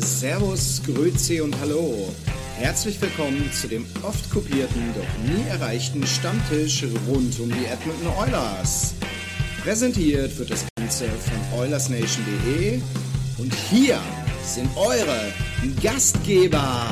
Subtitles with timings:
[0.00, 2.14] Servus, Grüezi und Hallo.
[2.56, 8.94] Herzlich willkommen zu dem oft kopierten, doch nie erreichten Stammtisch rund um die Edmonton Oilers.
[9.62, 12.80] Präsentiert wird das Ganze von OilersNation.de
[13.38, 14.00] und hier
[14.44, 15.32] sind eure
[15.82, 16.86] Gastgeber.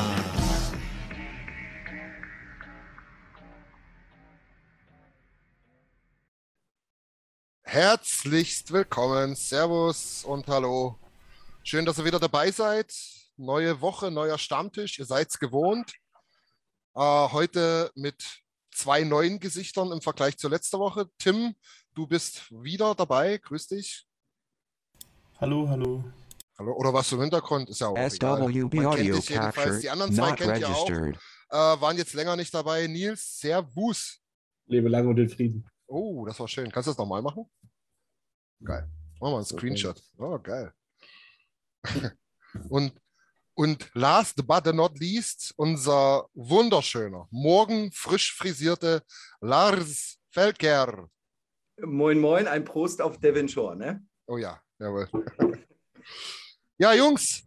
[7.63, 10.97] Herzlichst willkommen, Servus und Hallo.
[11.69, 12.93] Schön, dass ihr wieder dabei seid.
[13.35, 14.99] Neue Woche, neuer Stammtisch.
[14.99, 15.91] Ihr seid es gewohnt.
[16.95, 18.23] Äh, heute mit
[18.71, 21.09] zwei neuen Gesichtern im Vergleich zur letzten Woche.
[21.17, 21.55] Tim,
[21.93, 23.37] du bist wieder dabei.
[23.37, 24.07] Grüß dich.
[25.41, 26.05] Hallo, hallo.
[26.57, 26.71] Hallo.
[26.71, 27.69] Oder was du im Hintergrund?
[27.69, 28.49] Ist ja auch egal.
[28.49, 29.55] SWB kennt audio dich jedenfalls.
[29.55, 30.89] capture Die anderen zwei not kennt ihr auch.
[30.89, 31.19] registered.
[31.49, 32.87] Äh, waren jetzt länger nicht dabei.
[32.87, 34.21] Nils, Servus.
[34.67, 35.69] Lebe lang und in Frieden.
[35.87, 36.71] Oh, das war schön.
[36.71, 37.43] Kannst du das nochmal machen?
[38.63, 38.89] Geil.
[39.19, 40.01] Machen wir einen Screenshot.
[40.17, 40.73] Oh, geil.
[42.69, 42.93] Und,
[43.53, 49.03] und last but not least, unser wunderschöner, morgen frisch frisierte
[49.41, 51.09] Lars Felker.
[51.81, 54.05] Moin, moin, ein Prost auf Devon Shore, ne?
[54.27, 55.09] Oh ja, jawohl.
[56.77, 57.43] ja, Jungs,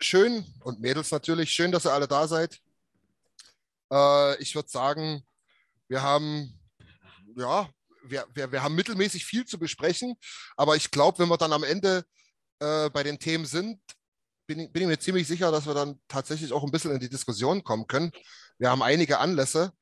[0.00, 2.58] schön und Mädels natürlich, schön, dass ihr alle da seid.
[3.92, 5.22] Äh, ich würde sagen,
[5.88, 6.58] wir haben,
[7.36, 7.68] ja,
[8.04, 10.16] wir, wir, wir haben mittelmäßig viel zu besprechen,
[10.56, 12.04] aber ich glaube, wenn wir dann am Ende
[12.60, 13.80] äh, bei den Themen sind,
[14.46, 17.00] bin ich, bin ich mir ziemlich sicher, dass wir dann tatsächlich auch ein bisschen in
[17.00, 18.12] die Diskussion kommen können.
[18.58, 19.72] Wir haben einige Anlässe.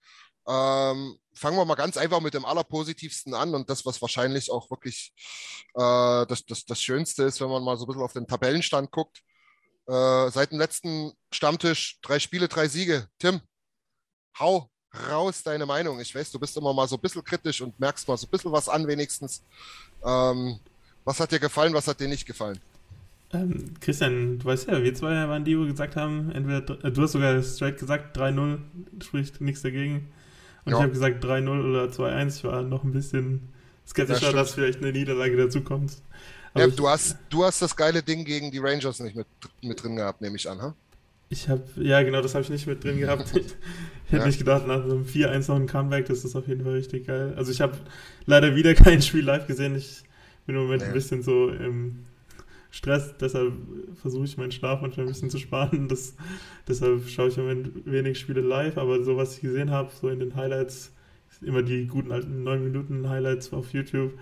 [0.47, 4.71] Ähm, fangen wir mal ganz einfach mit dem Allerpositivsten an und das, was wahrscheinlich auch
[4.71, 5.13] wirklich
[5.75, 8.91] äh, das, das, das Schönste ist, wenn man mal so ein bisschen auf den Tabellenstand
[8.91, 9.23] guckt.
[9.87, 13.09] Äh, seit dem letzten Stammtisch drei Spiele, drei Siege.
[13.19, 13.41] Tim,
[14.39, 14.71] hau
[15.09, 16.01] raus deine Meinung.
[16.01, 18.31] Ich weiß, du bist immer mal so ein bisschen kritisch und merkst mal so ein
[18.31, 19.45] bisschen was an, wenigstens.
[20.05, 20.61] Ähm,
[21.05, 22.59] was hat dir gefallen, was hat dir nicht gefallen?
[23.33, 27.03] Ähm, Christian, du weißt ja, wir zwei waren die, die gesagt haben, entweder, äh, du
[27.03, 28.59] hast sogar straight gesagt 3-0,
[29.03, 30.09] spricht nichts dagegen.
[30.65, 30.79] Und Ja.
[30.79, 32.37] ich habe gesagt 3-0 oder 2-1.
[32.37, 33.41] Ich war noch ein bisschen
[33.87, 34.35] skeptischer, stimmt.
[34.37, 35.97] dass vielleicht eine Niederlage dazukommt.
[36.55, 39.27] Ja, du, hast, du hast das geile Ding gegen die Rangers nicht mit,
[39.63, 40.61] mit drin gehabt, nehme ich an.
[40.61, 40.75] Ha?
[41.31, 43.33] ich habe, ja genau, das habe ich nicht mit drin gehabt.
[44.05, 44.27] Ich, hätte Ja.
[44.27, 47.07] nicht gedacht, nach so einem 4-1 noch ein Comeback, das ist auf jeden Fall richtig
[47.07, 47.33] geil.
[47.35, 47.79] Also ich habe
[48.27, 49.75] leider wieder kein Spiel live gesehen.
[49.75, 50.03] Ich
[50.47, 50.89] bin im Moment Nee.
[50.89, 52.05] ein bisschen so im
[52.71, 53.53] Stress, deshalb
[54.01, 55.89] versuche ich meinen Schlaf manchmal ein bisschen zu sparen.
[55.89, 56.15] Das,
[56.67, 60.09] deshalb schaue ich im Moment wenig Spiele live, aber so was ich gesehen habe, so
[60.09, 60.91] in den Highlights,
[61.43, 64.13] immer die guten alten 9 Minuten Highlights auf YouTube,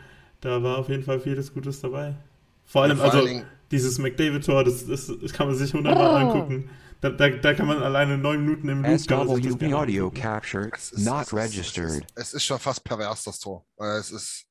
[0.41, 2.17] da war auf jeden Fall vieles Gutes dabei.
[2.65, 5.73] Vor allem, Ja, vor also allen Dingen- dieses McDavid-Tor, das, das, das kann man sich
[5.73, 6.71] hundertmal angucken.
[7.01, 10.21] Da, da, da kann man alleine 9 Minuten im Loop SWB audio angucken.
[10.23, 11.89] capture Es ist- not es ist- registered.
[11.91, 13.65] Es ist, es ist schon fast pervers, das Tor.
[13.79, 14.47] Es ist.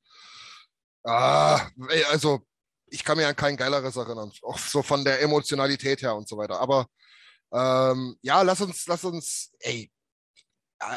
[1.04, 2.40] Ah, ey, also,
[2.86, 4.32] ich kann mir an kein geileres erinnern.
[4.42, 6.60] Auch so von der Emotionalität her und so weiter.
[6.60, 6.86] Aber
[7.52, 9.90] ähm, ja, lass uns, lass uns, ey,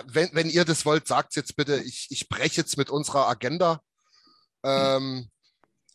[0.08, 1.82] wenn, wenn ihr das wollt, sagt jetzt bitte.
[1.82, 3.82] Ich, ich breche jetzt mit unserer Agenda.
[4.64, 5.30] Ähm,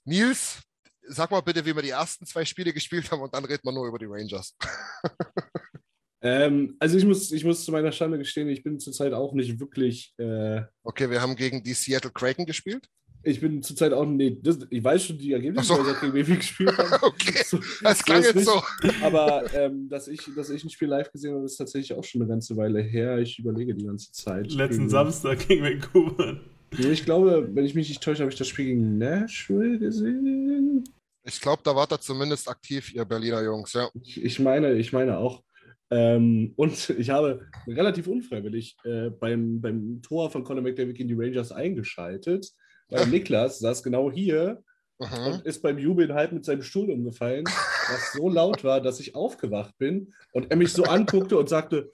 [0.04, 0.60] Nils,
[1.02, 3.72] sag mal bitte, wie wir die ersten zwei Spiele gespielt haben und dann reden wir
[3.72, 4.56] nur über die Rangers.
[6.20, 9.60] Ähm, also ich muss, ich muss zu meiner Schande gestehen, ich bin zurzeit auch nicht
[9.60, 12.88] wirklich, äh, Okay, wir haben gegen die Seattle Kraken gespielt.
[13.22, 15.84] Ich bin zurzeit auch, nee, das, ich weiß schon die Ergebnisse, so.
[15.84, 16.88] weil ich gegen wen wir gespielt haben.
[17.02, 18.62] Okay, So- das so klang ist jetzt so.
[19.02, 22.22] Aber ähm, dass, ich, dass ich ein Spiel live gesehen habe, ist tatsächlich auch schon
[22.22, 23.18] eine ganze Weile her.
[23.18, 24.50] Ich überlege die ganze Zeit.
[24.52, 26.40] Letzten Gegen- Samstag gegen Vancouver.
[26.78, 30.84] Nee, Ich glaube, wenn ich mich nicht täusche, habe ich das Spiel gegen Nashville gesehen.
[31.24, 33.88] Ich glaube, da wart ihr zumindest aktiv, ihr Berliner Jungs, ja.
[34.02, 35.42] Ich, ich meine, ich meine auch.
[35.90, 41.14] Ähm, und ich habe relativ unfreiwillig äh, beim, beim Tor von Conor McDavid gegen die
[41.14, 42.50] Rangers eingeschaltet,
[42.88, 44.62] weil Niklas saß genau hier
[45.00, 45.32] Mhm.
[45.34, 49.14] und ist beim Jubeln halb mit seinem Stuhl umgefallen, was so laut war, dass ich
[49.14, 51.92] aufgewacht bin und er mich so anguckte und sagte,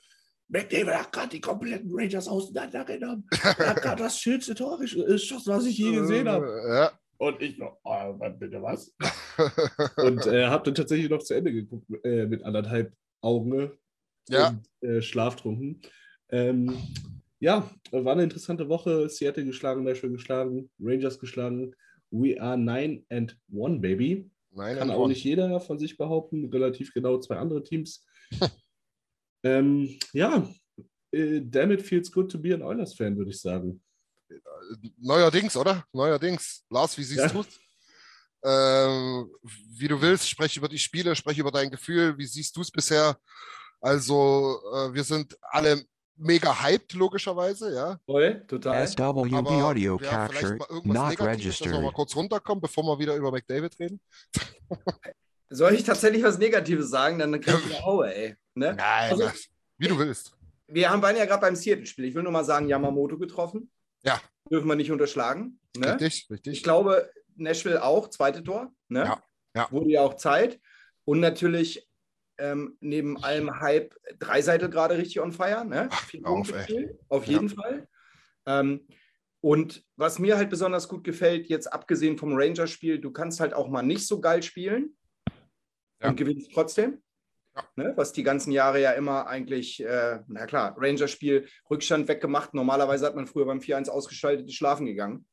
[0.48, 3.26] McDavid hat gerade die kompletten Rangers auseinandergenommen.
[3.42, 6.46] Er hat gerade das schönste Tor gesch- geschossen, was ich je gesehen habe.
[6.46, 6.92] Äh, Ja.
[7.18, 8.94] Und ich noch, oh, Mann, bitte was?
[9.98, 13.70] Und äh, habe dann tatsächlich noch zu Ende geguckt äh, mit anderthalb Augen
[14.30, 14.48] Ja.
[14.48, 15.80] und äh, schlaftrunken.
[16.30, 16.76] Ähm,
[17.44, 19.06] ja, war eine interessante Woche.
[19.10, 21.76] Seattle geschlagen, Nashville geschlagen, Rangers geschlagen.
[22.10, 24.30] We are nine and one, baby.
[24.50, 25.08] Nein, Kann auch one.
[25.12, 26.48] nicht jeder von sich behaupten.
[26.50, 28.02] Relativ genau zwei andere Teams.
[29.42, 30.48] ähm, ja,
[31.12, 33.82] äh, damn it feels good to be an Oilers-Fan, würde ich sagen.
[34.96, 35.84] Neuerdings, oder?
[35.92, 36.64] Neuerdings.
[36.70, 37.28] Lars, wie siehst Ja.
[37.28, 37.60] du es?
[38.42, 39.30] Ähm,
[39.78, 42.16] wie du willst, sprech über die Spiele, sprech über dein Gefühl.
[42.16, 43.18] Wie siehst du es bisher?
[43.82, 45.84] Also, äh, wir sind alle
[46.16, 47.98] mega hyped, logischerweise, ja.
[48.06, 48.86] Voll, total.
[48.86, 51.30] SWB Aber audio ja, vielleicht captured, mal irgendwas not Negatives, dass wir
[51.66, 51.82] registered.
[51.82, 54.00] mal kurz runterkommen, bevor wir wieder über McDavid reden.
[55.50, 57.18] Soll ich tatsächlich was Negatives sagen?
[57.18, 58.36] Dann krieg ich eine Aue, ey.
[58.54, 58.74] Ne?
[58.74, 59.46] Nein, Also- das,
[59.78, 60.36] wie du willst.
[60.66, 62.06] Wir haben waren ja gerade beim Seattle-Spiel.
[62.06, 63.70] Ich will nur mal sagen, Yamamoto getroffen.
[64.02, 64.20] Ja.
[64.50, 65.60] Dürfen wir nicht unterschlagen.
[65.76, 66.00] Ne?
[66.00, 66.52] Richtig, richtig.
[66.54, 68.72] Ich glaube, Nashville auch, zweite Tor.
[68.88, 69.00] Ne?
[69.04, 69.22] Ja,
[69.54, 69.68] ja.
[69.70, 70.58] Wurde ja auch Zeit.
[71.04, 71.86] Und natürlich
[72.38, 75.64] ähm, neben allem Hype Dreiseitel gerade richtig on fire.
[75.64, 75.88] Ne?
[75.90, 76.52] Ach, auf,
[77.08, 77.32] auf Ja.
[77.32, 77.88] jeden Fall.
[78.46, 78.86] Ähm,
[79.40, 83.68] und was mir halt besonders gut gefällt, jetzt abgesehen vom Rangers-Spiel, du kannst halt auch
[83.68, 84.96] mal nicht so geil spielen
[86.00, 86.08] Ja.
[86.08, 87.02] und gewinnst trotzdem.
[87.54, 87.64] Ja.
[87.76, 87.92] Ne?
[87.96, 92.54] Was die ganzen Jahre ja immer eigentlich, äh, na klar, Rangers-Spiel, Rückstand weggemacht.
[92.54, 95.26] Normalerweise hat man früher beim 4-1 ausgeschaltet, schlafen gegangen.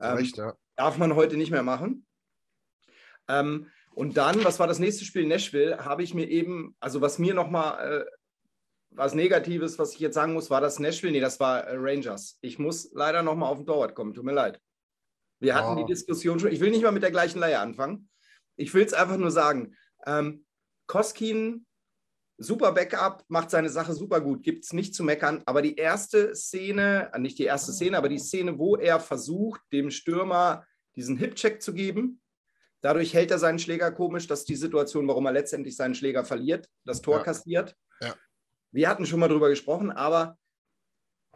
[0.00, 0.54] Ähm, Recht, ja.
[0.76, 2.06] Darf man heute nicht mehr machen.
[3.28, 5.26] Ähm, und dann, was war das nächste Spiel?
[5.26, 8.10] Nashville, habe ich mir eben, also was mir nochmal, äh,
[8.90, 11.12] was Negatives, was ich jetzt sagen muss, war das Nashville?
[11.12, 12.38] Nee, das war äh, Rangers.
[12.40, 14.60] Ich muss leider nochmal auf den Torwart kommen, tut mir leid.
[15.40, 15.80] Wir hatten Oh.
[15.84, 18.08] die Diskussion schon, ich will nicht mal mit der gleichen Leier anfangen.
[18.54, 19.74] Ich will es einfach nur sagen.
[20.06, 20.46] Ähm,
[20.86, 21.66] Koskin,
[22.36, 25.42] super Backup, macht seine Sache super gut, gibt es nicht zu meckern.
[25.44, 29.60] Aber die erste Szene, äh, nicht die erste Szene, aber die Szene, wo er versucht,
[29.72, 32.20] dem Stürmer diesen Hip-Check zu geben,
[32.80, 34.26] dadurch hält er seinen Schläger komisch.
[34.26, 37.22] Das ist die Situation, warum er letztendlich seinen Schläger verliert, das Tor Ja.
[37.24, 37.76] kassiert.
[38.00, 38.14] Ja.
[38.72, 40.38] Wir hatten schon mal drüber gesprochen, aber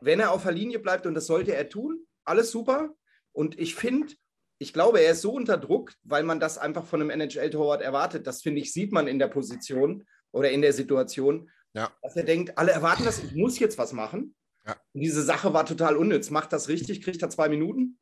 [0.00, 2.94] wenn er auf der Linie bleibt, und das sollte er tun, alles super.
[3.33, 4.15] Und ich finde,
[4.59, 8.27] ich glaube, er ist so unter Druck, weil man das einfach von einem NHL-Torwart erwartet.
[8.27, 11.91] Das finde ich, sieht man in der Position oder in der Situation, Ja.
[12.03, 14.35] dass er denkt, alle erwarten das, ich muss jetzt was machen.
[14.67, 14.77] Ja.
[14.93, 16.31] Diese Sache war total unnütz.
[16.31, 17.99] Macht das richtig, kriegt er zwei Minuten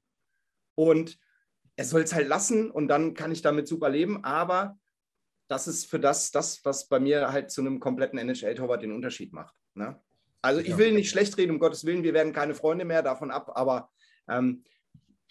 [0.75, 1.19] und
[1.80, 4.22] er soll es halt lassen und dann kann ich damit super leben.
[4.22, 4.78] Aber
[5.48, 9.32] das ist für das, das was bei mir halt zu einem kompletten NHL-Torwart den Unterschied
[9.32, 9.54] macht.
[9.72, 9.98] Ne?
[10.42, 13.30] Also ich will nicht schlecht reden, um Gottes Willen, wir werden keine Freunde mehr davon
[13.30, 13.90] ab, aber
[14.28, 14.62] ähm,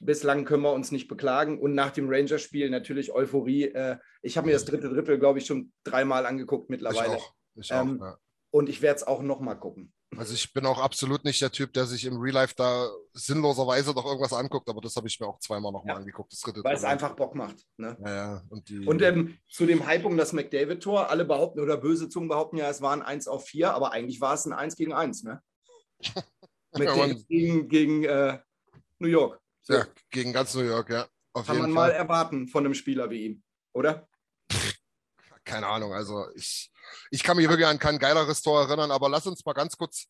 [0.02, 1.60] bislang können wir uns nicht beklagen.
[1.60, 3.66] Und nach dem Rangers-Spiel natürlich Euphorie.
[3.66, 7.18] Äh, ich habe mir das dritte Drittel, glaube ich, schon dreimal angeguckt Ich mittlerweile.
[7.18, 7.36] auch.
[7.54, 8.18] Ich auch Ähm, ja.
[8.50, 9.94] Und ich werde es auch nochmal gucken.
[10.20, 13.92] Also ich bin auch absolut nicht der Typ, der sich im Real Life da sinnloserweise
[13.94, 16.00] noch irgendwas anguckt, aber das habe ich mir auch zweimal nochmal Ja.
[16.00, 16.34] angeguckt.
[16.34, 17.66] Das dritte Weil es einfach Bock macht.
[17.78, 17.98] Ne?
[18.02, 18.44] Ja, ja.
[18.50, 22.28] Und, die, Und ähm, zu dem Hype um das McDavid-Tor, alle behaupten oder böse Zungen
[22.28, 24.92] behaupten ja, es war ein 1 auf 4, aber eigentlich war es ein 1 gegen
[24.94, 25.42] 1, ne?
[26.74, 28.40] McDavid gegen, gegen äh,
[29.00, 29.40] New York.
[29.62, 31.08] So, ja, gegen ganz New York, ja.
[31.32, 31.98] Auf kann man mal Fall.
[31.98, 33.44] erwarten von einem Spieler wie ihm,
[33.74, 34.09] oder?
[35.50, 35.94] Keine Ahnung.
[35.94, 36.72] Also ich,
[37.10, 40.06] ich kann mich wirklich an kein geileres Tor erinnern, aber lass uns mal ganz kurz,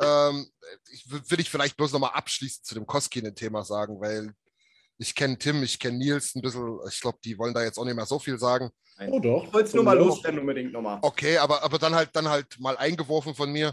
[0.00, 0.50] ähm,
[0.90, 4.34] ich will, ich vielleicht bloß nochmal abschließend zu dem Koskinen-Thema sagen, weil
[4.98, 7.84] ich kenne Tim, ich kenne Nils ein bisschen, ich glaube, die wollen da jetzt auch
[7.84, 8.70] nicht mehr so viel sagen.
[9.08, 9.44] Oh doch.
[9.44, 10.98] Ich wollte es nur mal loswerden, unbedingt nochmal.
[11.02, 13.72] Okay, aber, aber dann halt dann halt mal eingeworfen von mir.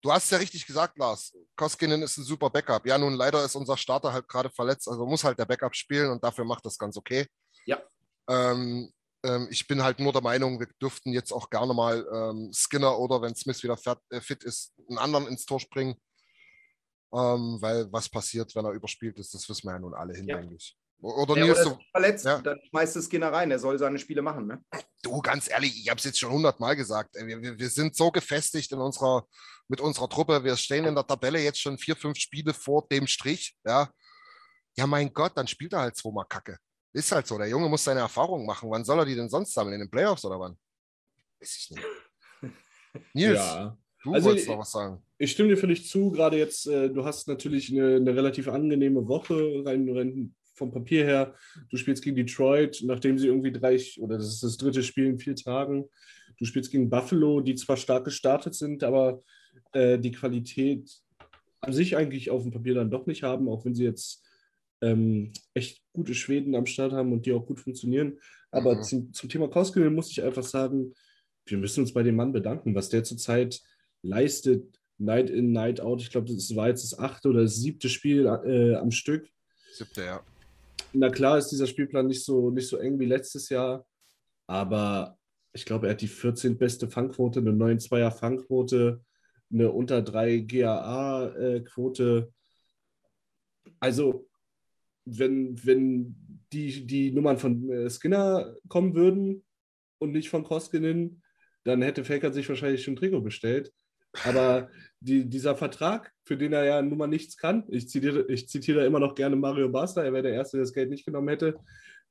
[0.00, 1.34] Du hast ja richtig gesagt, Lars.
[1.56, 2.86] Koskinen ist ein super Backup.
[2.86, 6.10] Ja, nun leider ist unser Starter halt gerade verletzt, also muss halt der Backup spielen
[6.10, 7.26] und dafür macht das ganz okay.
[7.64, 7.82] Ja.
[8.28, 8.92] Ähm,
[9.26, 12.98] ähm, ich bin halt nur der Meinung, wir dürften jetzt auch gerne mal ähm, Skinner
[12.98, 15.96] oder wenn Smith wieder fit, äh, fit ist, einen anderen ins Tor springen.
[17.12, 20.76] Ähm, weil was passiert, wenn er überspielt ist, das wissen wir ja nun alle hinlänglich.
[21.00, 22.38] Oder Der Nils, oder verletzt, Ja.
[22.40, 24.64] dann schmeißt es Skinner rein, der soll seine Spiele machen, ne?
[25.02, 27.14] Du, ganz ehrlich, ich habe es jetzt schon hundertmal gesagt.
[27.14, 29.26] Wir, wir, wir sind so gefestigt in unserer,
[29.68, 30.42] mit unserer Truppe.
[30.42, 33.56] Wir stehen in der Tabelle jetzt schon vier, fünf Spiele vor dem Strich.
[33.64, 33.90] Ja,
[34.76, 36.58] ja mein Gott, dann spielt er halt zweimal Kacke.
[36.96, 37.36] Ist halt so.
[37.36, 38.70] Der Junge muss seine Erfahrungen machen.
[38.70, 39.74] Wann soll er die denn sonst sammeln?
[39.74, 40.56] In den Playoffs oder wann?
[41.38, 41.84] Weiß ich nicht.
[43.12, 43.76] Nils, Ja.
[44.02, 45.02] du Also, wolltest noch was sagen.
[45.18, 49.06] Ich stimme dir völlig zu, gerade jetzt, äh, du hast natürlich eine, eine relativ angenehme
[49.06, 51.34] Woche rein, rein vom Papier her.
[51.68, 55.18] Du spielst gegen Detroit, nachdem sie irgendwie drei, oder das ist das dritte Spiel in
[55.18, 55.84] vier Tagen.
[56.38, 59.22] Du spielst gegen Buffalo, die zwar stark gestartet sind, aber
[59.72, 60.90] äh, die Qualität
[61.60, 64.25] an sich eigentlich auf dem Papier dann doch nicht haben, auch wenn sie jetzt
[64.80, 68.18] ähm, echt gute Schweden am Start haben und die auch gut funktionieren.
[68.50, 68.82] Aber Mhm.
[68.82, 70.94] zum, zum Thema Koskinen muss ich einfach sagen,
[71.46, 73.60] wir müssen uns bei dem Mann bedanken, was der zurzeit
[74.02, 76.00] leistet, Night in, Night out.
[76.00, 79.28] Ich glaube, das war jetzt das achte oder das siebte Spiel äh, am Stück.
[79.72, 80.24] Siebte, ja.
[80.92, 83.86] Na klar ist dieser Spielplan nicht so, nicht so eng wie letztes Jahr,
[84.46, 85.18] aber
[85.52, 86.56] ich glaube, er hat die 14.
[86.56, 89.02] beste Fangquote, eine 9-2er Fangquote,
[89.52, 92.32] eine unter 3 GAA-Quote.
[93.80, 94.26] Also,
[95.06, 96.16] wenn, wenn
[96.52, 99.44] die, die Nummern von äh, Skinner kommen würden
[99.98, 101.22] und nicht von Koskinen,
[101.64, 103.72] dann hätte Faker sich wahrscheinlich schon Trikot bestellt.
[104.24, 104.70] Aber
[105.00, 108.86] die, dieser Vertrag, für den er ja nun mal nichts kann, ich zitiere, ich zitiere
[108.86, 111.56] immer noch gerne Mario Basler, er wäre der Erste, der das Geld nicht genommen hätte.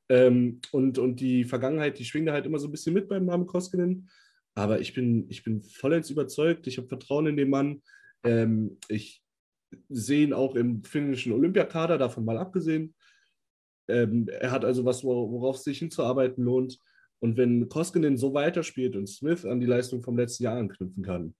[0.07, 3.47] Ähm, und, und die Vergangenheit, die schwingt halt immer so ein bisschen mit beim Namen
[3.47, 4.09] Koskinen.
[4.53, 7.81] Aber ich bin, ich bin vollends überzeugt, ich habe Vertrauen in den Mann.
[8.23, 9.24] Ähm, ich
[9.89, 12.93] sehe ihn auch im finnischen Olympiakader, davon mal abgesehen.
[13.87, 16.79] Ähm, er hat also was, wor- worauf es sich hinzuarbeiten lohnt.
[17.19, 21.35] Und wenn Koskinen so weiterspielt und Smith an die Leistung vom letzten Jahr anknüpfen kann,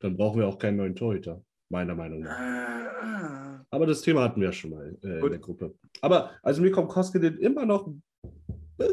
[0.00, 2.38] dann brauchen wir auch keinen neuen Torhüter, meiner Meinung nach.
[2.38, 5.74] Ah, Aber das Thema hatten wir ja schon mal äh, in der Gruppe.
[6.02, 8.02] Aber also mir kommt Koskinen immer noch ein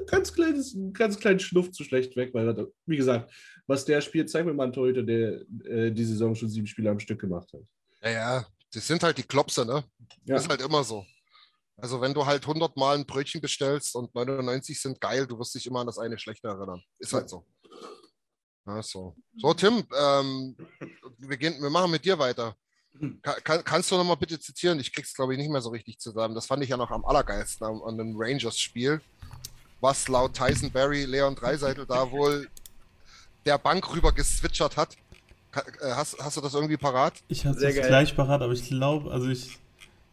[0.07, 3.33] ganz kleines, einen ganz kleinen Schnuff zu schlecht weg, weil, er- wie gesagt,
[3.67, 6.89] was der spielt, zeig mir mal einen Torhüter, der äh, die Saison schon sieben Spiele
[6.89, 7.61] am Stück gemacht hat.
[8.01, 9.83] Ja, ja, das sind halt die Klopse, ne?
[10.25, 10.35] Ja.
[10.35, 11.05] Ist halt immer so.
[11.77, 15.55] Also wenn du halt 100 Mal ein Brötchen bestellst und 99 sind geil, du wirst
[15.55, 16.81] dich immer an das eine schlechte erinnern.
[16.99, 17.45] Ist halt so.
[18.65, 19.15] Ja, so.
[19.37, 20.55] so, Tim, ähm,
[21.17, 22.55] wir, gehen, wir machen mit dir weiter.
[23.21, 24.79] Ka kann, kannst du nochmal bitte zitieren?
[24.79, 26.35] Ich krieg's, glaube ich, nicht mehr so richtig zusammen.
[26.35, 29.01] Das fand ich ja noch am allergeilsten an, an dem Rangers-Spiel.
[29.81, 32.47] Was laut Tyson Berry, Leon Dreiseitel da wohl
[33.45, 34.95] der Bank rüber geswitchert hat.
[35.55, 37.13] Äh, hast, hast du das irgendwie parat?
[37.27, 39.57] Ich hatte es gleich parat, aber ich glaube, also ich,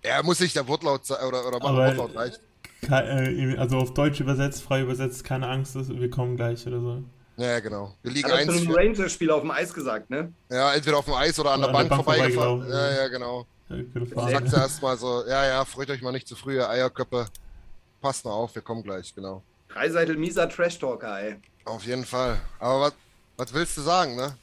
[0.03, 2.41] Er muss sich der Wortlaut sein oder, oder machen Wortlaut reicht.
[2.83, 7.03] ke- äh, also auf Deutsch übersetzt, frei übersetzt, keine Angst, wir kommen gleich oder so.
[7.37, 7.95] Ja, ja, genau.
[8.03, 8.49] Wir liegen zu eins.
[8.51, 10.33] einem Für, Rangers-Spiel auf dem Eis gesagt, ne?
[10.51, 12.69] ja, entweder auf dem Eis oder an Oder der an der Bank, Bank vorbeigefahren.
[12.71, 13.47] Ja, ja, genau.
[13.95, 14.31] Gefahren.
[14.31, 17.27] sagt er erstmal so: Ja, ja, freut euch mal nicht zu früh, ihr Eierköppe.
[18.03, 19.43] Passt mal auf, wir kommen gleich, genau.
[19.69, 21.37] Dreiseitel mieser Trash-Talker, ey.
[21.65, 22.37] Auf jeden Fall.
[22.59, 22.93] Aber was,
[23.37, 24.37] was willst du sagen, ne?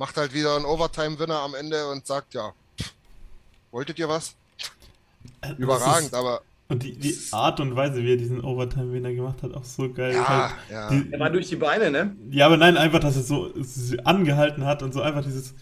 [0.00, 2.90] Macht halt wieder einen Overtime-Winner am Ende und sagt: Ja, pff,
[3.70, 4.34] wolltet ihr was?
[5.42, 9.42] Das Überragend, ist- aber Und die, die Art und Weise, wie er diesen Overtime-Winner gemacht
[9.42, 10.14] hat, auch so geil.
[10.14, 10.88] ja, Halt ja.
[10.88, 12.16] die, Er war durch die Beine, ne?
[12.30, 15.52] ja, aber nein, einfach, dass er so es angehalten hat und so einfach dieses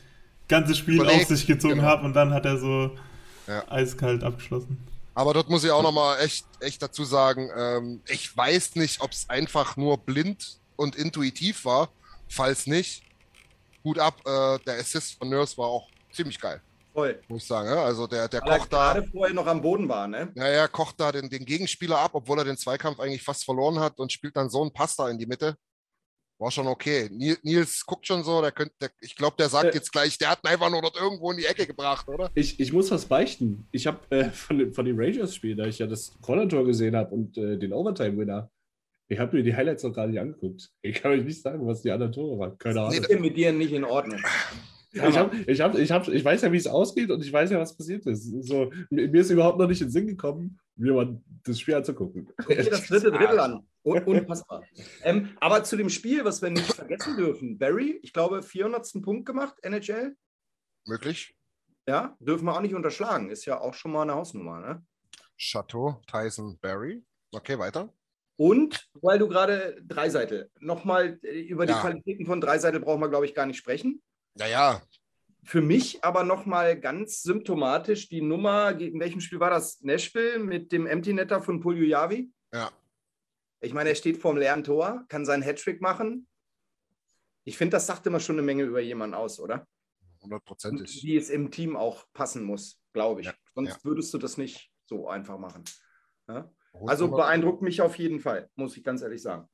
[0.47, 1.89] ganze Spiel Überlegt, auf sich gezogen genau.
[1.89, 2.97] hat und dann hat er so
[3.49, 3.65] Ja.
[3.69, 4.79] eiskalt abgeschlossen.
[5.17, 9.11] Aber dort muss ich auch nochmal echt, echt dazu sagen, ähm, ich weiß nicht, ob
[9.11, 11.89] es einfach nur blind und intuitiv war.
[12.29, 13.03] Falls nicht,
[13.85, 16.61] Hut ab, äh, der Assist von Nurse war auch ziemlich geil,
[16.93, 17.21] Voll.
[17.29, 17.69] muss ich sagen.
[17.69, 17.85] Ja?
[17.85, 20.33] Also der, der Weil er kocht da, gerade vorher noch am Boden war, ne?
[20.35, 23.79] ja, ja, kocht da den, den Gegenspieler ab, obwohl er den Zweikampf eigentlich fast verloren
[23.81, 25.57] hat und spielt dann so einen Pass da in die Mitte.
[26.41, 27.09] War schon okay.
[27.43, 29.75] Nils, guckt schon so, der könnte, der, ich glaube, der sagt Äh.
[29.75, 32.31] jetzt gleich, der hat ihn einfach nur dort irgendwo in die Ecke gebracht, oder?
[32.35, 33.67] Ich, ich muss was beichten.
[33.73, 37.37] Ich habe äh, von, von dem Rangers-Spiel, da ich ja das Corner-Tor gesehen habe und
[37.39, 38.49] äh, den Overtime-Winner,
[39.09, 40.71] ich habe mir die Highlights noch gar nicht angeguckt.
[40.83, 42.59] Ich kann euch nicht sagen, was die anderen Tore waren.
[42.59, 42.93] Keine Ahnung.
[42.93, 44.21] Nee, Ich bin mit dir nicht in Ordnung.
[44.91, 47.51] Ich, hab, ich, hab, ich, hab, ich weiß ja, wie es ausgeht und ich weiß
[47.51, 48.25] ja, was passiert ist.
[48.47, 52.29] So, mir ist überhaupt noch nicht in den Sinn gekommen, mir mal das Spiel anzugucken.
[52.37, 53.67] Guck dir das dritte Drittel an.
[53.85, 54.65] Un unfassbar.
[55.05, 57.59] Ähm, aber zu dem Spiel, was wir nicht vergessen dürfen.
[57.59, 59.03] Barry, ich glaube, 400.
[59.03, 60.17] Punkt gemacht, NHL.
[60.87, 61.35] Möglich.
[61.87, 63.31] Ja, dürfen wir auch nicht unterschlagen.
[63.31, 64.87] Ist ja auch schon mal eine Hausnummer, ne?
[65.39, 67.03] Chateau, Tyson, Barry.
[67.33, 67.93] Okay, weiter.
[68.39, 71.81] Und weil du gerade Dreiseitel, nochmal äh, über die Ja.
[71.81, 74.01] Qualitäten von Dreiseitel brauchen wir, glaube ich, gar nicht sprechen.
[74.35, 74.81] Naja,
[75.45, 79.81] Für mich aber nochmal ganz symptomatisch die Nummer, in welchem Spiel war das?
[79.83, 82.31] Nashville mit dem Empty Netter von Puljujavi.
[82.53, 82.71] ja.
[83.61, 86.29] Ich meine, er steht vorm leeren Tor, kann seinen Hattrick machen.
[87.43, 89.67] Ich finde, das sagt immer schon eine Menge über jemanden aus, oder?
[90.23, 91.03] Hundertprozentig.
[91.03, 93.27] Wie es im Team auch passen muss, glaube ich.
[93.27, 93.79] Ja, Sonst ja.
[93.83, 95.65] würdest du das nicht so einfach machen.
[96.29, 96.49] Ja?
[96.87, 99.49] Also beeindruckt mich auf jeden Fall, muss ich ganz ehrlich sagen.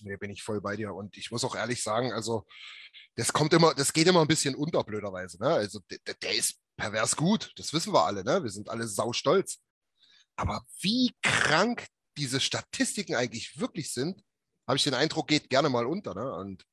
[0.00, 0.94] Nee, bin ich voll bei dir.
[0.94, 2.46] Und ich muss auch ehrlich sagen, also
[3.14, 5.42] das kommt immer, das geht immer ein bisschen unter, blöderweise.
[5.42, 5.48] Ne?
[5.48, 8.42] Also der, der ist pervers gut, das wissen wir alle, ne?
[8.42, 9.58] Wir sind alle saustolz.
[10.36, 11.86] Aber wie krank
[12.18, 14.22] diese Statistiken eigentlich wirklich sind,
[14.66, 16.14] habe ich den Eindruck, geht gerne mal unter.
[16.14, 16.34] Ne?
[16.34, 16.66] Und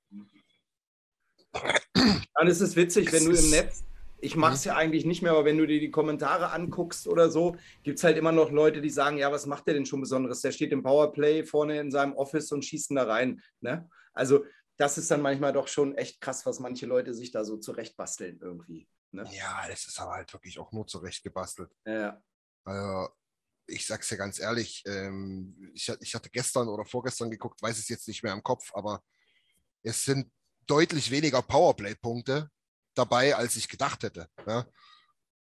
[1.54, 3.84] Dann ist es witzig, wenn du im Netz,
[4.24, 7.30] ich mache es ja eigentlich nicht mehr, aber wenn du dir die Kommentare anguckst oder
[7.30, 10.00] so, gibt es halt immer noch Leute, die sagen, ja, was macht der denn schon
[10.00, 10.42] Besonderes?
[10.42, 13.42] Der steht im Powerplay vorne in seinem Office und schießt ihn da rein.
[13.60, 13.90] Ne?
[14.14, 14.46] Also
[14.78, 18.40] das ist dann manchmal doch schon echt krass, was manche Leute sich da so zurechtbasteln
[18.42, 18.88] irgendwie.
[19.12, 19.30] Ne?
[19.32, 21.70] ja, das ist aber halt wirklich auch nur zurecht gebastelt.
[21.86, 22.22] Ja.
[22.64, 23.10] Also,
[23.68, 27.90] ich sag's dir ganz ehrlich, ähm, ich, ich hatte gestern oder vorgestern geguckt, weiß es
[27.90, 29.04] jetzt nicht mehr im Kopf, aber
[29.84, 30.32] es sind
[30.66, 32.50] deutlich weniger Powerplay-Punkte
[32.96, 34.28] dabei, als ich gedacht hätte.
[34.48, 34.66] Ja?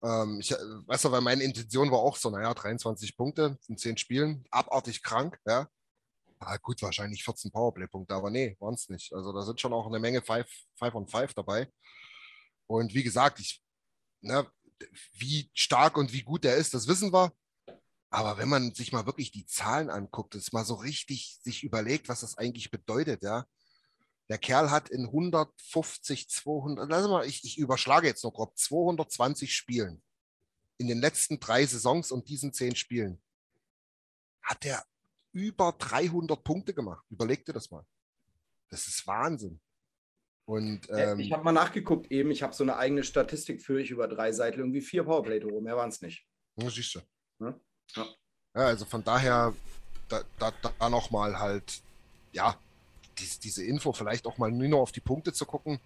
[0.04, 3.98] Ähm, ich, weißt du, weil meine Intention war auch so, naja, 23 Punkte in 10
[3.98, 5.68] Spielen, abartig krank, ja.
[6.42, 9.12] Ah, gut, wahrscheinlich 14 Powerplay-Punkte, aber nee, waren es nicht.
[9.14, 10.48] Also da sind schon auch eine Menge 5
[10.80, 11.70] on 5 dabei.
[12.66, 13.62] Und wie gesagt, ich,
[14.22, 14.50] ne,
[15.14, 17.34] wie stark und wie gut der ist, das wissen wir.
[18.10, 22.08] Aber wenn man sich mal wirklich die Zahlen anguckt, das mal so richtig sich überlegt,
[22.08, 23.46] was das eigentlich bedeutet, ja.
[24.30, 29.56] Der Kerl hat in 150, 200, lass mal, ich, ich überschlage jetzt noch grob, 220
[29.56, 30.04] Spielen
[30.78, 33.22] in den letzten drei Saisons und diesen zehn Spielen
[34.44, 34.84] hat er
[35.34, 37.06] über 300 Punkte gemacht.
[37.10, 37.86] Überleg dir das mal.
[38.70, 39.60] Das ist Wahnsinn.
[40.46, 43.92] Und, ähm, ich habe mal nachgeguckt eben, ich habe so eine eigene Statistik für ich
[43.92, 46.26] über drei Seiten, irgendwie vier Powerplay-Tore, mehr waren es nicht.
[46.56, 47.00] Ja, siehst du.
[47.40, 47.60] Ja?
[47.96, 48.08] Ja.
[48.56, 48.62] ja.
[48.62, 49.54] also von daher,
[50.08, 51.82] da, da, da nochmal halt,
[52.32, 52.60] ja,
[53.20, 55.80] dies, diese Info vielleicht auch mal nur auf die Punkte zu gucken,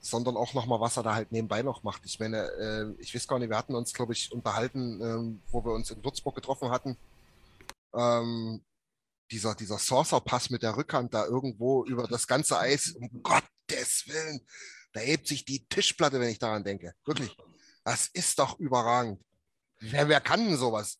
[0.00, 2.02] sondern auch nochmal, was er da halt nebenbei noch macht.
[2.04, 5.64] Ich meine, äh, ich weiß gar nicht, wir hatten uns, glaube ich, unterhalten, ähm, wo
[5.64, 6.96] wir uns in Würzburg getroffen hatten.
[7.94, 8.62] Ähm,
[9.30, 14.40] dieser, dieser Saucer-Pass mit der Rückhand da irgendwo über das ganze Eis, um Gottes Willen,
[14.92, 16.94] da hebt sich die Tischplatte, wenn ich daran denke.
[17.04, 17.36] Wirklich.
[17.84, 19.20] Das ist doch überragend.
[19.80, 20.98] Wer, wer kann denn sowas?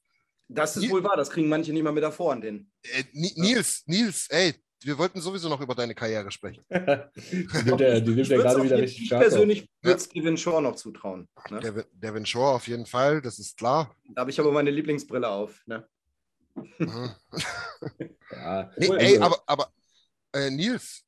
[0.48, 2.70] Das ist Nils, wohl wahr, das kriegen manche nicht mal mit davor an den.
[2.82, 6.64] Äh, Nils, Nils, ey, wir wollten sowieso noch über deine Karriere sprechen.
[6.70, 9.22] die nimmt er, die nimmt er gerade wieder richtig stark.
[9.22, 11.28] Ich persönlich würde es Devin Shaw noch zutrauen.
[11.50, 11.60] Ne?
[11.60, 13.94] Devin, Devin Shaw auf jeden Fall, das ist klar.
[14.14, 15.60] Da habe ich aber meine Lieblingsbrille auf.
[15.66, 15.86] Ne?
[16.78, 17.10] Mhm.
[18.32, 19.72] ja, nee, ey, aber, aber
[20.32, 21.04] äh, Nils,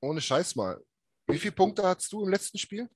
[0.00, 0.80] ohne Scheiß mal,
[1.26, 2.88] wie viele Punkte hattest du im letzten Spiel?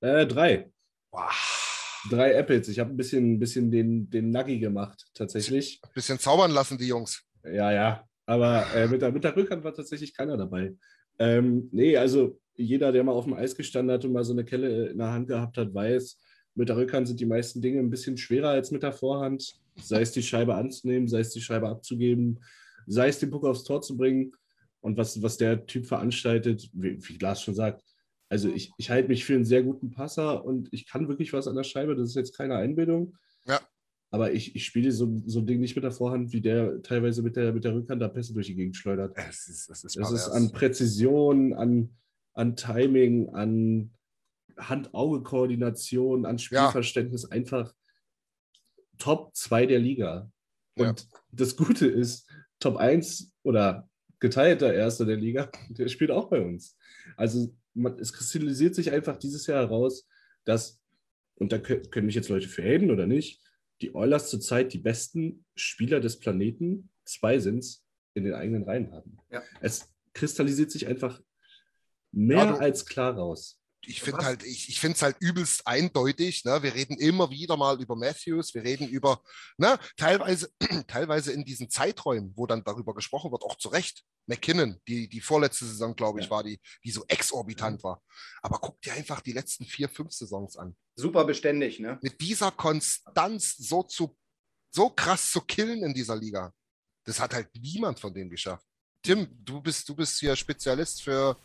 [0.00, 0.70] Äh, drei.
[1.10, 2.02] Wow.
[2.10, 2.68] Drei Apples.
[2.68, 5.80] Ich habe ein bisschen, ein bisschen den, den Nuggy gemacht, tatsächlich.
[5.82, 7.22] Ein bisschen zaubern lassen, die Jungs.
[7.44, 8.06] Ja, ja.
[8.26, 10.74] Aber äh, mit, der, mit der Rückhand war tatsächlich keiner dabei.
[11.18, 14.44] Ähm, nee, also jeder, der mal auf dem Eis gestanden hat und mal so eine
[14.44, 16.18] Kelle in der Hand gehabt hat, weiß,
[16.54, 19.54] mit der Rückhand sind die meisten Dinge ein bisschen schwerer als mit der Vorhand.
[19.76, 22.40] Sei es die Scheibe anzunehmen, sei es die Scheibe abzugeben,
[22.86, 24.32] sei es den Puck aufs Tor zu bringen.
[24.80, 27.82] Und was, was der Typ veranstaltet, wie, wie Glas schon sagt,
[28.28, 31.46] also ich, ich halte mich für einen sehr guten Passer und ich kann wirklich was
[31.46, 31.94] an der Scheibe.
[31.94, 33.16] Das ist jetzt keine Einbildung.
[33.46, 33.60] Ja.
[34.10, 37.22] Aber ich, ich spiele so, so ein Ding nicht mit der Vorhand, wie der teilweise
[37.22, 39.16] mit der, mit der Rückhand da Pässe durch die Gegend schleudert.
[39.16, 41.90] Es ist, es ist, es ist an Präzision, an,
[42.34, 43.90] an Timing, an
[44.56, 47.30] Hand-Auge-Koordination, an Spielverständnis ja.
[47.30, 47.74] einfach
[48.98, 50.30] Top 2 der Liga.
[50.76, 51.18] Und ja.
[51.32, 53.88] das Gute ist, Top 1 oder
[54.20, 56.76] geteilter Erster der Liga, der spielt auch bei uns.
[57.16, 60.08] Also man, es kristallisiert sich einfach dieses Jahr heraus,
[60.44, 60.80] dass,
[61.36, 63.42] und da können, mich jetzt Leute für oder nicht,
[63.80, 67.84] die Oilers zurzeit die besten Spieler des Planeten, zwei sind es,
[68.14, 69.18] in den eigenen Reihen haben.
[69.30, 69.42] Ja.
[69.60, 71.20] Es kristallisiert sich einfach
[72.12, 76.44] mehr ja, als klar raus ich finde halt, ich, ich finde es halt übelst eindeutig.
[76.44, 76.62] Ne?
[76.62, 79.22] Wir reden immer wieder mal über Matthews, wir reden über,
[79.56, 80.50] ne, teilweise,
[80.88, 84.04] teilweise in diesen Zeiträumen, wo dann darüber gesprochen wird, auch zu Recht.
[84.26, 86.30] McKinnon, die, die vorletzte Saison, glaube ich, ja.
[86.32, 88.02] war die, die so exorbitant war.
[88.42, 90.76] Aber guck dir einfach die letzten vier, fünf Saisons an.
[90.96, 91.98] Super beständig, ne?
[92.02, 94.16] Mit dieser Konstanz so zu,
[94.70, 96.52] so krass zu killen in dieser Liga.
[97.04, 98.66] Das hat halt niemand von denen geschafft.
[99.02, 101.40] Tim, du bist, du bist hier Spezialist für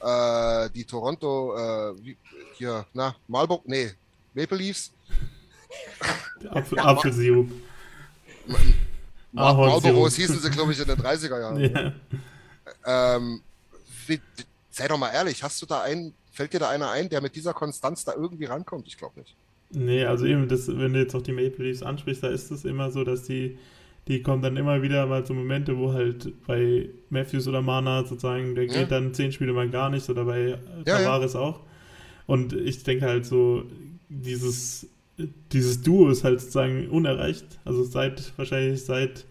[0.00, 2.14] äh, die Toronto, äh,
[2.56, 3.90] hier, na, Marlboro, nee,
[4.34, 4.92] Maple Leafs.
[6.50, 7.50] Apfel, Apfelsirup.
[9.32, 11.60] Marlboro hießen sie, glaube ich, in den 30er Jahren.
[11.60, 11.92] Ja.
[13.16, 13.40] Ähm,
[14.06, 14.20] wie,
[14.70, 17.34] sei doch mal ehrlich, hast du da einen, fällt dir da einer ein, der mit
[17.34, 18.86] dieser Konstanz da irgendwie rankommt?
[18.86, 19.34] Ich glaube nicht.
[19.70, 22.64] Nee, also eben, das, wenn du jetzt auch die Maple Leafs ansprichst, da ist es
[22.64, 23.58] immer so, dass die
[24.08, 28.54] die kommen dann immer wieder mal so Momente, wo halt bei Matthews oder Mana sozusagen,
[28.54, 28.80] der ja.
[28.80, 31.46] geht dann zehn Spiele mal gar nicht oder bei Tavares ja, ja.
[31.46, 31.60] auch.
[32.26, 33.64] Und ich denke halt so,
[34.08, 34.88] dieses,
[35.52, 37.46] dieses Duo ist halt sozusagen unerreicht.
[37.64, 39.26] Also seit, wahrscheinlich seit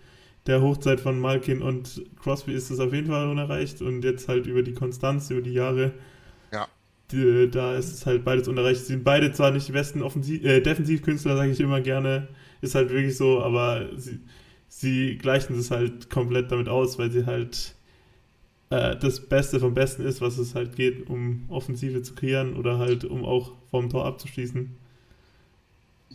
[0.46, 4.46] der Hochzeit von Malkin und Crosby ist es auf jeden Fall unerreicht und jetzt halt
[4.46, 5.94] über die Konstanz, über die Jahre.
[6.52, 6.68] Ja.
[7.12, 8.82] Die, da ist es halt beides unerreicht.
[8.82, 12.28] Sie sind beide zwar nicht die besten Offensiv äh, Defensivkünstler, sage ich immer gerne,
[12.62, 14.20] ist halt wirklich so, aber sie,
[14.78, 17.76] sie gleichen es halt komplett damit aus, weil sie halt
[18.70, 22.78] äh, das Beste vom Besten ist, was es halt geht, um Offensive zu kreieren oder
[22.78, 24.76] halt um auch vom Tor abzuschließen.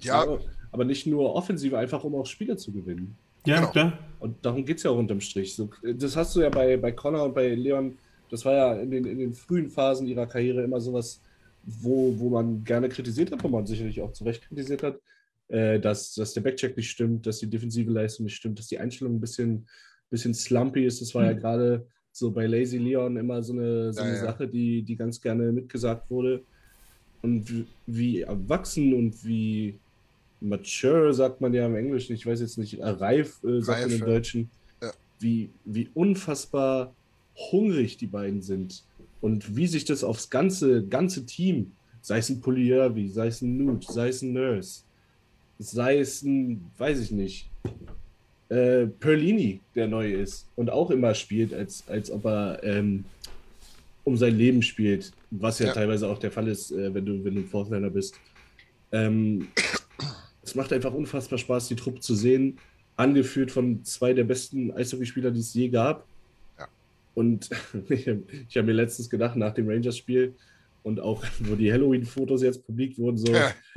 [0.02, 0.22] Ja.
[0.22, 0.40] Aber,
[0.72, 3.16] aber nicht nur Offensive, einfach um auch Spiele zu gewinnen.
[3.46, 3.70] Ja, genau.
[3.70, 3.98] klar.
[4.18, 5.54] Und darum geht es ja auch unterm Strich.
[5.54, 7.96] So, das hast du ja bei, bei Connor und bei Leon,
[8.30, 11.22] das war ja in den, in den frühen Phasen ihrer Karriere immer sowas,
[11.64, 14.96] wo, wo man gerne kritisiert hat, wo man sicherlich auch zu Recht kritisiert hat
[15.50, 18.78] äh, dass, dass der Backcheck nicht stimmt, dass die defensive Leistung nicht stimmt, dass die
[18.78, 19.66] Einstellung ein bisschen,
[20.10, 21.00] bisschen slumpy ist.
[21.00, 24.20] Das war ja gerade so bei Lazy Leon immer so eine, so Ja, eine ja.
[24.22, 26.44] Sache, die, die ganz gerne mitgesagt wurde.
[27.22, 29.80] Und wie- wie erwachsen und wie
[30.40, 33.92] mature, sagt man ja im Englischen, ich weiß jetzt nicht, äh, reif, äh, sagt man
[33.92, 34.06] im ja.
[34.06, 34.50] Deutschen,
[34.82, 34.92] Ja.
[35.20, 36.96] wie, wie unfassbar
[37.52, 38.84] hungrig die beiden sind
[39.20, 43.56] und wie sich das aufs ganze, ganze Team, sei es ein Polyervi, sei es ein
[43.58, 44.84] Nude, sei es ein Nurse,
[45.60, 47.50] sei es ein, weiß ich nicht,
[48.48, 53.04] äh, Perlini, der neu ist und auch immer spielt, als, als ob er ähm,
[54.04, 55.72] um sein Leben spielt, was ja, Ja.
[55.74, 58.18] teilweise auch der Fall ist, äh, wenn du, wenn du ein Fourthliner bist.
[58.90, 59.48] Ähm,
[60.42, 62.58] es macht einfach unfassbar Spaß, die Truppe zu sehen,
[62.96, 66.06] angeführt von zwei der besten Eishockeyspieler, die es je gab.
[66.58, 66.68] Ja.
[67.14, 67.50] Und
[67.90, 68.22] ich habe
[68.56, 70.34] hab mir letztens gedacht, nach dem Rangers-Spiel
[70.82, 73.32] und auch, wo die Halloween-Fotos jetzt publik wurden, so,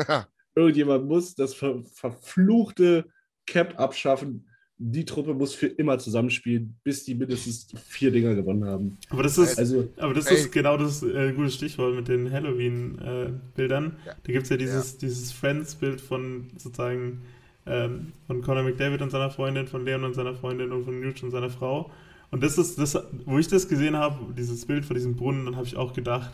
[0.56, 3.06] irgendjemand muss das ver verfluchte
[3.46, 4.48] Cap abschaffen.
[4.78, 8.98] Die Truppe muss für immer zusammenspielen, bis die mindestens vier Dinger gewonnen haben.
[9.10, 10.38] Aber das ist, Also, aber das Ey.
[10.38, 13.98] ist genau das äh, gute Stichwort mit den Halloween-Bildern.
[14.06, 14.14] Ja.
[14.24, 17.22] Da gibt es ja dieses, dieses Friends-Bild von sozusagen
[17.66, 21.24] ähm, von Conor McDavid und seiner Freundin, von Leon und seiner Freundin und von Nuge
[21.24, 21.92] und seiner Frau.
[22.32, 25.56] Und das ist das, wo ich das gesehen habe, dieses Bild von diesem Brunnen, dann
[25.56, 26.32] habe ich auch gedacht,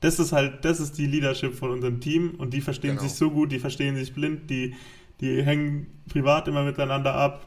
[0.00, 3.02] das ist halt, das ist die Leadership von unserem Team und die verstehen Genau.
[3.02, 4.74] sich so gut, die verstehen sich blind, die,
[5.20, 7.44] die hängen privat immer miteinander ab,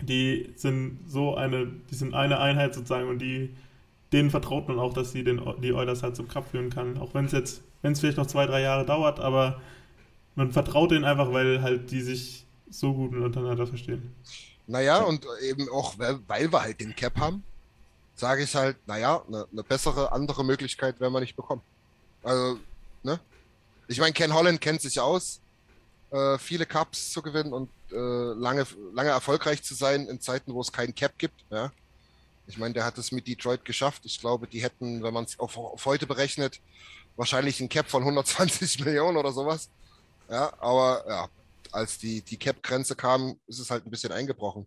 [0.00, 3.50] die sind so eine, die sind eine Einheit sozusagen und die,
[4.12, 7.14] denen vertraut man auch, dass sie den, die Oilers halt zum Cup führen kann, auch
[7.14, 9.60] wenn es jetzt, wenn es vielleicht noch zwei, drei Jahre dauert, aber
[10.34, 14.12] man vertraut denen einfach, weil halt die sich so gut untereinander verstehen.
[14.66, 17.42] Naja, und eben auch, weil, weil wir halt den Cap haben,
[18.18, 21.62] sage ich halt, naja, eine ne bessere, andere Möglichkeit werden wir nicht bekommen.
[22.22, 22.58] Also,
[23.02, 23.20] ne?
[23.86, 25.40] Ich meine, Ken Holland kennt sich aus,
[26.10, 30.60] äh, viele Cups zu gewinnen und äh, lange, lange erfolgreich zu sein in Zeiten, wo
[30.60, 31.44] es keinen Cap gibt.
[31.50, 31.72] Ja?
[32.46, 34.02] Ich meine, der hat es mit Detroit geschafft.
[34.04, 36.60] Ich glaube, die hätten, wenn man es auf, auf heute berechnet,
[37.16, 39.68] wahrscheinlich einen Cap von 120 Millionen oder sowas.
[40.28, 41.28] Ja, aber ja,
[41.72, 44.66] als die, die Cap-Grenze kam, ist es halt ein bisschen eingebrochen.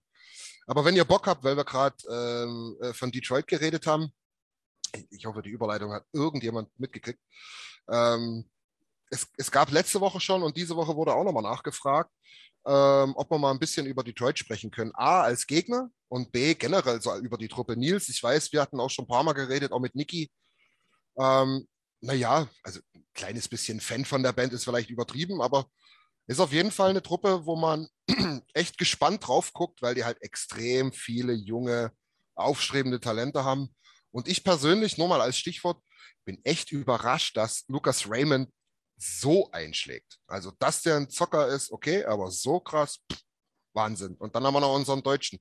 [0.67, 4.11] Aber wenn ihr Bock habt, weil wir gerade ähm, äh, von Detroit geredet haben,
[5.09, 7.19] ich hoffe, die Überleitung hat irgendjemand mitgekriegt.
[7.89, 8.49] Ähm,
[9.09, 12.11] es, es gab letzte Woche schon und diese Woche wurde auch nochmal nachgefragt,
[12.65, 14.91] ähm, ob wir mal ein bisschen über Detroit sprechen können.
[14.95, 17.75] A, als Gegner und B, generell so über die Truppe.
[17.75, 20.31] Nils, ich weiß, wir hatten auch schon ein paar Mal geredet, auch mit Niki.
[21.17, 21.67] Ähm,
[22.01, 25.65] naja, also ein kleines bisschen Fan von der Band ist vielleicht übertrieben, aber
[26.31, 27.87] ist auf jeden Fall eine Truppe, wo man
[28.53, 31.91] echt gespannt drauf guckt, weil die halt extrem viele junge,
[32.35, 33.75] aufstrebende Talente haben.
[34.11, 35.81] Und ich persönlich, nur mal als Stichwort,
[36.25, 38.49] bin echt überrascht, dass Lucas Raymond
[38.97, 40.19] so einschlägt.
[40.27, 43.21] Also, dass der ein Zocker ist, okay, aber so krass, pff,
[43.73, 44.15] Wahnsinn.
[44.15, 45.39] Und dann haben wir noch unseren Deutschen.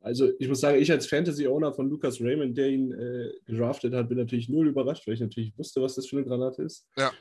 [0.00, 4.08] Also ich muss sagen, ich als Fantasy-Owner von Lucas Raymond, der ihn äh, gedraftet hat,
[4.08, 6.88] bin natürlich null überrascht, weil ich natürlich wusste, was das für eine Granate ist.
[6.96, 7.12] Ja.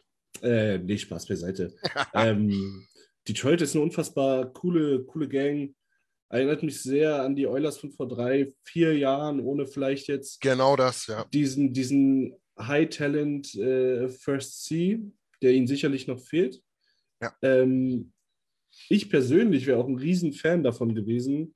[0.42, 1.74] Äh, nee, Spaß beiseite.
[2.14, 2.88] ähm,
[3.28, 5.76] Detroit ist eine unfassbar coole, coole Gang.
[6.30, 10.76] Erinnert mich sehr an die Oilers von vor drei, vier Jahren, ohne vielleicht jetzt Genau
[10.76, 11.26] das, ja.
[11.34, 15.02] diesen, diesen High-Talent äh, First C,
[15.42, 16.62] der ihnen sicherlich noch fehlt.
[17.22, 17.34] Ja.
[17.42, 18.14] Ähm,
[18.90, 21.54] ich persönlich wäre auch ein Riesenfan davon gewesen,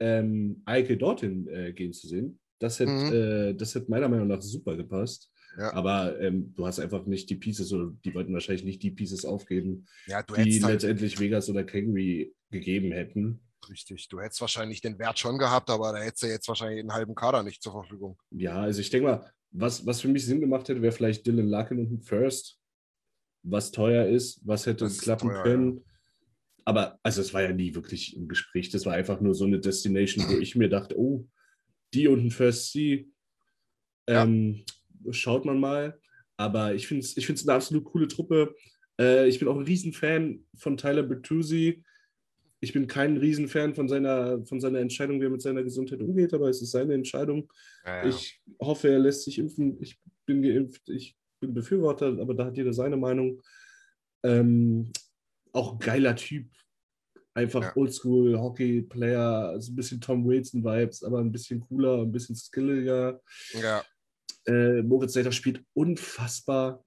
[0.00, 2.40] ähm, Eike dorthin äh, gehen zu sehen.
[2.58, 3.12] Das hätte, Mhm.
[3.12, 5.30] äh, das hätte meiner Meinung nach super gepasst.
[5.56, 5.72] Ja.
[5.74, 9.24] Aber ähm, du hast einfach nicht die Pieces oder die wollten wahrscheinlich nicht die Pieces
[9.24, 13.40] aufgeben, Ja, du die halt, letztendlich Vegas oder Calgary gegeben hätten.
[13.68, 16.92] richtig, du hättest wahrscheinlich den Wert schon gehabt, aber da hättest du jetzt wahrscheinlich einen
[16.92, 18.18] halben Kader nicht zur Verfügung.
[18.30, 21.48] Ja, also ich denke mal, was, was für mich Sinn gemacht hätte, wäre vielleicht Dylan
[21.48, 22.58] Larkin und ein First,
[23.42, 25.84] was teuer ist, was hätte Das klappen teuer, können.
[26.64, 29.58] Aber also es war ja nie wirklich ein Gespräch, das war einfach nur so eine
[29.58, 31.26] Destination, wo ich mir dachte, oh,
[31.94, 33.08] die und ein First C,
[34.08, 34.26] Ja.
[35.12, 35.98] Schaut man mal.
[36.36, 38.54] Aber ich finde es ich find's eine absolut coole Truppe.
[39.00, 41.84] Äh, ich bin auch ein Riesenfan von Tyler Bertuzzi.
[42.60, 46.34] Ich bin kein Riesenfan von seiner, von seiner Entscheidung, wie er mit seiner Gesundheit umgeht,
[46.34, 47.52] aber es ist seine Entscheidung.
[48.04, 49.80] Ich hoffe, er lässt sich impfen.
[49.80, 53.40] Ich bin geimpft, ich bin Befürworter, aber da hat jeder seine Meinung.
[54.24, 54.92] Ähm,
[55.52, 56.48] auch ein geiler Typ.
[57.34, 57.76] Einfach Ja.
[57.76, 63.20] Oldschool Hockey-Player, also ein bisschen Tom Wilson-Vibes, aber ein bisschen cooler, ein bisschen skilliger.
[63.52, 63.84] ja,
[64.48, 66.82] Äh, Moritz Seiter spielt unfassbar.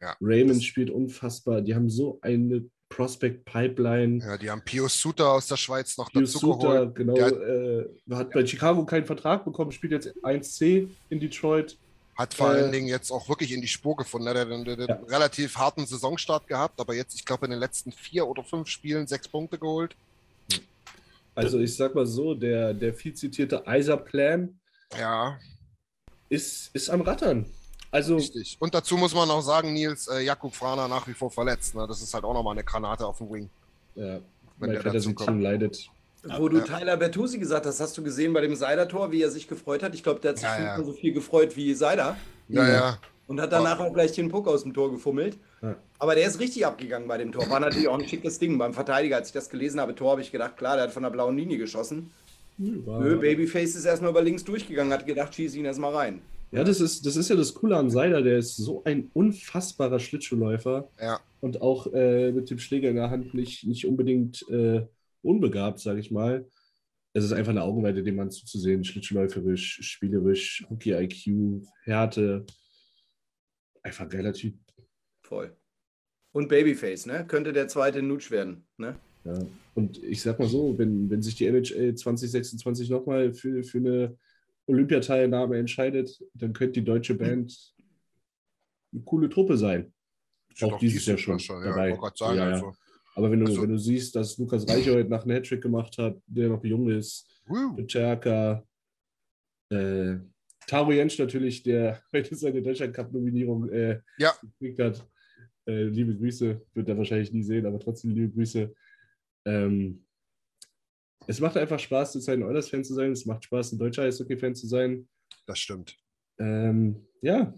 [0.00, 1.60] Ja, Raymond spielt unfassbar.
[1.60, 4.18] Die haben so eine Prospect-Pipeline.
[4.24, 6.94] ja, die haben Pius Suter aus der Schweiz noch Pius dazu Suter, geholt.
[6.96, 11.76] genau, Der- äh, hat bei Chicago keinen Vertrag bekommen, spielt jetzt 1C in Detroit.
[12.16, 14.26] Hat vor Äh, allen Dingen jetzt auch wirklich in die Spur gefunden.
[14.26, 15.00] Er hat einen, einen Ja.
[15.08, 19.06] relativ harten Saisonstart gehabt, aber jetzt, ich glaube, in den letzten vier oder fünf Spielen
[19.06, 19.94] sechs Punkte geholt.
[21.34, 24.58] Also ich sag mal so, der, der viel zitierte Eiser-Plan
[24.98, 25.38] Ja,
[26.30, 27.44] ist, ist am Rattern.
[27.90, 28.56] Also richtig.
[28.60, 31.74] Und dazu muss man auch sagen, Nils, äh, Jakub Frana nach wie vor verletzt.
[31.74, 31.86] Ne?
[31.88, 33.50] Das ist halt auch nochmal eine Granate auf dem Wing.
[33.96, 34.20] ja,
[34.58, 35.42] Wenn der dazu Team kommt.
[35.42, 35.88] leidet.
[36.38, 36.64] Wo du Ja.
[36.64, 39.94] Tyler Bertuzzi gesagt hast, hast du gesehen bei dem Seider-Tor, wie er sich gefreut hat?
[39.94, 40.84] Ich glaube, der hat sich Ja, ja.
[40.84, 42.16] so viel gefreut wie Seider
[42.48, 42.98] Ja, ja.
[43.26, 45.38] und hat danach auch gleich den Puck aus dem Tor gefummelt.
[45.62, 45.74] Ja.
[45.98, 47.48] Aber der ist richtig abgegangen bei dem Tor.
[47.50, 48.56] War natürlich auch ein schickes Ding.
[48.58, 51.02] Beim Verteidiger, als ich das gelesen habe, Tor, habe ich gedacht, klar, der hat von
[51.02, 52.10] der blauen Linie geschossen.
[52.60, 56.20] Nö, Babyface ist erstmal über links durchgegangen, hat gedacht, schieß ihn erstmal rein.
[56.52, 58.22] Ja, das ist, das ist ja das Coole an Seider.
[58.22, 61.20] Der ist so ein unfassbarer Schlittschuhläufer Ja.
[61.40, 64.84] und auch äh, mit dem Schläger in der Hand nicht, nicht unbedingt äh,
[65.22, 66.46] unbegabt, sage ich mal.
[67.12, 68.84] Es ist einfach eine Augenweite, dem Mann zuzusehen.
[68.84, 72.44] Schlittschuhläuferisch, spielerisch, Hockey-IQ, Härte.
[73.82, 74.54] Einfach ein geiler Typ.
[75.22, 75.56] Voll.
[76.32, 77.26] Und Babyface, ne?
[77.26, 78.98] Könnte der zweite Nutsch werden, ne?
[79.24, 79.38] Ja.
[79.74, 84.16] Und ich sag mal so, wenn, wenn sich die NHL 2026 nochmal für, für eine
[84.66, 87.74] Olympiateilnahme entscheidet, dann könnte die deutsche Band
[88.92, 89.92] eine coole Truppe sein.
[90.62, 91.98] Auch auf dieses Jahr schon Ja, dabei.
[92.14, 92.72] sagen, Ja, also.
[93.14, 95.96] Aber wenn du, Also- wenn du siehst, dass Lukas Reicher heute nach einem Hattrick gemacht
[95.98, 97.26] hat, der noch jung ist.
[97.76, 98.64] Peterka,
[99.70, 100.16] äh,
[100.66, 104.32] Taro Jensch natürlich, der heute seine Deutschland-Cup-Nominierung äh, Ja.
[104.58, 105.06] gekriegt hat.
[105.66, 108.72] Äh, liebe Grüße, wird er wahrscheinlich nie sehen, aber trotzdem liebe Grüße.
[109.46, 110.04] Ähm,
[111.26, 113.12] es macht einfach Spaß, zu sein, Oilers-Fan zu sein.
[113.12, 115.08] Es macht Spaß, ein deutscher Eishockey-Fan zu sein.
[115.46, 115.96] Das stimmt.
[116.38, 117.52] Ähm, ja,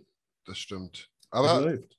[0.45, 1.09] Das stimmt.
[1.31, 1.97] Aber läuft.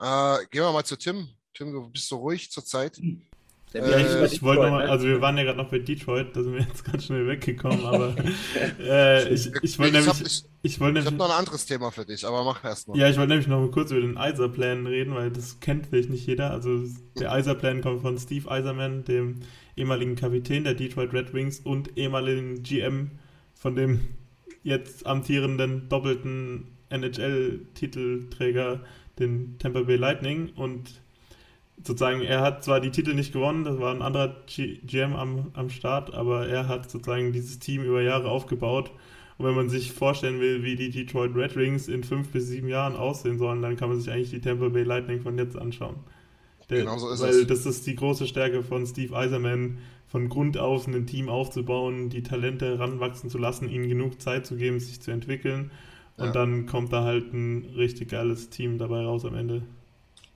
[0.00, 1.28] äh, gehen wir mal zu Tim.
[1.52, 3.00] Tim, du bist so ruhig zurzeit.
[3.74, 4.90] Der Äh, ich, ich wollte Detroit, noch mal, ne?
[4.90, 7.84] also wir waren ja gerade noch bei Detroit, da sind wir jetzt ganz schnell weggekommen,
[7.84, 8.14] aber
[8.80, 11.38] äh, ich, ich wollte ich nämlich, habe ich, ich wollte ich hab nämlich, noch ein
[11.38, 12.96] anderes Thema für dich, aber mach erst mal.
[12.96, 16.08] ja, ich wollte nämlich noch mal kurz über den Eiser-Plan reden, weil das kennt vielleicht
[16.08, 16.52] nicht jeder.
[16.52, 16.84] Also
[17.18, 19.40] der Eiser-Plan kommt von Steve Eiserman, dem
[19.76, 23.10] ehemaligen Kapitän der Detroit Red Wings und ehemaligen GM
[23.54, 24.00] von dem
[24.62, 28.84] jetzt amtierenden doppelten NHL-Titelträger,
[29.18, 31.02] den Tampa Bay Lightning und
[31.82, 35.70] sozusagen, er hat zwar die Titel nicht gewonnen, das war ein anderer GM am, am
[35.70, 38.92] Start, aber er hat sozusagen dieses Team über Jahre aufgebaut.
[39.36, 42.68] Und wenn man sich vorstellen will, wie die Detroit Red Wings in fünf bis sieben
[42.68, 45.96] Jahren aussehen sollen, dann kann man sich eigentlich die Tampa Bay Lightning von jetzt anschauen.
[46.70, 47.46] Der, Genau so ist weil es.
[47.46, 52.22] das ist die große Stärke von Steve Eiserman, von Grund auf ein Team aufzubauen, die
[52.22, 55.70] Talente ranwachsen zu lassen, ihnen genug Zeit zu geben, sich zu entwickeln.
[56.16, 56.32] Und Ja.
[56.34, 59.62] dann kommt da halt ein richtig geiles Team dabei raus am Ende.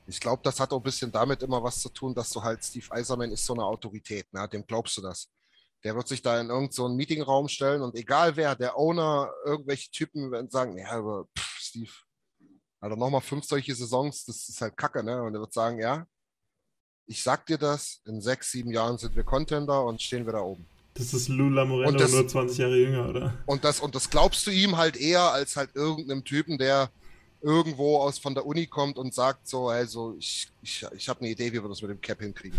[0.08, 2.64] Ich glaube, das hat auch ein bisschen damit immer was zu tun, dass du halt,
[2.64, 4.48] Steve Eiserman ist so eine Autorität, ne?
[4.48, 5.28] dem glaubst du das.
[5.84, 9.90] Der wird sich da in irgendeinen so Meetingraum stellen und egal wer, der Owner, irgendwelche
[9.90, 11.90] Typen werden sagen, ja, aber pff, Steve,
[12.80, 15.22] also nochmal fünf solche Saisons, das ist halt Kacke, ne?
[15.22, 16.06] Und er wird sagen, ja,
[17.06, 20.40] ich sag dir das, in sechs, sieben Jahren sind wir Contender und stehen wir da
[20.40, 20.66] oben.
[20.94, 23.34] Das ist Lula Moreno Und das- nur 20 Jahre jünger, oder?
[23.46, 26.90] Und das, und das glaubst du ihm halt eher als halt irgendeinem Typen, der
[27.40, 31.28] irgendwo aus von der Uni kommt und sagt so, also ich, ich, ich habe eine
[31.30, 32.58] Idee, wie wir das mit dem Cap hinkriegen.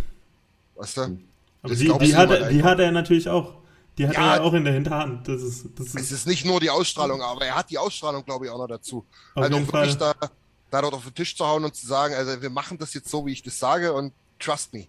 [0.75, 1.01] Weißt du?
[1.01, 1.17] Aber
[1.63, 3.55] Das die, die, hat er, die hat er natürlich auch.
[3.97, 4.35] Die hat Ja.
[4.35, 5.27] er ja auch in der Hinterhand.
[5.27, 8.23] Das ist, das Es ist ist nicht nur die Ausstrahlung, aber er hat die Ausstrahlung,
[8.23, 9.05] glaube ich, auch noch dazu.
[9.35, 10.15] auf jeden wirklich Fall.
[10.21, 10.29] da,
[10.71, 13.09] da dort auf den Tisch zu hauen und zu sagen, also wir machen das jetzt
[13.09, 14.85] so, wie ich das sage und trust me.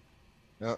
[0.61, 0.77] Ja,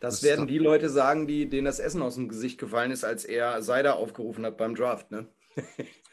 [0.00, 2.90] Das Das werden ist- die Leute sagen, die, denen das Essen aus dem Gesicht gefallen
[2.90, 5.10] ist, als er Seider aufgerufen hat beim Draft.
[5.10, 5.26] Ne?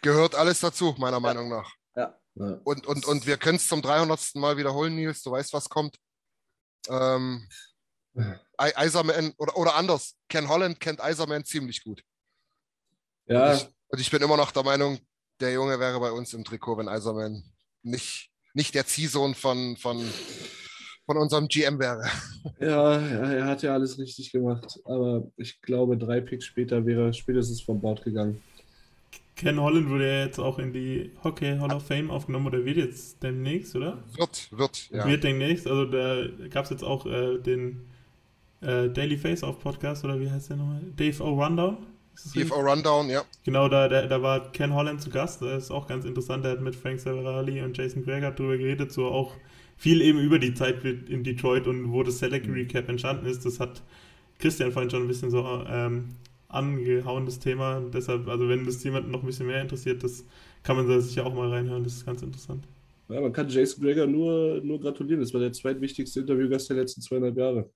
[0.02, 1.72] gehört alles dazu, meiner Meinung nach.
[2.40, 2.60] Ja.
[2.64, 4.36] Und, und, und wir können es zum 300.
[4.36, 5.24] Mal wiederholen, Nils.
[5.24, 5.98] Du weißt, was kommt.
[6.90, 7.48] Ähm,
[8.58, 10.16] Eiserman oder, oder anders.
[10.30, 12.04] Ken Holland kennt Eiserman ziemlich gut.
[13.28, 15.00] Ja, Und, ich, und ich bin immer noch der Meinung,
[15.40, 17.44] der Junge wäre bei uns im Trikot, wenn Eiserman
[17.84, 20.04] nicht, nicht der Ziehsohn von, von,
[21.06, 22.04] von unserem GM wäre.
[22.60, 24.80] ja, ja, er hat ja alles richtig gemacht.
[24.86, 28.42] Aber ich glaube, drei Picks später wäre er spätestens vom Bord gegangen.
[29.38, 32.78] Ken Holland wurde ja jetzt auch in die Hockey Hall of Fame aufgenommen oder wird
[32.78, 34.04] jetzt demnächst, oder?
[34.18, 35.08] Wird, wird, ja.
[35.08, 35.68] Wird demnächst.
[35.68, 37.86] Also da gab es jetzt auch äh, den
[38.62, 40.82] äh, Daily Face Off Podcast oder wie heißt der nochmal?
[40.96, 41.42] Dave O.
[41.42, 41.78] Rundown?
[42.26, 42.48] Richtig?
[42.48, 43.24] TFO Rundown, ja.
[43.44, 45.42] Genau, da, da, da war Ken Holland zu Gast.
[45.42, 46.44] Das ist auch ganz interessant.
[46.44, 49.34] Der hat mit Frank Severali und Jason Greger drüber geredet, so auch
[49.78, 53.46] viel eben über die Zeit in Detroit und wo das Salary Cap entstanden ist.
[53.46, 53.84] Das hat
[54.40, 56.10] Christian vorhin schon ein bisschen so ähm,
[56.48, 57.82] angehauen, das Thema.
[57.94, 60.24] Deshalb, also wenn das jemanden noch ein bisschen mehr interessiert, das
[60.64, 61.84] kann man da sicher auch mal reinhören.
[61.84, 62.68] Das ist ganz interessant.
[63.10, 65.22] Ja, man kann Jason Greger nur, nur gratulieren.
[65.22, 67.70] Das war der zweitwichtigste Interviewgast der letzten zweieinhalb Jahre.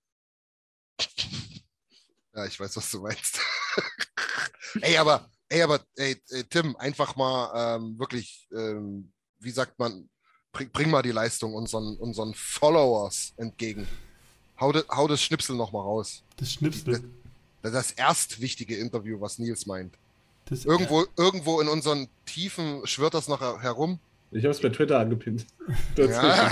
[2.34, 3.42] Ja, ich weiß, was du meinst.
[4.82, 10.10] Ey, aber Ey, aber ey, ey, Tim, einfach mal ähm, wirklich, ähm, wie sagt man,
[10.54, 13.86] bring, bring, mal die Leistung unseren, unseren Followers entgegen.
[14.62, 16.24] Hau, de, hau das Schnipsel noch mal raus.
[16.38, 17.04] Das Schnipsel?
[17.62, 19.94] Das, das erst wichtige Interview, was Nils meint.
[20.46, 24.00] Das irgendwo, irgendwo in unseren Tiefen schwirrt das noch herum.
[24.32, 25.46] Ich habe es bei Twitter angepinnt.
[25.98, 26.50] Ja.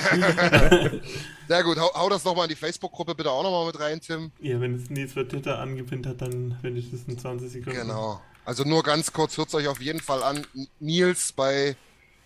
[1.48, 4.32] Sehr gut, hau, hau das nochmal in die Facebook-Gruppe bitte auch nochmal mit rein, Tim.
[4.42, 7.80] Ja, wenn es Nils bei Twitter angepinnt hat, dann finde ich das in 20 Sekunden.
[7.80, 8.22] Genau.
[8.46, 10.46] Also nur ganz kurz, hört es euch auf jeden Fall an.
[10.80, 11.76] Nils bei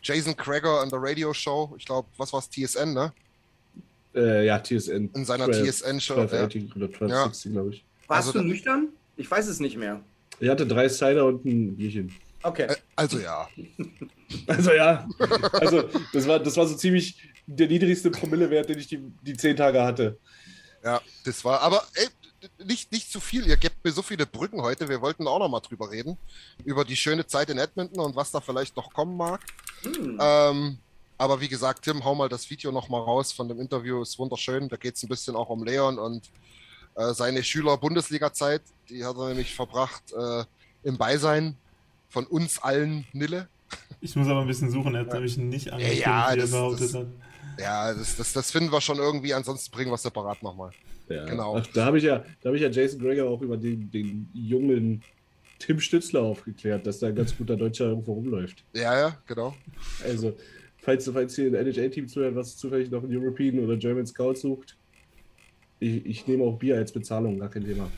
[0.01, 1.73] Jason Krager an der Radio Show.
[1.77, 2.49] Ich glaube, was war es?
[2.49, 3.13] TSN, ne?
[4.15, 5.09] Äh, ja, TSN.
[5.13, 6.15] In seiner TSN-Show.
[6.15, 6.23] Ja.
[6.23, 7.83] 1260, glaube ich.
[8.13, 8.89] Warst also, du nüchtern?
[9.15, 10.01] Ich weiß es nicht mehr.
[10.39, 12.13] Ich hatte drei Cider und ein Bierchen.
[12.41, 12.67] Okay.
[12.95, 13.47] Also ja.
[14.47, 15.07] Also ja.
[15.53, 19.55] Also das war, das war so ziemlich der niedrigste Promillewert, den ich die, die zehn
[19.55, 20.17] Tage hatte.
[20.83, 22.07] Ja, das war, aber ey,
[22.65, 23.45] nicht, nicht zu viel.
[23.47, 24.89] Ihr gebt mir so viele Brücken heute.
[24.89, 26.17] Wir wollten auch noch mal drüber reden.
[26.65, 29.41] Über die schöne Zeit in Edmonton und was da vielleicht noch kommen mag.
[29.83, 30.17] Hm.
[30.19, 30.77] Ähm,
[31.17, 34.01] aber wie gesagt, Tim, hau mal das Video noch mal raus von dem Interview.
[34.01, 34.67] Ist wunderschön.
[34.67, 36.29] Da geht es ein bisschen auch um Leon und
[36.95, 38.61] äh, seine Schüler-Bundesliga-Zeit.
[38.89, 40.43] Die hat er nämlich verbracht äh,
[40.83, 41.55] im Beisein
[42.09, 43.47] von uns allen Nille.
[44.01, 44.95] Ich muss aber ein bisschen suchen.
[44.95, 47.07] Er hat nämlich nicht angekündigt, ja, ja, das, das, hat.
[47.59, 49.33] Ja, das, das, das finden wir schon irgendwie.
[49.33, 50.71] Ansonsten bringen wir es separat nochmal.
[51.09, 51.25] Ja.
[51.25, 51.57] Genau.
[51.57, 55.03] Ach, da habe ich, ja, hab ich ja Jason Greger auch über den, den jungen
[55.59, 58.63] Tim Stützler aufgeklärt, dass da ein ganz guter Deutscher irgendwo rumläuft.
[58.73, 59.55] Ja, ja, genau.
[60.03, 60.33] Also,
[60.77, 64.75] falls, falls ihr ein NHL-Team zuhört, was zufällig noch einen European oder German Scout sucht,
[65.83, 67.91] ich, ich nehme auch Bier als Bezahlung, gar kein Thema.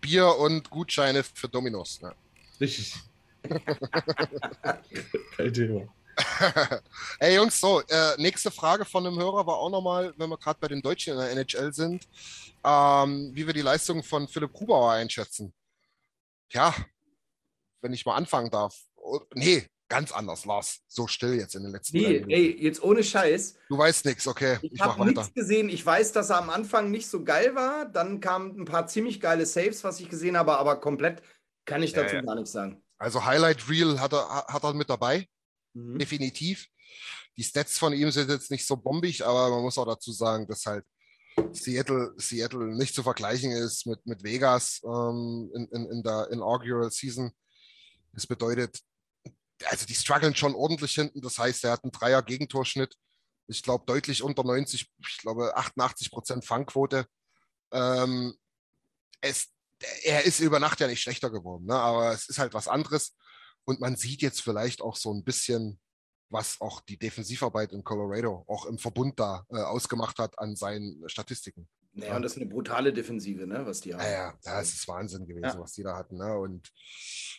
[0.00, 2.00] Bier und Gutscheine für Dominos.
[2.02, 2.12] Ne?
[2.60, 2.94] Richtig.
[5.36, 5.88] kein Thema.
[7.20, 10.58] Ey Jungs, so, äh, nächste Frage von einem Hörer war auch nochmal, wenn wir gerade
[10.60, 12.06] bei den Deutschen in der NHL sind,
[12.64, 15.54] ähm, wie wir die Leistung von Philipp Grubauer einschätzen.
[16.50, 16.74] Ja,
[17.80, 18.76] wenn ich mal anfangen darf.
[18.96, 20.80] Oh, nee, ganz anders, Lars.
[20.88, 23.56] So still jetzt in den letzten Nee, ey, jetzt ohne Scheiß.
[23.68, 24.58] Du weißt nichts, okay.
[24.62, 25.68] Ich, ich habe nichts gesehen.
[25.68, 27.84] Ich weiß, dass er am Anfang nicht so geil war.
[27.84, 31.22] Dann kamen ein paar ziemlich geile Saves, was ich gesehen habe, aber komplett
[31.66, 32.26] kann ich dazu ja, ja.
[32.26, 32.82] gar nichts sagen.
[32.96, 35.28] Also Highlight Reel hat er, hat er mit dabei.
[35.74, 35.98] Mhm.
[35.98, 36.68] Definitiv.
[37.36, 40.46] Die Stats von ihm sind jetzt nicht so bombig, aber man muss auch dazu sagen,
[40.46, 40.86] dass halt
[41.52, 46.90] Seattle, Seattle nicht zu vergleichen ist mit, mit Vegas ähm, in, in, in der inaugural
[46.90, 47.30] Season.
[48.12, 48.80] Das bedeutet,
[49.66, 51.20] also die strugglen schon ordentlich hinten.
[51.20, 52.96] Das heißt, er hat einen Dreier Gegentorschnitt.
[53.48, 57.06] Ich glaube, deutlich unter 90, ich glaube 88 Prozent Fangquote.
[57.72, 58.34] Ähm,
[59.20, 59.48] es,
[60.04, 61.74] er ist über Nacht ja nicht schlechter geworden, ne?
[61.74, 63.16] aber es ist halt was anderes.
[63.64, 65.80] Und man sieht jetzt vielleicht auch so ein bisschen,
[66.28, 71.08] was auch die Defensivarbeit in Colorado auch im Verbund da äh, ausgemacht hat an seinen
[71.08, 71.68] Statistiken.
[71.94, 74.02] Naja, und das ist eine brutale Defensive, ne, was die haben.
[74.02, 75.60] Ja, ja, das ist Wahnsinn gewesen, ja.
[75.60, 76.16] was die da hatten.
[76.16, 76.38] Ne?
[76.38, 76.72] Und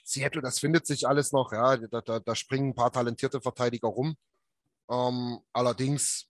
[0.04, 3.88] Seattle, das findet sich alles noch, ja, da, da, da springen ein paar talentierte Verteidiger
[3.88, 4.16] rum.
[4.90, 6.30] Ähm, allerdings,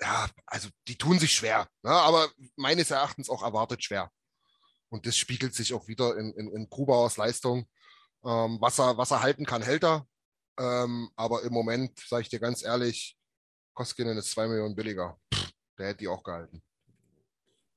[0.00, 1.90] ja, also die tun sich schwer, ne?
[1.90, 4.10] aber meines Erachtens auch erwartet schwer.
[4.88, 7.68] Und das spiegelt sich auch wieder in, in, in Grubauers Leistung.
[8.24, 10.06] Ähm, was, er, was er halten kann, hält er.
[10.58, 13.16] Ähm, aber im Moment, sage ich dir ganz ehrlich,
[13.74, 15.20] Koskinen ist 2 Millionen billiger.
[15.32, 16.62] Pff, der hätte die auch gehalten.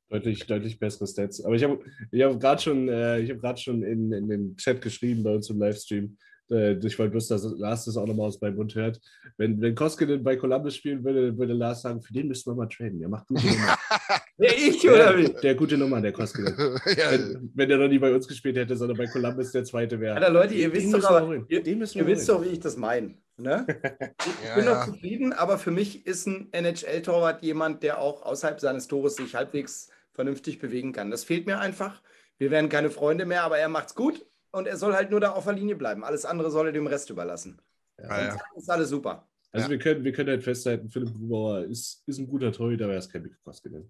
[0.09, 1.43] Deutlich, deutlich bessere Stats.
[1.43, 1.79] Aber ich habe
[2.11, 5.59] ich hab gerade schon, äh, hab schon in, in den Chat geschrieben bei uns im
[5.59, 6.17] Livestream,
[6.51, 8.99] äh, ich wollte bloß, dass Lars das auch nochmal aus meinem Mund hört.
[9.37, 12.67] Wenn, wenn Koskinen bei Columbus spielen würde, würde Lars sagen, für den müssten wir mal
[12.67, 12.99] traden.
[12.99, 13.77] Der macht gute Nummer.
[14.37, 15.23] ja, ich oder wie?
[15.25, 16.55] Der, der, gute Nummer, der Koskinen.
[16.57, 17.11] ja.
[17.11, 20.15] wenn, wenn der noch nie bei uns gespielt hätte, sondern bei Columbus der zweite wäre.
[20.15, 23.15] Alter, Leute, ihr wisst doch, aber, ihr, ihr wisst doch, wie ich das meine.
[23.37, 23.65] Ne?
[24.19, 28.59] Ich ja, bin noch zufrieden, aber für mich ist ein NHL-Torwart jemand, der auch außerhalb
[28.59, 31.11] seines Tores sich halbwegs vernünftig bewegen kann.
[31.11, 32.01] Das fehlt mir einfach.
[32.39, 35.31] Wir werden keine Freunde mehr, aber er macht's gut und er soll halt nur da
[35.31, 36.03] auf der Linie bleiben.
[36.03, 37.61] Alles andere soll er dem Rest überlassen.
[37.97, 38.37] Ja, ja.
[38.57, 39.29] ist alles super.
[39.53, 39.71] Also ja.
[39.71, 42.99] wir, können, wir können halt festhalten, Philipp Grubauer ist, ist ein guter Torhüter, aber er
[42.99, 43.89] ist kein Mikro Koskinen.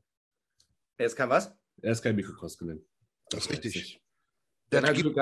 [0.98, 1.52] Er ist kein was?
[1.82, 2.86] Er ist kein Mikro Koskinen.
[3.32, 4.00] Das ist richtig.
[4.70, 5.18] Das, das, gibt,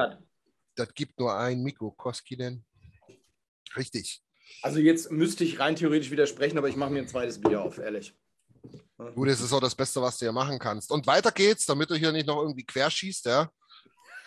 [0.76, 2.66] das gibt nur ein Mikro Koskinen.
[3.78, 4.22] Richtig.
[4.62, 7.78] Also jetzt müsste ich rein theoretisch widersprechen, aber ich mache mir ein zweites Bier auf,
[7.78, 8.14] ehrlich.
[9.14, 10.92] Gut, das ist auch das Beste, was du hier machen kannst.
[10.92, 13.50] Und weiter geht's, damit du hier nicht noch irgendwie querschießt, ja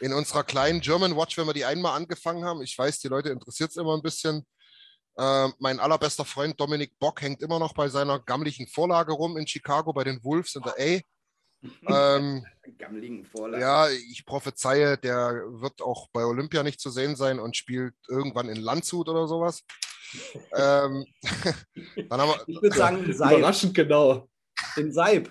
[0.01, 2.63] in unserer kleinen German Watch, wenn wir die einmal angefangen haben.
[2.63, 4.47] Ich weiß, die Leute interessiert es immer ein bisschen.
[5.17, 9.47] Äh, mein allerbester Freund Dominik Bock hängt immer noch bei seiner gammeligen Vorlage rum in
[9.47, 12.17] Chicago bei den Wolves in der A.
[12.17, 12.47] Ähm,
[12.79, 13.63] Gammeligen Vorlage.
[13.63, 18.49] Ja, ich prophezeie, der wird auch bei Olympia nicht zu sehen sein und spielt irgendwann
[18.49, 19.63] in Landshut oder sowas.
[20.55, 21.05] ähm,
[22.09, 24.30] dann haben wir, ich würde sagen, Überraschend genau.
[24.81, 25.31] In Seib.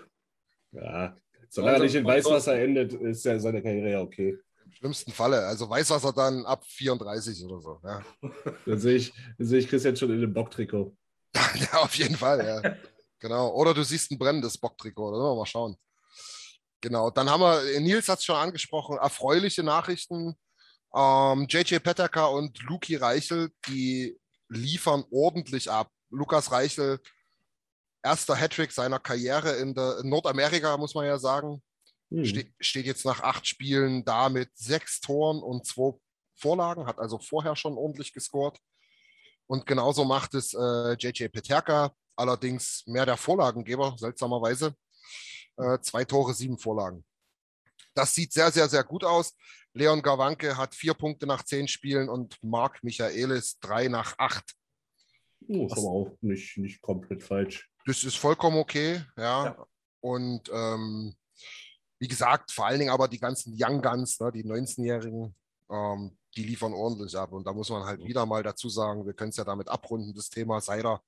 [0.72, 1.18] Ja,
[1.50, 4.38] solange also, er nicht in Weißwasser endet, ist ja seine Karriere ja okay.
[4.66, 5.46] Im schlimmsten Falle.
[5.48, 7.80] Also Weißwasser dann ab 34 oder so.
[7.84, 8.04] Ja,
[8.66, 10.96] Dann sehe ich, dann sehe ich Christian schon in dem Bocktrikot.
[11.34, 12.76] ja auf jeden Fall, ja.
[13.20, 13.54] Genau.
[13.54, 15.12] Oder du siehst ein brennendes Bocktrikot.
[15.12, 15.76] Da müssen wir mal schauen.
[16.82, 17.10] Genau.
[17.10, 20.36] Dann haben wir, Nils hat es schon angesprochen, erfreuliche Nachrichten.
[20.96, 25.90] Ähm, JJ Petterka und Luki Reichel, die liefern ordentlich ab.
[26.10, 27.00] Lukas Reichel,
[28.04, 31.62] erster Hattrick seiner Karriere in, der, in Nordamerika, muss man ja sagen.
[32.12, 32.26] Hm.
[32.26, 35.94] Ste steht jetzt nach acht Spielen da mit sechs Toren und zwei
[36.36, 38.58] Vorlagen, hat also vorher schon ordentlich gescored.
[39.48, 44.76] Und genauso macht es äh, JJ Peterka, allerdings mehr der Vorlagengeber, seltsamerweise.
[45.58, 47.04] Äh, zwei Tore, sieben Vorlagen.
[47.94, 49.36] Das sieht sehr, sehr, sehr gut aus.
[49.74, 54.56] Leon Gawanke hat vier Punkte nach zehn Spielen und Marc Michaelis drei nach acht.
[55.48, 57.69] Oh, ist aber auch nicht, nicht komplett falsch.
[57.86, 59.46] Das ist vollkommen okay, ja.
[59.46, 59.66] Ja.
[60.02, 61.16] Und ähm,
[62.00, 65.36] wie gesagt, vor allen Dingen aber die ganzen Young Guns, ne, die 19-Jährigen,
[65.70, 67.32] ähm, die liefern ordentlich ab.
[67.32, 70.14] Und da muss man halt wieder mal dazu sagen, wir können es ja damit abrunden,
[70.16, 71.02] das Thema Seider.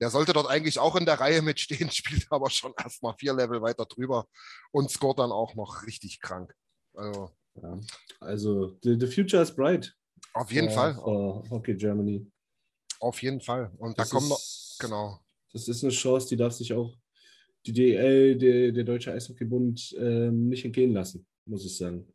[0.00, 3.62] Der sollte dort eigentlich auch in der Reihe mitstehen, spielt aber schon erstmal vier Level
[3.62, 4.26] weiter drüber
[4.72, 6.54] und scoret dann auch noch richtig krank.
[6.94, 7.78] Also Ja.
[8.20, 9.94] Also, the, the future is bright.
[10.34, 12.30] auf jeden for- Fall, Hockey Germany.
[13.00, 13.70] auf jeden Fall.
[13.78, 14.40] Und da Das kommen noch,
[14.78, 15.20] genau.
[15.52, 16.96] Das ist eine Chance, die darf sich auch
[17.66, 22.06] die DEL, der, der Deutsche Eishockeybund, ähm, nicht entgehen lassen, muss ich sagen.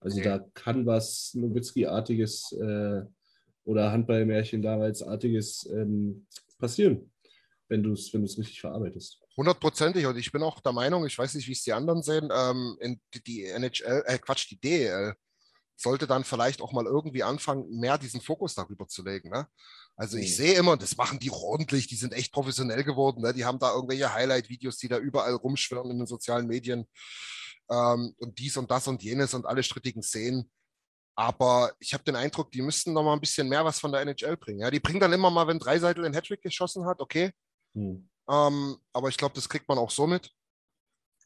[0.00, 0.24] Also Nee.
[0.24, 3.02] da kann was Nowitzki-artiges äh,
[3.64, 6.26] oder Handballmärchen damals-artiges ähm,
[6.58, 7.10] passieren,
[7.68, 9.20] wenn du es wenn du's richtig verarbeitest.
[9.36, 10.04] Hundertprozentig.
[10.06, 12.76] Und ich bin auch der Meinung, ich weiß nicht, wie es die anderen sehen, ähm,
[12.80, 15.14] in die, die NHL, äh, Quatsch, die DEL
[15.76, 19.30] sollte dann vielleicht auch mal irgendwie anfangen, mehr diesen Fokus darüber zu legen.
[19.30, 19.48] Ne?
[19.96, 20.34] Also ich Mhm.
[20.34, 23.22] sehe immer, das machen die ordentlich, die sind echt professionell geworden.
[23.22, 23.32] Ne?
[23.32, 26.86] Die haben da irgendwelche Highlight-Videos, die da überall rumschwirren in den sozialen Medien.
[27.70, 30.50] Ähm, und dies und das und jenes und alle strittigen Szenen.
[31.16, 34.00] Aber ich habe den Eindruck, die müssten noch mal ein bisschen mehr was von der
[34.00, 34.60] NHL bringen.
[34.60, 37.30] Ja, die bringen dann immer mal, wenn Dreiseitel den Hattrick geschossen hat, okay.
[37.74, 38.08] Hm.
[38.28, 40.32] Ähm, aber ich glaube, das kriegt man auch so mit.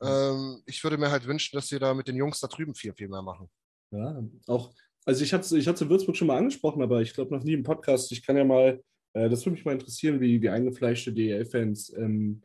[0.03, 2.95] Ähm, ich würde mir halt wünschen, dass wir da mit den Jungs da drüben viel,
[2.95, 3.51] viel mehr machen.
[3.91, 4.73] Ja, auch,
[5.09, 7.63] also ich hatte ich hatte Würzburg schon mal angesprochen, aber ich glaube noch nie im
[7.63, 8.13] Podcast.
[8.13, 8.79] Ich kann ja mal,
[9.15, 12.43] äh, das würde mich mal interessieren, wie, wie eingefleischte DEL-Fans ähm,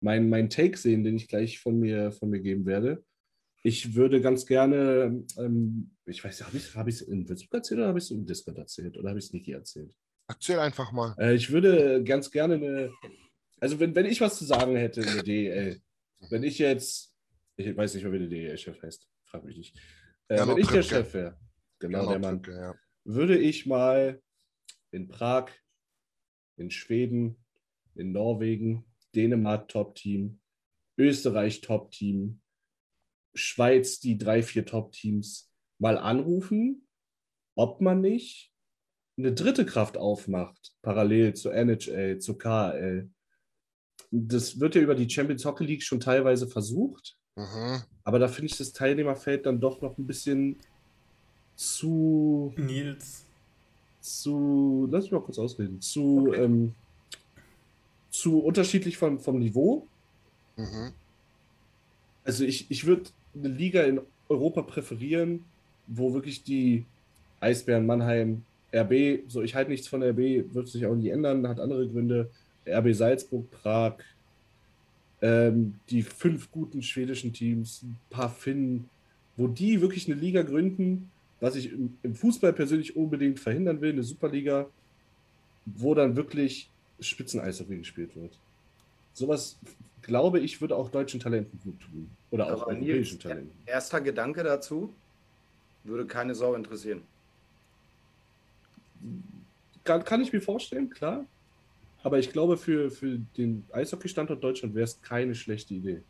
[0.00, 3.04] meinen mein Take sehen, den ich gleich von mir, von mir geben werde.
[3.62, 7.80] Ich würde ganz gerne, ähm, ich weiß nicht, habe ich es hab in Würzburg erzählt
[7.80, 9.92] oder habe ich es im Discord erzählt oder habe ich es Niki erzählt?
[10.26, 11.14] Erzähl einfach mal.
[11.18, 12.92] Äh, ich würde ganz gerne eine,
[13.60, 15.80] also wenn, wenn ich was zu sagen hätte in der DEL,
[16.30, 17.14] wenn ich jetzt,
[17.56, 19.76] ich weiß nicht wie der DEL-Chef heißt, frag mich nicht.
[20.28, 20.82] Äh, Gernot wenn ich der.
[20.82, 21.36] Chef wäre,
[21.78, 22.74] genau der Gernot Mann, ja.
[23.04, 24.22] würde ich mal
[24.90, 25.50] in Prag,
[26.56, 27.36] in Schweden,
[27.94, 30.40] in Norwegen, Dänemark Top-Team,
[30.98, 32.40] Österreich Top-Team,
[33.34, 36.86] Schweiz die drei, vier Top-Teams mal anrufen,
[37.54, 38.52] ob man nicht
[39.18, 43.10] eine dritte Kraft aufmacht, parallel zur NHL, zur KHL.
[44.10, 47.82] Das wird ja über die Champions Hockey League schon teilweise versucht, Mhm.
[48.04, 50.58] aber da finde ich das Teilnehmerfeld dann doch noch ein bisschen
[51.56, 53.24] zu Nils.
[54.00, 56.74] zu, lass mich mal kurz ausreden, zu, ähm,
[58.10, 59.86] zu unterschiedlich vom, vom Niveau.
[60.56, 60.92] Mhm.
[62.24, 65.44] Also ich, ich würde eine Liga in Europa präferieren,
[65.86, 66.84] wo wirklich die
[67.40, 68.42] Eisbären Mannheim,
[68.74, 72.30] RB, so ich halte nichts von RB, wird sich auch nie ändern, hat andere Gründe.
[72.66, 73.94] RB Salzburg, Prag,
[75.22, 78.88] ähm, die fünf guten schwedischen Teams, ein paar Finnen,
[79.36, 83.92] wo die wirklich eine Liga gründen, was ich im, im Fußball persönlich unbedingt verhindern will,
[83.92, 84.68] eine Superliga,
[85.64, 86.70] wo dann wirklich
[87.00, 88.38] Spitzen-Eishockey gespielt wird.
[89.12, 89.58] Sowas,
[90.02, 92.10] glaube ich, würde auch deutschen Talenten gut tun.
[92.30, 93.52] Oder auch Aber europäischen Nils, Talenten.
[93.66, 94.92] erster Gedanke dazu,
[95.84, 97.02] würde keine Sau interessieren.
[99.84, 101.24] Kann, kann ich mir vorstellen, klar.
[102.02, 106.02] Aber ich glaube, für, für den Eishockey-Standort Deutschland wäre es keine schlechte Idee.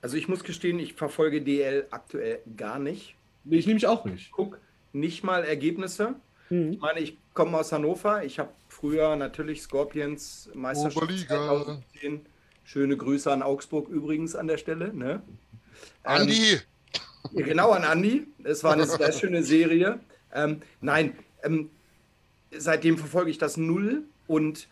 [0.00, 3.16] Also ich muss gestehen, ich verfolge DL aktuell gar nicht.
[3.44, 4.30] Nee, ich nehme mich auch nicht.
[4.32, 4.58] Guck
[4.92, 6.14] nicht mal Ergebnisse.
[6.48, 6.72] Hm.
[6.72, 8.24] Ich meine, ich komme aus Hannover.
[8.24, 11.36] Ich habe früher natürlich Scorpions Meisterschaft Oberliga.
[11.36, 12.26] 2010.
[12.64, 14.94] Schöne Grüße an Augsburg übrigens an der Stelle.
[14.94, 15.22] Ne?
[16.02, 16.60] Andi!
[17.32, 18.26] Ja, Genau an Andi.
[18.42, 20.00] Es war eine sehr schöne Serie.
[20.32, 21.70] Ähm, nein, ähm,
[22.50, 24.68] seitdem verfolge ich das null und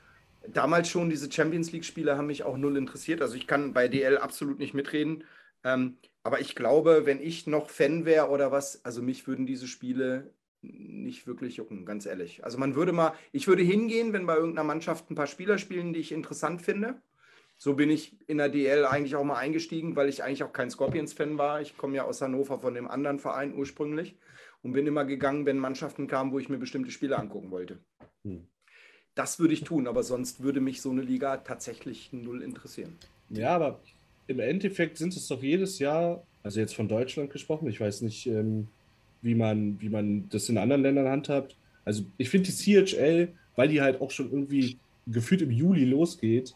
[0.48, 3.22] damals schon diese Champions League-Spiele haben mich auch null interessiert.
[3.22, 5.24] Also ich kann bei DL absolut nicht mitreden.
[5.64, 9.66] Ähm, aber ich glaube, wenn ich noch Fan wäre oder was, also mich würden diese
[9.66, 12.44] Spiele nicht wirklich jucken, ganz ehrlich.
[12.44, 15.92] Also man würde mal, ich würde hingehen, wenn bei irgendeiner Mannschaft ein paar Spieler spielen,
[15.92, 17.02] die ich interessant finde.
[17.58, 20.70] So bin ich in der DL eigentlich auch mal eingestiegen, weil ich eigentlich auch kein
[20.70, 21.60] Scorpions-Fan war.
[21.60, 24.16] Ich komme ja aus Hannover von dem anderen Verein ursprünglich
[24.62, 27.78] und bin immer gegangen, wenn Mannschaften kamen, wo ich mir bestimmte Spiele angucken wollte.
[28.24, 28.46] Hm.
[29.14, 32.96] Das würde ich tun, aber sonst würde mich so eine Liga tatsächlich null interessieren.
[33.28, 33.80] Ja, aber
[34.32, 38.26] im Endeffekt sind es doch jedes Jahr, also jetzt von Deutschland gesprochen, ich weiß nicht,
[38.26, 38.68] ähm,
[39.20, 41.56] wie, man, wie man das in anderen Ländern handhabt.
[41.84, 46.54] Also ich finde die CHL, weil die halt auch schon irgendwie gefühlt im Juli losgeht,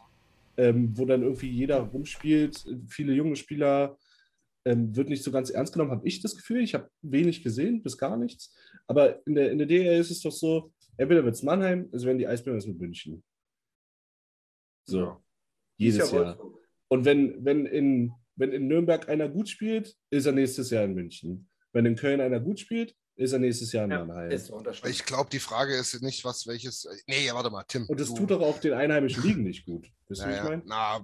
[0.56, 3.96] ähm, wo dann irgendwie jeder rumspielt, viele junge Spieler,
[4.64, 6.62] ähm, wird nicht so ganz ernst genommen, habe ich das Gefühl.
[6.62, 8.52] Ich habe wenig gesehen, bis gar nichts.
[8.88, 12.04] Aber in der, in der DL ist es doch so, entweder wird es Mannheim, es
[12.04, 13.22] werden die Eisbären mit München.
[14.88, 14.98] So.
[14.98, 15.20] Ja.
[15.76, 16.38] Jedes ja Jahr.
[16.88, 20.94] Und wenn, wenn, in, wenn in Nürnberg einer gut spielt, ist er nächstes Jahr in
[20.94, 21.48] München.
[21.72, 24.30] Wenn in Köln einer gut spielt, ist er nächstes Jahr in ja, Mannheim.
[24.84, 26.86] Ich glaube, die Frage ist nicht, was welches.
[27.06, 27.86] Nee, warte mal, Tim.
[27.86, 29.90] Und das tut doch auch den einheimischen Ligen nicht gut.
[30.08, 30.62] Wisst naja, ich meine?
[30.66, 31.00] Na,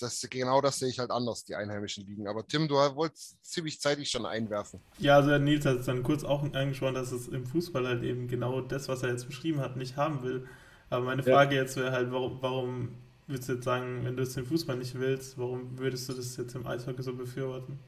[0.00, 2.28] das, genau das sehe ich halt anders, die einheimischen Ligen.
[2.28, 4.80] Aber Tim, du wolltest ziemlich zeitig schon einwerfen.
[4.98, 8.28] Ja, also Nils hat es dann kurz auch angesprochen, dass es im Fußball halt eben
[8.28, 10.46] genau das, was er jetzt beschrieben hat, nicht haben will.
[10.90, 11.62] Aber meine Frage ja.
[11.62, 14.94] jetzt wäre halt, warum, warum würdest du jetzt sagen, wenn du es im Fußball nicht
[14.94, 17.78] willst, warum würdest du das jetzt im Eishockey so befürworten?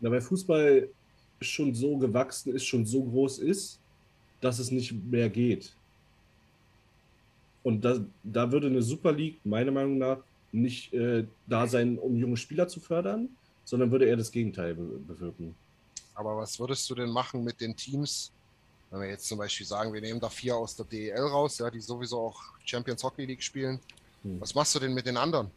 [0.00, 0.88] Na, weil Fußball
[1.40, 3.78] schon so gewachsen ist, schon so groß ist,
[4.40, 5.72] dass es nicht mehr geht.
[7.62, 10.18] Und da, da würde eine Super League meiner Meinung nach
[10.52, 13.28] nicht äh, da sein, um junge Spieler zu fördern,
[13.64, 15.54] sondern würde eher das Gegenteil be bewirken.
[16.14, 18.30] Aber was würdest du denn machen mit den Teams,
[18.90, 21.70] wenn wir jetzt zum Beispiel sagen, wir nehmen da vier aus der DEL raus, ja,
[21.70, 23.80] die sowieso auch Champions Hockey League spielen.
[24.24, 24.40] Hm.
[24.40, 25.50] Was machst du denn mit den anderen?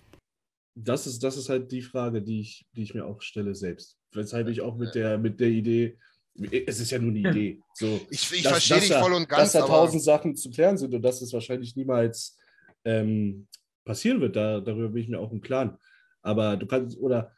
[0.75, 3.97] Das ist, das ist halt die Frage, die ich, die ich mir auch stelle selbst.
[4.11, 5.97] Weshalb ich auch mit der, mit der Idee,
[6.35, 7.61] es ist ja nur eine Idee.
[7.73, 9.53] So, ich ich verstehe dich voll und ganz.
[9.53, 12.37] Dass da tausend Sachen zu klären sind und dass es wahrscheinlich niemals
[12.85, 13.47] ähm,
[13.85, 15.77] passieren wird, da, darüber bin ich mir auch im Klaren.
[16.21, 17.31] Aber du kannst, oder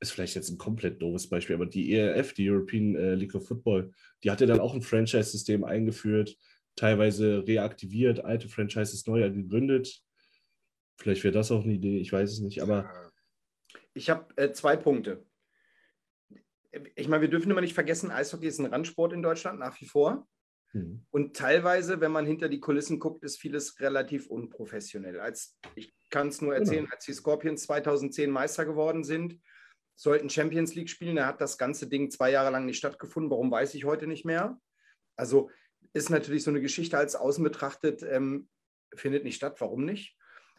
[0.00, 3.46] ist vielleicht jetzt ein komplett doofes Beispiel, aber die ERF, die European äh, League of
[3.46, 3.92] Football,
[4.24, 6.36] die hatte dann auch ein Franchise-System eingeführt,
[6.74, 10.02] teilweise reaktiviert, alte Franchises neu gegründet.
[10.98, 13.10] Vielleicht wäre das auch eine Idee, ich weiß es nicht, aber.
[13.94, 15.24] Ich habe äh, zwei Punkte
[16.94, 19.86] ich meine, wir dürfen immer nicht vergessen, Eishockey ist ein Randsport in Deutschland nach wie
[19.86, 20.26] vor.
[20.72, 21.04] Mhm.
[21.10, 25.20] Und teilweise, wenn man hinter die Kulissen guckt, ist vieles relativ unprofessionell.
[25.20, 26.94] Als, ich kann es nur erzählen, genau.
[26.94, 29.38] als die Scorpions 2010 Meister geworden sind,
[29.96, 31.16] sollten Champions League spielen.
[31.16, 33.30] Da hat das ganze Ding zwei Jahre lang nicht stattgefunden.
[33.30, 34.58] Warum weiß ich heute nicht mehr?
[35.16, 35.50] Also
[35.92, 38.48] ist natürlich so eine Geschichte als außen betrachtet, ähm,
[38.94, 39.60] findet nicht statt.
[39.60, 40.16] Warum nicht?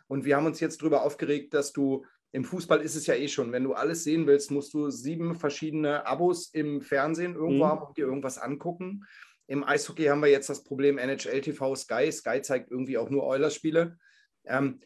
[0.07, 3.27] Und wir haben uns jetzt darüber aufgeregt, dass du im Fußball ist es ja eh
[3.27, 7.69] schon, wenn du alles sehen willst, musst du sieben verschiedene Abos im Fernsehen irgendwo mhm.
[7.69, 9.05] haben und dir irgendwas angucken.
[9.47, 12.11] Im Eishockey haben wir jetzt das Problem NHL TV Sky.
[12.11, 13.97] Sky zeigt irgendwie auch nur Oilers-Spiele.
[14.45, 14.79] Ähm,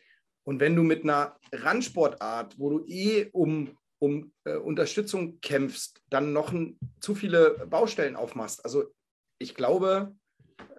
[0.43, 6.33] und wenn du mit einer Randsportart, wo du eh um, um äh, Unterstützung kämpfst, dann
[6.33, 8.65] noch ein, zu viele Baustellen aufmachst.
[8.65, 8.85] Also
[9.39, 10.15] ich glaube,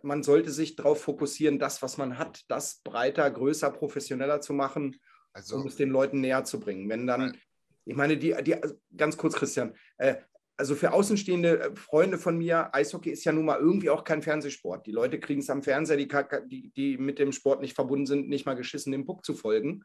[0.02, 4.96] man sollte sich darauf fokussieren, das, was man hat, das breiter, größer, professioneller zu machen
[5.38, 6.88] also, um es den Leuten näher zu bringen.
[6.88, 7.36] Wenn dann,
[7.84, 8.56] ich meine, die, die
[8.96, 10.16] ganz kurz, Christian, äh,
[10.56, 14.22] also für außenstehende äh, Freunde von mir, Eishockey ist ja nun mal irgendwie auch kein
[14.22, 14.86] Fernsehsport.
[14.86, 16.08] Die Leute kriegen es am Fernseher, die,
[16.48, 19.84] die, die mit dem Sport nicht verbunden sind, nicht mal geschissen, dem Puck zu folgen.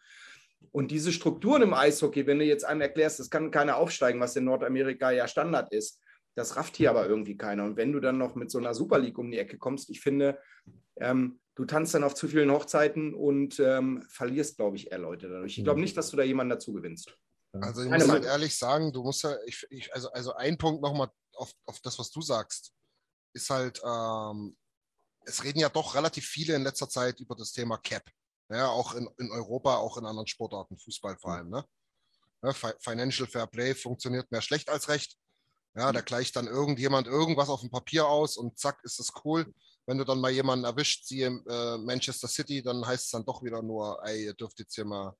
[0.71, 4.35] Und diese Strukturen im Eishockey, wenn du jetzt einem erklärst, das kann keiner aufsteigen, was
[4.35, 6.01] in Nordamerika ja Standard ist,
[6.35, 7.63] das rafft hier aber irgendwie keiner.
[7.63, 10.01] Und wenn du dann noch mit so einer Super League um die Ecke kommst, ich
[10.01, 10.39] finde,
[10.97, 15.29] ähm, du tanzt dann auf zu vielen Hochzeiten und ähm, verlierst, glaube ich, eher Leute
[15.29, 15.57] dadurch.
[15.57, 17.15] Ich glaube nicht, dass du da jemanden dazu gewinnst.
[17.61, 20.81] Also ich muss halt ehrlich sagen, du musst ja, ich, ich, also, also ein Punkt
[20.81, 22.73] nochmal auf, auf das, was du sagst,
[23.33, 24.57] ist halt, ähm,
[25.25, 28.03] es reden ja doch relativ viele in letzter Zeit über das Thema Cap.
[28.49, 31.49] Ja, auch in, in Europa, auch in anderen Sportarten, Fußball vor allem.
[31.49, 31.63] Ne?
[32.43, 35.15] Ja, Financial Fair Play funktioniert mehr schlecht als recht.
[35.75, 39.51] Ja, da gleicht dann irgendjemand irgendwas auf dem Papier aus und zack, ist das cool
[39.85, 43.43] wenn du dann mal jemanden erwischt, siehe äh, Manchester City, dann heißt es dann doch
[43.43, 45.15] wieder nur, ey, ihr dürft jetzt hier mal.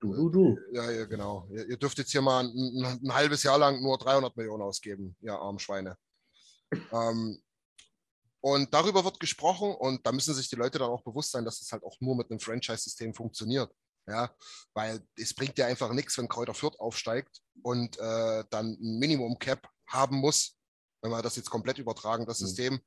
[0.00, 0.58] Du, du, du.
[0.72, 1.48] Ja, ja genau.
[1.50, 5.16] Ihr, ihr, dürft jetzt hier mal ein, ein, halbes Jahr lang nur 300 Millionen ausgeben,
[5.20, 5.96] ihr armen Schweine.
[6.92, 7.40] ähm,
[8.40, 11.62] und darüber wird gesprochen und da müssen sich die Leute dann auch bewusst sein, dass
[11.62, 13.72] es halt auch nur mit einem Franchise-System funktioniert.
[14.06, 14.34] Ja,
[14.74, 19.66] weil es bringt ja einfach nichts, wenn Kräuter Fürth aufsteigt und äh, dann ein Minimum-Cap
[19.86, 20.56] haben muss,
[21.02, 22.46] wenn wir das jetzt komplett übertragen, das mhm.
[22.46, 22.80] System,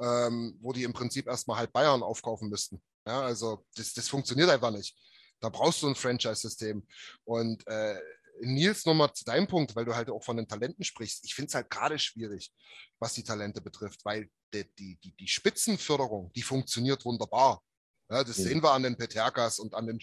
[0.00, 2.82] ähm, wo die im Prinzip erstmal halt Bayern aufkaufen müssten.
[3.06, 4.96] Ja, also das, das funktioniert einfach nicht.
[5.40, 6.86] Da brauchst du ein Franchise-System.
[7.24, 7.98] Und äh,
[8.40, 11.24] Nils, nochmal zu deinem Punkt, weil du halt auch von den Talenten sprichst.
[11.24, 12.52] Ich finde es halt gerade schwierig,
[12.98, 17.62] was die Talente betrifft, weil die, die, die, die Spitzenförderung, die funktioniert wunderbar.
[18.10, 18.42] Ja, das Mhm.
[18.42, 19.98] sehen wir an den Peterkas und an den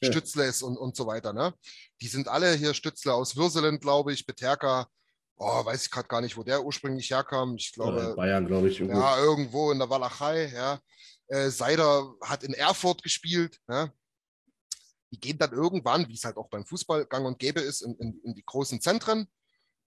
[0.00, 0.10] Ja.
[0.10, 1.32] Stützles und, und so weiter.
[1.32, 1.54] Ne?
[2.00, 4.88] Die sind alle hier Stützle aus Würselen, glaube ich, Peterka.
[5.38, 7.56] Oh, weiß ich gerade gar nicht, wo der ursprünglich herkam.
[7.56, 8.80] Ich glaube, Bayern, glaube ich.
[8.80, 9.00] irgendwo.
[9.00, 10.80] ja, irgendwo in der Walachei, ja.
[11.28, 13.92] Äh, Seider hat in Erfurt gespielt, ja.
[15.10, 17.94] Die gehen dann irgendwann, wie es halt auch beim Fußball gang und gäbe ist, in,
[17.94, 19.26] in, in die großen Zentren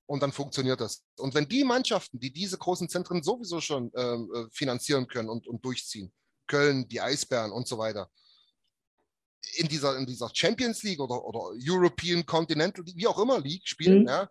[0.07, 1.03] und dann funktioniert das.
[1.17, 5.47] Und wenn die Mannschaften, die diese großen Zentren sowieso schon ähm, äh, finanzieren können und,
[5.47, 6.11] und durchziehen,
[6.47, 8.09] Köln, die Eisbären und so weiter,
[9.57, 13.67] in dieser, in dieser Champions League oder, oder European Continental League, wie auch immer League
[13.67, 14.07] spielen, Mhm.
[14.07, 14.29] ja,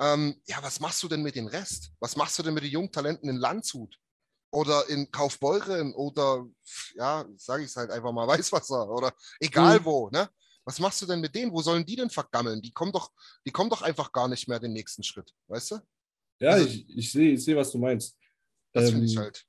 [0.00, 1.90] ähm, ja, was machst du denn mit dem Rest?
[2.00, 3.98] Was machst du denn mit den Jungtalenten in Landshut?
[4.50, 6.46] Oder in Kaufbeuren oder,
[6.94, 9.84] ja, sage ich es halt einfach mal, Weißwasser oder egal Mhm.
[9.84, 10.28] wo, ne?
[10.64, 11.52] Was machst du denn mit denen?
[11.52, 12.60] Wo sollen die denn vergammeln?
[12.62, 13.10] Die kommen doch,
[13.46, 15.78] die kommen doch einfach gar nicht mehr den nächsten Schritt, weißt du?
[16.40, 18.16] Ja, Also- ich, ich sehe, ich seh, was du meinst.
[18.72, 19.46] Das finde ich Ähm, halt.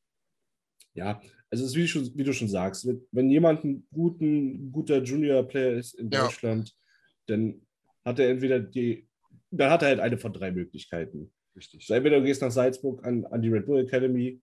[0.93, 4.71] Ja, also es ist wie, schon, wie du schon sagst, wenn- wenn jemand ein guten,
[4.71, 6.23] guter Junior-Player ist in Ja.
[6.25, 6.73] Deutschland,
[7.27, 7.65] dann
[8.05, 9.08] hat er entweder die,
[9.51, 11.31] dann hat er halt eine von drei Möglichkeiten.
[11.55, 11.85] Richtig.
[11.87, 14.41] So, entweder du gehst nach Salzburg an, an die Red Bull Academy,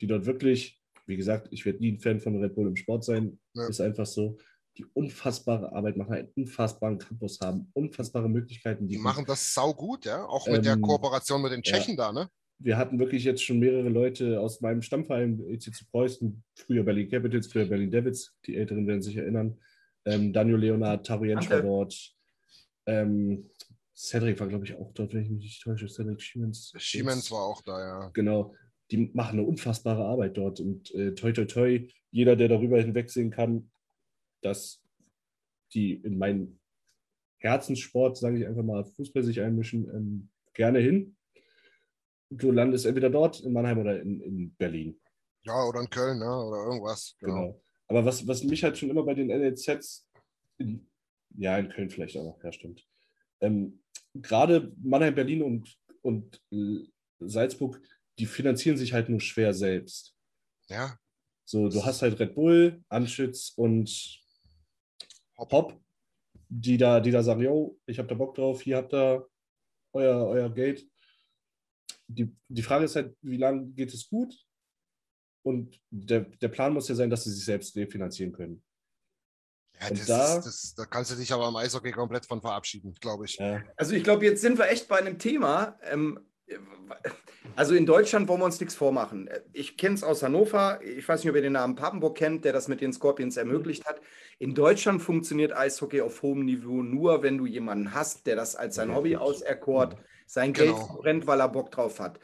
[0.00, 3.04] die dort wirklich, wie gesagt, ich werde nie ein Fan von Red Bull im Sport
[3.04, 3.68] sein, Ja.
[3.68, 4.38] ist einfach so,
[4.76, 8.86] die unfassbare Arbeit machen, einen unfassbaren Campus haben, unfassbare Möglichkeiten.
[8.86, 9.02] Die bieten.
[9.02, 10.24] machen das sau gut, ja.
[10.24, 11.72] Auch mit der Ähm, Kooperation mit den ja.
[11.72, 12.28] Tschechen da, ne?
[12.60, 17.46] wir hatten wirklich jetzt schon mehrere Leute aus meinem Stammverein, ECC Preußen, früher Berlin Capitals,
[17.46, 19.60] früher Berlin Devils, die Älteren werden sich erinnern.
[20.04, 21.54] Ähm, Daniel Leonard, Tarien Danke.
[21.58, 22.16] Schwabort,
[22.86, 23.48] ähm,
[23.98, 25.88] Cedric war, glaube ich, auch dort, wenn ich mich nicht täusche.
[25.88, 26.72] Cedric Siemens.
[26.78, 28.10] Siemens war auch da, ja.
[28.10, 28.54] Genau.
[28.92, 30.60] Die machen eine unfassbare Arbeit dort.
[30.60, 33.72] Und äh, toi, toi, toi, jeder, der darüber hinwegsehen kann,
[34.40, 34.80] dass
[35.74, 36.60] die in meinen
[37.38, 41.16] Herzenssport, sage ich einfach mal, Fußball sich einmischen, ähm, gerne hin.
[42.30, 45.00] Du landest entweder dort in Mannheim oder in, in Berlin.
[45.42, 46.24] Ja, oder in Köln, ne?
[46.24, 47.16] Oder irgendwas.
[47.18, 47.34] Genau.
[47.34, 47.62] Genau.
[47.88, 50.06] Aber was, was mich halt schon immer bei den NLZs,
[50.58, 50.88] in,
[51.36, 52.86] ja, in Köln vielleicht auch, ja, stimmt.
[53.40, 53.80] Ähm,
[54.14, 56.40] Gerade Mannheim, Berlin und, und
[57.20, 57.80] Salzburg,
[58.18, 60.14] die finanzieren sich halt nur schwer selbst.
[60.68, 60.98] Ja,
[61.44, 64.20] So, du hast halt Red Bull, Anschütz und
[65.38, 65.52] Hopp.
[65.52, 65.80] Hop,
[66.48, 69.26] die da, die da sagen, yo, ich habe da Bock drauf, hier habt ihr
[69.94, 70.86] euer, euer Geld.
[72.06, 74.34] Die, die Frage ist halt, wie lange geht es gut?
[75.42, 78.62] Und der, der Plan muss ja sein, dass sie sich selbst refinanzieren können.
[79.80, 82.94] Ja das, da- ist, das, da kannst du dich aber im Eishockey komplett von verabschieden,
[83.00, 83.36] glaube ich.
[83.36, 83.62] Ja.
[83.76, 85.78] Also ich glaube, jetzt sind wir echt bei einem Thema.
[85.82, 86.20] Ähm,
[87.56, 89.28] also in Deutschland wollen wir uns nichts vormachen.
[89.52, 90.80] Ich kenne es aus Hannover.
[90.82, 93.84] Ich weiß nicht, ob ihr den Namen Papenburg kennt, der das mit den Scorpions ermöglicht
[93.86, 94.00] hat.
[94.38, 98.76] In Deutschland funktioniert Eishockey auf hohem Niveau nur, wenn du jemanden hast, der das als
[98.76, 100.86] sein Hobby auserkort, sein Geld Genau.
[100.86, 102.18] verbrennt, weil er Bock drauf hat.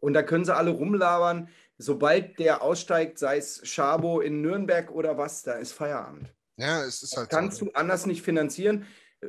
[0.00, 1.48] Und da können sie alle rumlabern.
[1.76, 6.32] Sobald der aussteigt, sei es Schabo in Nürnberg oder was, da ist Feierabend.
[6.58, 7.66] Ja, es ist halt Kannst so.
[7.66, 8.84] du anders nicht finanzieren.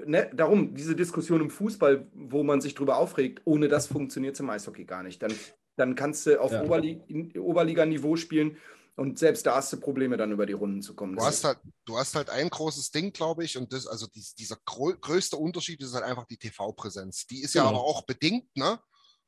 [0.06, 4.40] Ne, darum, diese Diskussion im Fußball, wo man sich drüber aufregt, ohne das funktioniert es
[4.40, 5.22] im Eishockey gar nicht.
[5.24, 5.34] Dann,
[5.78, 6.64] dann kannst du auf Ja.
[6.64, 7.02] Oberli
[7.40, 8.58] Oberliganiveau spielen
[8.96, 11.16] und selbst da hast du Probleme, dann über die Runden zu kommen.
[11.16, 14.36] Du hast halt, du hast halt ein großes Ding, glaube ich, und das, also dies,
[14.36, 17.26] dieser grö größte Unterschied ist halt einfach die TV-Präsenz.
[17.26, 17.76] Die ist ja Genau.
[17.76, 18.80] aber auch bedingt, ne?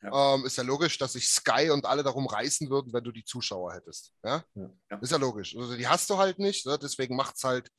[0.03, 0.35] Ja.
[0.35, 3.23] Ähm, ist ja logisch, dass sich Sky und alle darum reißen würden, wenn du die
[3.23, 4.13] Zuschauer hättest.
[4.23, 4.43] Ja?
[4.55, 4.97] Ja.
[4.99, 5.55] Ist ja logisch.
[5.55, 6.79] Also die hast du halt nicht, ne?
[6.81, 7.69] deswegen macht es halt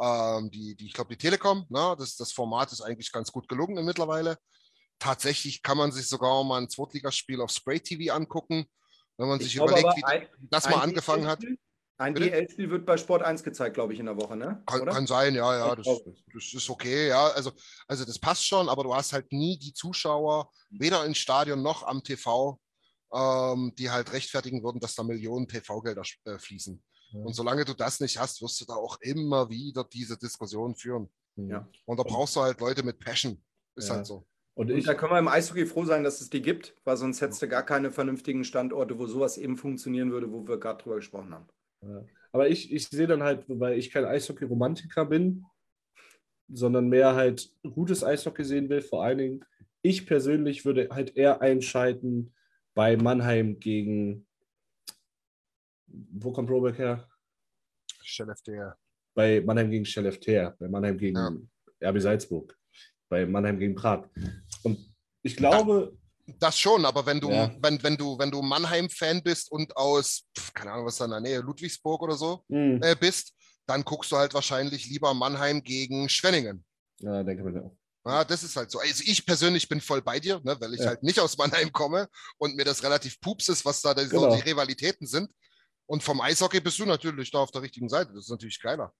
[0.00, 1.94] ähm, die, die, ich glaube, die Telekom, ne?
[1.98, 4.38] das, das Format ist eigentlich ganz gut gelungen mittlerweile.
[4.98, 8.66] Tatsächlich kann man sich sogar mal ein Zweitligaspiel auf Spray TV angucken,
[9.16, 11.40] wenn man Ich sich überlegt, wie ein- das mal angefangen hat.
[11.42, 11.58] DL-Spiel
[11.98, 12.14] Ein?
[12.14, 14.62] DL-Spiel wird bei Sport 1 gezeigt, glaube ich, in der Woche, ne?
[14.66, 15.86] Kann, kann sein, ja, ja, das,
[16.32, 17.26] das ist okay, ja.
[17.28, 17.50] Also,
[17.88, 21.82] also das passt schon, aber du hast halt nie die Zuschauer, weder im Stadion noch
[21.82, 22.60] am TV,
[23.12, 26.82] ähm, die halt rechtfertigen würden, dass da Millionen TV-Gelder äh, fließen.
[27.12, 31.08] Und solange du das nicht hast, wirst du da auch immer wieder diese Diskussion führen.
[31.36, 31.66] Ja.
[31.86, 33.42] Und da brauchst du halt Leute mit Passion.
[33.76, 33.96] Ist Ja.
[33.96, 34.26] halt so.
[34.54, 36.96] Und Und ich, da können wir im Eishockey froh sein, dass es die gibt, weil
[36.96, 40.82] sonst hättest du gar keine vernünftigen Standorte, wo sowas eben funktionieren würde, wo wir gerade
[40.82, 41.48] drüber gesprochen haben.
[41.82, 42.04] Ja.
[42.32, 45.44] Aber ich, ich sehe dann halt, weil ich kein Eishockey-Romantiker bin,
[46.48, 48.80] sondern mehr halt gutes Eishockey sehen will.
[48.80, 49.44] Vor allen Dingen,
[49.82, 52.34] ich persönlich würde halt eher einschalten
[52.74, 54.26] bei Mannheim gegen.
[55.86, 57.08] Wo kommt Robert her?
[58.04, 58.72] Skellefteå.
[59.14, 61.90] Bei Mannheim gegen Skellefteå, bei Mannheim gegen Ja.
[61.90, 62.56] RB Salzburg,
[63.08, 64.08] bei Mannheim gegen Prag.
[64.62, 64.78] Und
[65.22, 65.97] ich glaube,
[66.38, 67.50] Das schon, aber wenn du, Ja.
[67.60, 71.10] wenn, wenn du, wenn du Mannheim-Fan bist und aus, pf, keine Ahnung, was da in
[71.12, 73.32] der Nähe, Ludwigsburg oder so mh, äh, bist,
[73.66, 76.64] dann guckst du halt wahrscheinlich lieber Mannheim gegen Schwenningen.
[77.00, 77.76] ja, denke mir auch.
[78.06, 78.78] Ja, das ist halt so.
[78.78, 80.86] Also ich persönlich bin voll bei dir, ne, weil ich Ja.
[80.88, 82.08] halt nicht aus Mannheim komme
[82.38, 84.34] und mir das relativ pups ist, was da so Genau.
[84.34, 85.30] die Rivalitäten sind.
[85.88, 88.12] Und vom Eishockey bist du natürlich da auf der richtigen Seite.
[88.12, 88.92] Das ist natürlich geiler.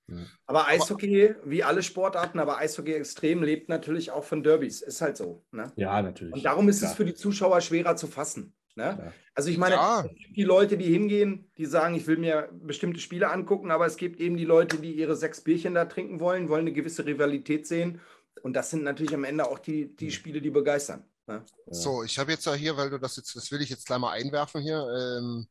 [0.46, 4.80] Aber Eishockey, wie alle Sportarten, aber Eishockey extrem lebt natürlich auch von Derbys.
[4.80, 5.44] Ist halt so.
[5.52, 5.70] Ne?
[5.76, 6.32] Ja, natürlich.
[6.32, 6.90] Und darum ist Klar.
[6.90, 8.54] es für die Zuschauer schwerer zu fassen.
[8.74, 8.84] Ne?
[8.84, 9.12] Ja.
[9.34, 10.00] Also ich meine, Ja.
[10.00, 13.84] es gibt die Leute, die hingehen, die sagen, ich will mir bestimmte Spiele angucken, aber
[13.84, 17.04] es gibt eben die Leute, die ihre sechs Bierchen da trinken wollen, wollen eine gewisse
[17.04, 18.00] Rivalität sehen.
[18.42, 21.04] Und das sind natürlich am Ende auch die, die Spiele, die begeistern.
[21.26, 21.44] Ne?
[21.66, 23.98] So, ich habe jetzt ja hier, weil du das jetzt, das will ich jetzt gleich
[23.98, 24.86] mal einwerfen hier.
[25.18, 25.48] Ähm,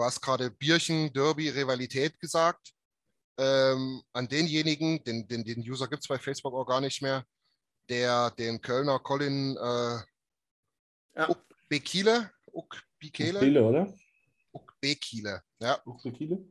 [0.00, 2.72] du hast gerade Bierchen, Derby, Rivalität gesagt.
[3.38, 7.22] Ähm, an denjenigen, den, den, den User gibt es bei Facebook auch gar nicht mehr,
[7.88, 9.98] der den Kölner Colin äh,
[11.18, 11.28] Ja.
[11.28, 13.94] Uck Bekele, Uck Bekele, Spiele, oder?
[14.52, 15.78] Uck Bekele, ja.
[15.84, 16.50] Uckrekile?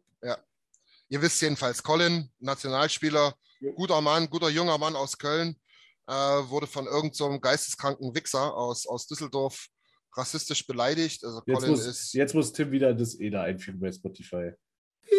[1.12, 3.72] Ihr wisst jedenfalls, Colin, Nationalspieler, Ja.
[3.72, 5.60] guter Mann, guter junger Mann aus Köln,
[6.06, 9.70] äh, wurde von irgendeinem so geisteskranken Wichser aus, aus Düsseldorf
[10.16, 11.24] rassistisch beleidigt.
[11.24, 12.14] Also Jetzt Colin muss, ist.
[12.14, 14.52] jetzt muss Tim wieder das EDA einfügen bei Spotify.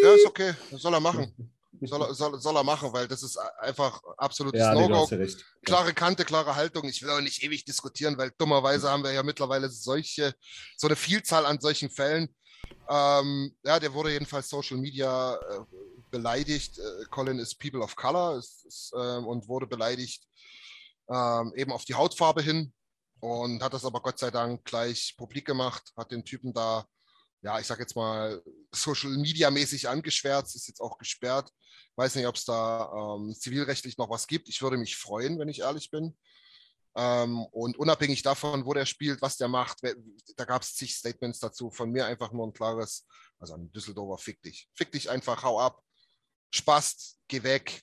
[0.03, 0.55] Ja, ist okay.
[0.73, 1.35] Soll er machen.
[1.83, 5.09] Soll, er- soll, soll er machen, weil das ist einfach absolutes Ja, nee, No-Go.
[5.09, 5.45] hast ja.
[5.65, 6.85] Klare Kante, klare Haltung.
[6.85, 10.35] Ich will auch nicht ewig diskutieren, weil dummerweise haben wir ja mittlerweile solche,
[10.77, 12.29] so eine Vielzahl an solchen Fällen.
[12.89, 15.61] Ähm, ja, der wurde jedenfalls Social Media äh,
[16.11, 16.79] beleidigt.
[16.81, 20.27] Äh, Colin ist People of Color ist, ist, ähm, und wurde beleidigt
[21.09, 22.73] ähm, eben auf die Hautfarbe hin
[23.21, 26.87] und hat das aber Gott sei Dank gleich publik gemacht, hat den Typen da,
[27.43, 28.43] ja, ich sag jetzt mal,
[28.73, 31.51] Social Media mäßig angeschwärzt, ist jetzt auch gesperrt.
[31.97, 34.49] Weiß nicht, ob es da ähm, zivilrechtlich noch was gibt.
[34.49, 36.17] Ich würde mich freuen, wenn ich ehrlich bin.
[36.97, 39.95] Ähm, und unabhängig davon, wo der spielt, was der macht, wer,
[40.37, 41.71] da gab es zig Statements dazu.
[41.71, 43.07] Von mir einfach nur ein klares,
[43.39, 44.69] also ein Düsseldorfer, fick dich.
[44.75, 45.83] Fick dich einfach, hau ab.
[46.53, 47.83] Spaß, geh weg.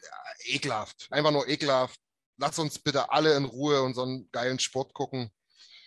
[0.00, 1.08] Ja, ekelhaft.
[1.10, 1.98] Einfach nur ekelhaft.
[2.38, 5.30] Lass uns bitte alle in Ruhe unseren geilen Sport gucken.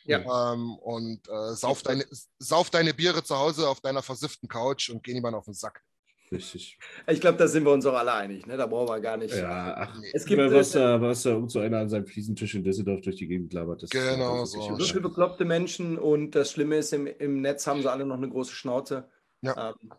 [0.05, 0.53] Ja.
[0.53, 2.05] Ähm, und äh, sauf, deine,
[2.39, 5.83] sauf deine Biere zu Hause auf deiner versifften Couch und geh niemand auf den Sack.
[6.31, 6.77] Richtig.
[7.07, 8.45] Ich glaube, da sind wir uns auch alle einig.
[8.45, 8.55] Ne?
[8.55, 9.33] Da brauchen wir gar nicht.
[9.35, 10.11] Ja, ach, Nee.
[10.13, 13.27] Es gibt was, äh, was irgend so einer an seinem Fliesentisch in Düsseldorf durch die
[13.27, 13.83] Gegend labert.
[13.83, 14.69] Das Genau das ist so.
[14.69, 18.29] wirklich bekloppte Menschen und das Schlimme ist, im, im Netz haben sie alle noch eine
[18.29, 19.09] große Schnauze.
[19.41, 19.69] Ja.
[19.69, 19.91] Ähm,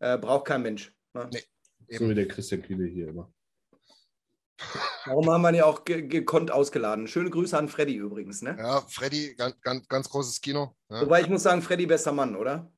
[0.00, 0.92] äh, braucht kein Mensch.
[1.14, 1.30] Ne?
[1.32, 1.96] Nee.
[1.98, 3.32] So wie der Christian Kühne hier immer.
[5.04, 7.06] Darum haben wir ihn ja auch ge gekonnt ausgeladen.
[7.08, 8.42] Schöne Grüße an Freddy übrigens.
[8.42, 8.56] Ne?
[8.58, 10.74] Ja, Freddy, ganz, ganz, ganz großes Kino.
[10.88, 11.02] Ja.
[11.02, 12.70] Wobei ich muss sagen, Freddy bester Mann, oder?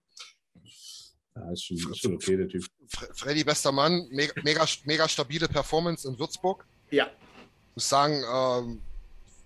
[1.36, 2.64] Ja, ist schon, ist schon okay, der Typ.
[2.88, 6.66] Fre- Freddy, bester Mann, mega, mega, mega stabile Performance in Würzburg.
[6.90, 7.06] Ja.
[7.06, 8.80] Ich muss sagen, ähm,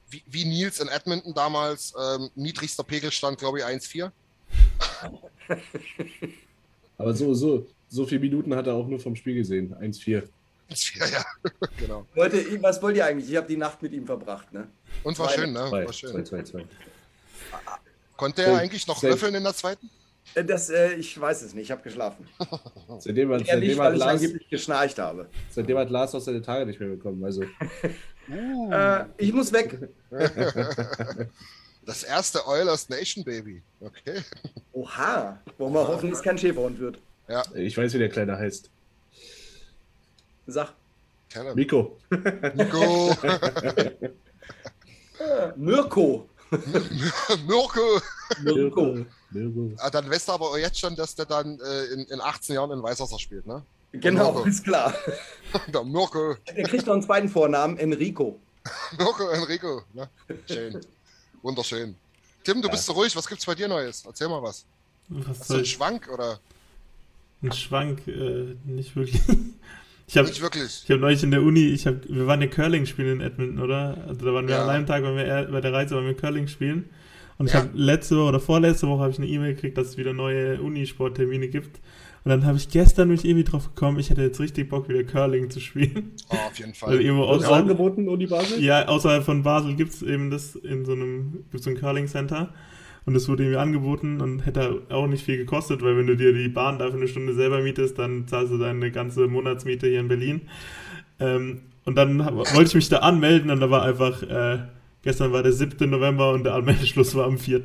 [0.08, 4.10] wie, wie Nils in Edmonton damals, ähm, niedrigster Pegelstand, glaube ich, 1,4.
[6.98, 9.74] Aber so, so, so viele Minuten hat er auch nur vom Spiel gesehen.
[9.74, 10.22] 1-4.
[10.70, 11.24] 1,4, ja,
[11.78, 12.06] genau.
[12.14, 13.30] Wollte, was wollt ihr eigentlich?
[13.30, 14.52] Ich habe die Nacht mit ihm verbracht.
[14.52, 14.68] Ne?
[15.02, 15.66] Und war Zwei- schön, ne?
[15.68, 16.26] 2, War 2, schön.
[16.26, 16.64] 2, 2.
[18.16, 19.90] Konnte er eigentlich noch löffeln in der zweiten?
[20.34, 21.64] Äh, Das, äh, ich weiß es nicht.
[21.64, 22.26] Ich habe geschlafen.
[23.00, 25.28] Seitdem, hat- Ja, nicht, seitdem, weil hat ich Lars, angeblich geschnarcht habe.
[25.50, 27.24] seitdem hat Lars auch seine Tage nicht mehr bekommen.
[27.24, 27.42] Also,
[28.70, 29.76] Äh, ich muss weg.
[31.84, 33.62] Das erste Oilers Nation Baby.
[33.80, 34.22] Okay.
[34.72, 35.40] Oha.
[35.58, 37.00] Wollen wir hoffen, dass es kein Schäferhund wird.
[37.56, 38.70] ich weiß, wie der Kleine heißt.
[40.46, 40.72] Sag.
[41.30, 41.96] Keine Miko.
[42.54, 43.16] Nico.
[45.56, 46.28] Mirko.
[47.46, 48.00] Mirko.
[48.42, 49.06] Mirko.
[49.30, 49.70] Mirko.
[49.78, 52.70] Ah, Dann weißt du aber jetzt schon, dass der dann äh, in, in 18 Jahren
[52.72, 53.62] in Weißwasser spielt, ne?
[53.92, 54.48] Genau, Mirko.
[54.48, 54.94] ist klar.
[55.72, 56.36] Der Mirko.
[56.46, 58.38] Er kriegt noch einen zweiten Vornamen, Enrico.
[58.98, 59.82] Mirko Enrico.
[59.92, 60.08] Ne?
[60.48, 60.80] Schön.
[61.42, 61.94] Wunderschön.
[62.44, 63.14] Tim, du bist so ruhig.
[63.16, 64.04] Was gibt's bei dir Neues?
[64.06, 64.64] Erzähl mal was.
[65.08, 65.64] Was Hast du einen?
[65.66, 66.40] Schwank oder
[67.42, 69.20] Ein Schwank, äh, nicht wirklich.
[70.12, 70.82] Ich habe nicht wirklich?
[70.84, 73.58] ich hab neulich in der Uni, ich hab, wir waren ja Curling spielen in Edmonton,
[73.60, 73.96] oder?
[74.06, 74.64] Also da waren wir Ja.
[74.64, 76.84] an einem Tag, waren wir bei der Reise waren wir Curling spielen.
[77.38, 77.60] Und ich Ja.
[77.60, 80.60] habe letzte Woche oder vorletzte Woche habe ich eine E-Mail gekriegt, dass es wieder neue
[80.60, 81.80] Unisporttermine gibt.
[82.24, 85.02] Und dann habe ich gestern mich irgendwie drauf gekommen, ich hätte jetzt richtig Bock, wieder
[85.02, 86.12] Curling zu spielen.
[86.28, 86.94] Oh, auf jeden Fall.
[87.02, 88.62] irgendwo Wurde es außerhalb, angeboten, Uni Basel?
[88.62, 92.06] ja, außerhalb von Basel gibt es eben das in so einem, gibt's so ein Curling
[92.06, 92.52] Center.
[93.04, 96.32] Und das wurde irgendwie angeboten und hätte auch nicht viel gekostet, weil wenn du dir
[96.32, 100.00] die Bahn da für eine Stunde selber mietest, dann zahlst du deine ganze Monatsmiete hier
[100.00, 100.42] in Berlin.
[101.18, 104.58] Ähm, und dann hab, wollte ich mich da anmelden und da war einfach, äh,
[105.02, 105.90] gestern war der 7.
[105.90, 107.62] November und der Anmeldeschluss war am 4.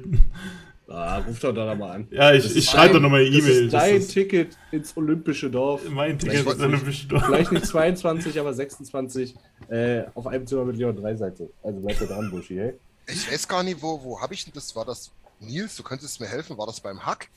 [0.89, 2.07] Ah, ruf doch da mal an.
[2.11, 3.65] Ja, ich, Das ich schreibe doch nochmal eine Das E-Mail.
[3.65, 5.81] ist dein Das ist Ticket ins Olympische Dorf.
[5.91, 7.21] mein Ticket ist eine Bestimmt.
[7.25, 9.35] Vielleicht nicht 22, aber 26
[9.69, 11.49] äh, auf einem Zimmer mit Leon Dreiseitel.
[11.61, 12.73] Also bleib da dran, Buschi, hey.
[13.07, 14.73] Ich weiß gar nicht, wo, wo habe ich denn das?
[14.75, 15.75] War das Nils?
[15.75, 16.57] Du könntest mir helfen.
[16.57, 17.29] War das beim Hack?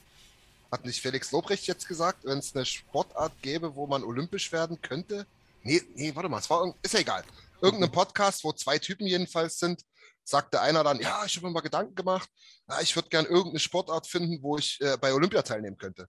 [0.71, 4.81] Hat nicht Felix Lobrecht jetzt gesagt, wenn es eine Sportart gäbe, wo man olympisch werden
[4.81, 5.27] könnte?
[5.63, 7.25] Nee, nee, warte mal, es war ist ja egal.
[7.61, 9.83] Irgendein Podcast, wo zwei Typen jedenfalls sind,
[10.25, 12.29] sagte einer dann, ja, ich habe mir mal Gedanken gemacht,
[12.69, 16.09] ja, ich würde gern irgendeine Sportart finden, wo ich äh, bei Olympia teilnehmen könnte.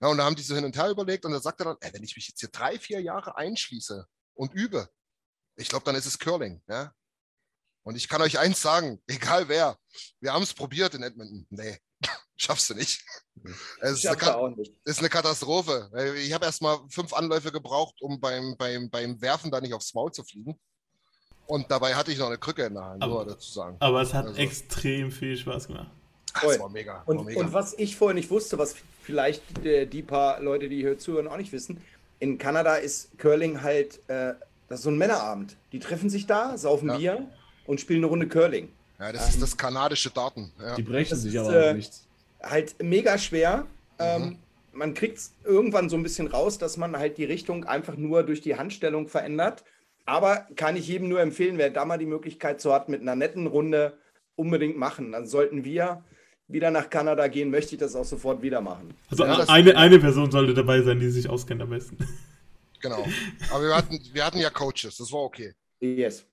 [0.00, 1.92] Ja, und da haben die so hin und her überlegt und er sagte dann, ey,
[1.92, 4.04] wenn ich mich jetzt hier drei, vier Jahre einschließe
[4.34, 4.88] und übe,
[5.54, 6.60] ich glaube, dann ist es Curling.
[6.66, 6.92] Ja?
[7.84, 9.76] Und ich kann euch eins sagen, egal wer,
[10.20, 11.46] wir haben es probiert in Edmonton.
[11.50, 11.78] Nee,
[12.36, 13.02] schaffst du nicht.
[13.80, 14.72] Es ist, eine, Schafft auch nicht.
[14.84, 15.90] ist eine Katastrophe.
[16.18, 19.94] Ich habe erst mal fünf Anläufe gebraucht, um beim, beim, beim Werfen da nicht aufs
[19.94, 20.60] Maul zu fliegen.
[21.46, 23.76] Und dabei hatte ich noch eine Krücke in der Hand, Aber- nur dazu sagen.
[23.80, 25.90] Aber es hat Also- extrem viel Spaß gemacht.
[26.34, 26.94] Ach, das war mega.
[27.04, 27.40] War Und, mega.
[27.40, 31.26] und was ich vorher nicht wusste, was vielleicht äh, die paar Leute, die hier zuhören,
[31.26, 31.82] auch nicht wissen,
[32.20, 34.34] in Kanada ist Curling halt, äh,
[34.68, 35.56] das ist so ein Männerabend.
[35.72, 36.96] Die treffen sich da, saufen Ja.
[36.96, 37.28] Bier
[37.66, 38.68] und spielen eine Runde Curling.
[38.98, 40.52] ja, das ist das kanadische Daten.
[40.60, 40.74] Ja.
[40.76, 42.06] Die brechen Das sich ist, aber äh, auch nichts.
[42.42, 43.66] Halt mega schwer.
[43.98, 44.04] Mhm.
[44.04, 44.38] Ähm,
[44.72, 48.22] man kriegt es irgendwann so ein bisschen raus, dass man halt die Richtung einfach nur
[48.22, 49.64] durch die Handstellung verändert.
[50.06, 53.14] Aber kann ich jedem nur empfehlen, wer da mal die Möglichkeit so hat, mit einer
[53.14, 53.98] netten Runde
[54.34, 55.12] unbedingt machen.
[55.12, 56.02] Dann sollten wir
[56.48, 58.94] wieder nach Kanada gehen, möchte ich das auch sofort wieder machen.
[59.10, 61.96] Also Ja, eine, eine Person sollte dabei sein, die sich auskennt am besten.
[62.80, 63.06] Genau.
[63.52, 65.54] Aber wir hatten, wir hatten ja Coaches, das war okay.
[65.80, 66.26] Yes.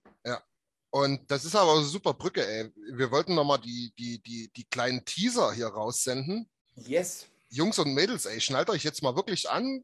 [0.92, 2.72] Und das ist aber eine super Brücke, ey.
[2.94, 6.50] Wir wollten nochmal die, die, die, die kleinen Teaser hier raussenden.
[6.76, 7.28] Yes.
[7.50, 9.84] Jungs und Mädels, ey, schnallt euch jetzt mal wirklich an.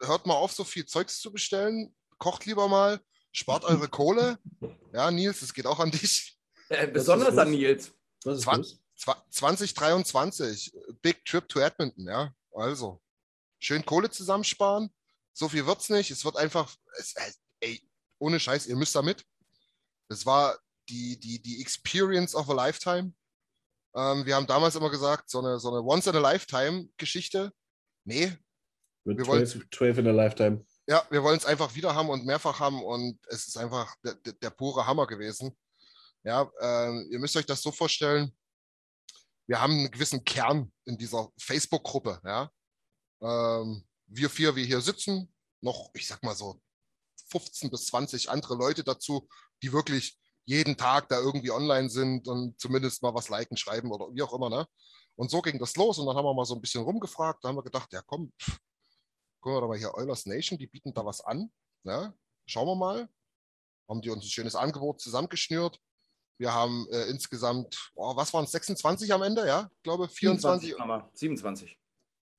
[0.00, 1.94] Hört mal auf, so viel Zeugs zu bestellen.
[2.18, 3.00] Kocht lieber mal.
[3.32, 4.38] Spart eure Kohle.
[4.92, 6.38] Ja, Nils, das geht auch an dich.
[6.68, 7.92] Äh, besonders an Nils.
[8.24, 8.78] Was ist Zwan- los?
[8.98, 12.32] Zwa- 2023, Big Trip to Edmonton, ja.
[12.54, 13.02] Also,
[13.58, 14.90] schön Kohle zusammensparen.
[15.34, 16.10] So viel wird's nicht.
[16.10, 17.14] Es wird einfach, es,
[17.60, 17.82] ey,
[18.18, 19.22] ohne Scheiß, ihr müsst da mit.
[20.08, 23.12] Das war die, die, die Experience of a Lifetime.
[23.94, 27.52] Ähm, wir haben damals immer gesagt, so eine, so eine Once-in-a-Lifetime-Geschichte.
[28.04, 28.36] Nee,
[29.04, 30.64] Mit wir wollen- 12, 12 in a Lifetime.
[30.86, 34.14] ja, wir wollen es einfach wieder haben und mehrfach haben und es ist einfach der,
[34.14, 35.56] der, der pure Hammer gewesen.
[36.22, 38.36] Ja, ähm, ihr müsst euch das so vorstellen,
[39.48, 42.20] wir haben einen gewissen Kern in dieser Facebook-Gruppe.
[42.24, 42.50] Ja?
[43.22, 46.60] Ähm, wir vier, wir hier sitzen, noch, ich sag mal so
[47.30, 49.28] 15 bis 20 andere Leute dazu,
[49.62, 54.06] die wirklich jeden Tag da irgendwie online sind und zumindest mal was liken, schreiben oder
[54.14, 54.48] wie auch immer.
[54.48, 54.66] Ne?
[55.16, 57.42] Und so ging das los und dann haben wir mal so ein bisschen rumgefragt.
[57.42, 58.58] Da haben wir gedacht, ja komm, pff,
[59.40, 61.50] gucken wir doch mal hier Eulers Nation, die bieten da was an.
[61.84, 62.14] Ne?
[62.46, 63.08] Schauen wir mal.
[63.88, 65.78] Haben die uns ein schönes Angebot zusammengeschnürt.
[66.38, 69.70] Wir haben äh, insgesamt, oh, was waren es, 26 am Ende, ja?
[69.72, 71.08] Ich glaube 24 Mama.
[71.14, 71.78] 27.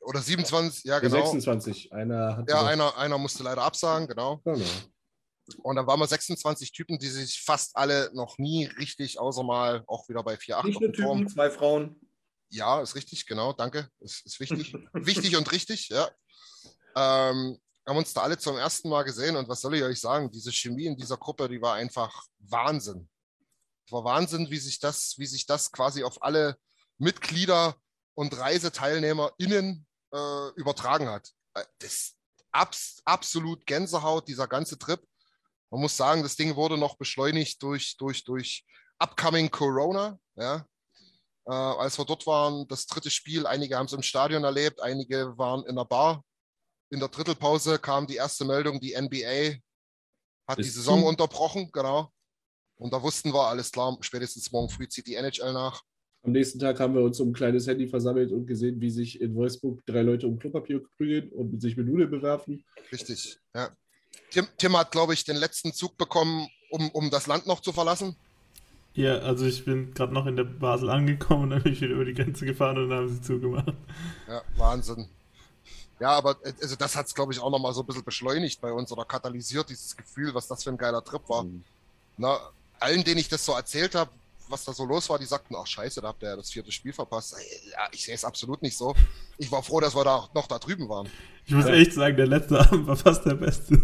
[0.01, 1.15] oder 27, ja genau.
[1.15, 1.91] 26.
[1.91, 4.37] Einer hat Ja, einer, einer musste leider absagen, genau.
[4.43, 4.65] Genau.
[5.63, 9.83] Und dann waren wir 26 Typen, die sich fast alle noch nie richtig, außer mal
[9.87, 10.91] auch wieder bei 4,8 Nicht nur.
[10.93, 11.99] Typen, zwei Frauen.
[12.49, 13.89] Ja, ist richtig, genau, danke.
[13.99, 14.73] Ist, ist wichtig.
[14.93, 16.09] wichtig und richtig, ja.
[16.95, 20.29] Ähm, haben uns da alle zum ersten Mal gesehen und was soll ich euch sagen?
[20.31, 23.09] Diese Chemie in dieser Gruppe, die war einfach Wahnsinn.
[23.85, 26.57] Es war Wahnsinn, wie sich das, wie sich das quasi auf alle
[26.97, 27.77] Mitglieder
[28.15, 31.31] und ReiseteilnehmerInnen äh, übertragen hat.
[31.53, 32.15] Äh, Das
[32.51, 35.01] abs absolut Gänsehaut, dieser ganze Trip.
[35.69, 38.65] Man muss sagen, das Ding wurde noch beschleunigt durch, durch, durch
[38.99, 40.19] upcoming Corona.
[40.35, 40.65] Ja.
[41.45, 45.37] Äh, als wir dort waren, das dritte Spiel, einige haben es im Stadion erlebt, einige
[45.37, 46.23] waren in der Bar.
[46.89, 49.57] In der Drittelpause kam die erste Meldung, die NBA
[50.47, 51.07] hat Ist die Saison zu.
[51.07, 52.11] unterbrochen, genau.
[52.77, 55.81] Und da wussten wir, alles klar, spätestens morgen früh zieht die NHL nach.
[56.23, 59.19] Am nächsten Tag haben wir uns um ein kleines Handy versammelt und gesehen, wie sich
[59.19, 62.65] in Wolfsburg drei Leute um Klopapier prügeln und sich mit Nudeln bewerfen.
[62.91, 63.75] Richtig, ja.
[64.31, 67.73] Tim, Tim hat, glaube ich, den letzten Zug bekommen, um, um das Land noch zu
[67.73, 68.15] verlassen.
[68.93, 71.93] Ja, also ich bin gerade noch in der Basel angekommen und dann bin ich wieder
[71.93, 73.73] über die Grenze gefahren und dann haben sie zugemacht.
[74.27, 75.07] Ja, Wahnsinn.
[75.99, 78.59] Ja, aber äh, also das hat es, glaube ich, auch nochmal so ein bisschen beschleunigt
[78.61, 81.43] bei uns oder katalysiert, dieses Gefühl, was das für ein geiler Trip war.
[81.43, 81.63] Mhm.
[82.17, 82.39] Na,
[82.79, 84.11] allen, denen ich das so erzählt habe,
[84.49, 86.71] was da so los war, die sagten, ach scheiße, da habt ihr ja das vierte
[86.71, 87.35] Spiel verpasst.
[87.37, 88.95] Ey, Ja, ich sehe es absolut nicht so.
[89.37, 91.09] Ich war froh, dass wir da noch da drüben waren.
[91.45, 91.73] Ich muss Ja.
[91.73, 93.81] echt sagen, der letzte Abend war fast der beste.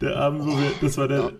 [0.00, 1.32] Der Abend, wo wir, das war der, Ja.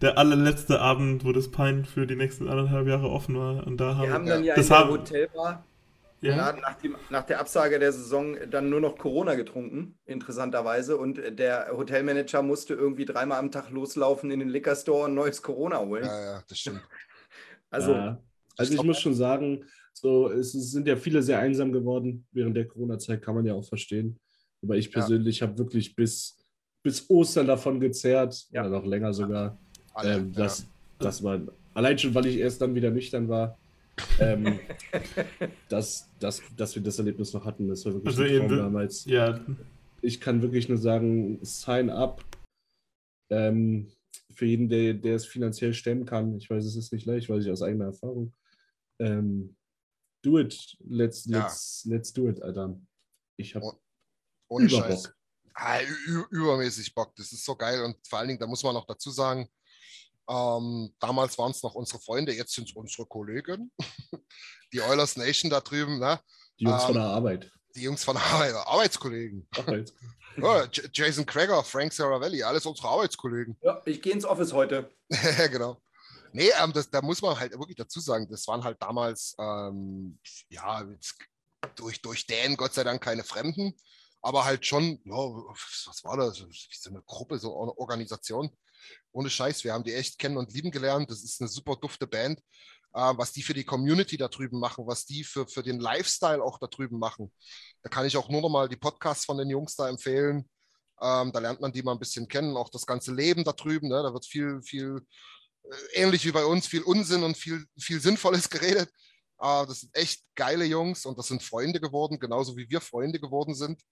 [0.00, 3.66] der allerletzte Abend, wo das Pine für die nächsten anderthalb Jahre offen war.
[3.66, 5.64] Und da haben Wir haben dann ja das in der haben, Hotelbar
[6.20, 10.96] ja, nach, nach, dem, nach der Absage der Saison dann nur noch Corona getrunken, interessanterweise.
[10.96, 15.42] Und der Hotelmanager musste irgendwie dreimal am Tag loslaufen in den Liquor Store und neues
[15.42, 16.04] Corona holen.
[16.06, 16.80] Ja, ja, das stimmt.
[17.74, 18.22] Also, Ja.
[18.56, 22.66] also ich muss schon sagen, so, es sind ja viele sehr einsam geworden während der
[22.66, 24.18] Corona-Zeit, kann man ja auch verstehen.
[24.62, 24.92] Aber ich Ja.
[24.92, 26.36] persönlich habe wirklich bis,
[26.82, 28.62] bis Ostern davon gezerrt, Ja.
[28.62, 29.58] oder noch länger sogar.
[29.92, 30.66] Alle, ähm, das, ja.
[30.98, 31.40] das war,
[31.74, 33.56] allein schon, weil ich erst dann wieder nüchtern war,
[34.18, 34.58] ähm,
[35.68, 37.68] dass, dass, dass wir das Erlebnis noch hatten.
[37.68, 39.04] Das war wirklich Also ein eben, Traum damals.
[39.04, 39.40] ja,
[40.02, 42.22] Ich kann wirklich nur sagen, sign up.
[43.30, 43.88] Ähm,
[44.34, 46.36] für jeden, der, der es finanziell stemmen kann.
[46.36, 48.34] Ich weiß, es ist nicht leicht, weiß ich aus eigener Erfahrung.
[48.98, 49.56] Ähm,
[50.22, 50.76] do it.
[50.88, 51.42] Let's, Ja.
[51.44, 52.78] let's, let's do it, Alter.
[53.36, 53.78] Ich habe Und-
[54.48, 55.02] Ohne Über Scheiß.
[55.04, 55.14] Bock.
[55.54, 55.80] Ah,
[56.30, 57.14] übermäßig Bock.
[57.16, 57.82] Das ist so geil.
[57.82, 59.48] Und vor allen Dingen, da muss man noch dazu sagen,
[60.28, 63.70] ähm, damals waren es noch unsere Freunde, jetzt sind es unsere Kollegen.
[64.72, 66.20] Die Oilers Nation da drüben, ne?
[66.58, 67.50] Die Jungs Ähm, von der Arbeit.
[67.74, 69.46] Die Jungs von Arbeit, Arbeitskollegen.
[69.56, 69.92] Arbeit.
[70.36, 73.56] Ja, Jason Crager, Frank Saravelli, alles unsere Arbeitskollegen.
[73.62, 74.90] Ja, ich gehe ins Office heute.
[75.50, 75.80] genau.
[76.32, 80.18] Nee, ähm, das, da muss man halt wirklich dazu sagen, das waren halt damals, ähm,
[80.48, 80.84] ja,
[81.76, 83.74] durch, durch Dan Gott sei Dank keine Fremden,
[84.20, 86.40] aber halt schon, ja, was war das?
[86.40, 88.50] Wie so eine Gruppe, so eine Organisation.
[89.12, 91.10] Ohne Scheiß, wir haben die echt kennen und lieben gelernt.
[91.10, 92.42] Das ist eine super dufte Band.
[92.94, 96.42] Äh, was die für die Community da drüben machen, was die für, für den Lifestyle
[96.42, 97.32] auch da drüben machen.
[97.82, 100.48] Da kann ich auch nur noch mal die Podcasts von den Jungs da empfehlen.
[101.02, 103.88] Ähm, da lernt man die mal ein bisschen kennen, auch das ganze Leben da drüben.
[103.88, 104.00] Ne?
[104.00, 105.00] Da wird viel, viel,
[105.64, 108.88] äh, ähnlich wie bei uns, viel Unsinn und viel, viel Sinnvolles geredet.
[109.40, 113.18] Äh, das sind echt geile Jungs und das sind Freunde geworden, genauso wie wir Freunde
[113.18, 113.82] geworden sind.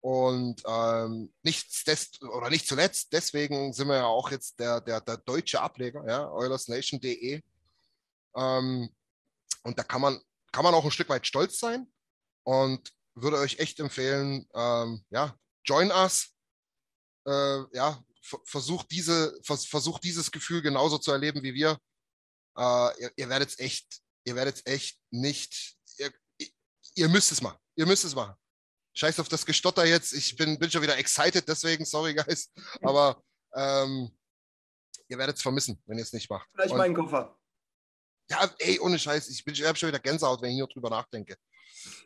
[0.00, 5.00] Und ähm, nichts des, oder nicht zuletzt, deswegen sind wir ja auch jetzt der, der,
[5.00, 7.42] der deutsche Ableger, ja, OilersNation.de.
[8.36, 8.94] Ähm,
[9.62, 10.20] und da kann man,
[10.52, 11.90] kann man auch ein Stück weit stolz sein
[12.44, 16.32] und würde euch echt empfehlen, ähm, ja, join us.
[17.26, 21.78] Äh, ja, ver- versucht, diese, vers versucht dieses Gefühl genauso zu erleben wie wir.
[22.56, 26.12] Äh, ihr, ihr werdet es echt, ihr werdet es echt nicht, ihr,
[26.94, 28.34] ihr- müsst es mal, ihr müsst es machen.
[28.94, 30.12] Scheiß auf das Gestotter jetzt.
[30.14, 32.50] Ich bin, bin schon wieder excited, deswegen, sorry, guys.
[32.82, 33.22] Aber
[33.54, 34.16] ähm,
[35.08, 36.48] ihr werdet es vermissen, wenn ihr es nicht macht.
[36.52, 37.35] Vielleicht Und- meinen Koffer.
[38.30, 41.36] Ja, ey, ohne Scheiß, ich, ich habe schon wieder Gänsehaut, wenn ich nur drüber nachdenke.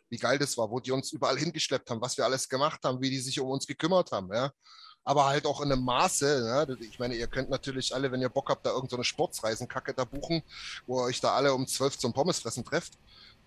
[0.09, 3.01] Wie geil das war, wo die uns überall hingeschleppt haben, was wir alles gemacht haben,
[3.01, 4.53] wie die sich um uns gekümmert haben, ja.
[5.03, 6.77] Aber halt auch in einem Maße, ja.
[6.81, 10.05] Ich meine, ihr könnt natürlich alle, wenn ihr Bock habt, da irgendeine so Sportsreisenkacke da
[10.05, 10.43] buchen,
[10.87, 12.99] wo ihr euch da alle um 12 zum Pommesfressen trefft.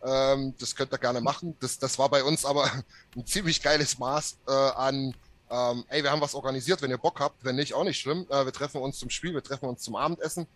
[0.03, 1.55] Ähm, das könnt ihr gerne machen.
[1.59, 2.69] Das, das war bei uns aber
[3.15, 5.13] ein ziemlich geiles Maß äh, an,
[5.49, 8.25] ähm, ey, wir haben was organisiert, wenn ihr Bock habt, wenn nicht, auch nicht schlimm.
[8.29, 10.47] Äh, wir treffen uns zum Spiel, wir treffen uns zum Abendessen.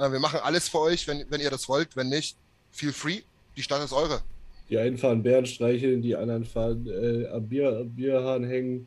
[0.00, 1.94] Äh, wir machen alles für euch, wenn, wenn ihr das wollt.
[1.96, 2.36] Wenn nicht,
[2.70, 3.20] feel free.
[3.56, 4.22] Die Stadt ist eure.
[4.68, 8.86] Die einen fahren Bären streicheln, die anderen fahren äh, am, Bier, am Bierhahn hängen,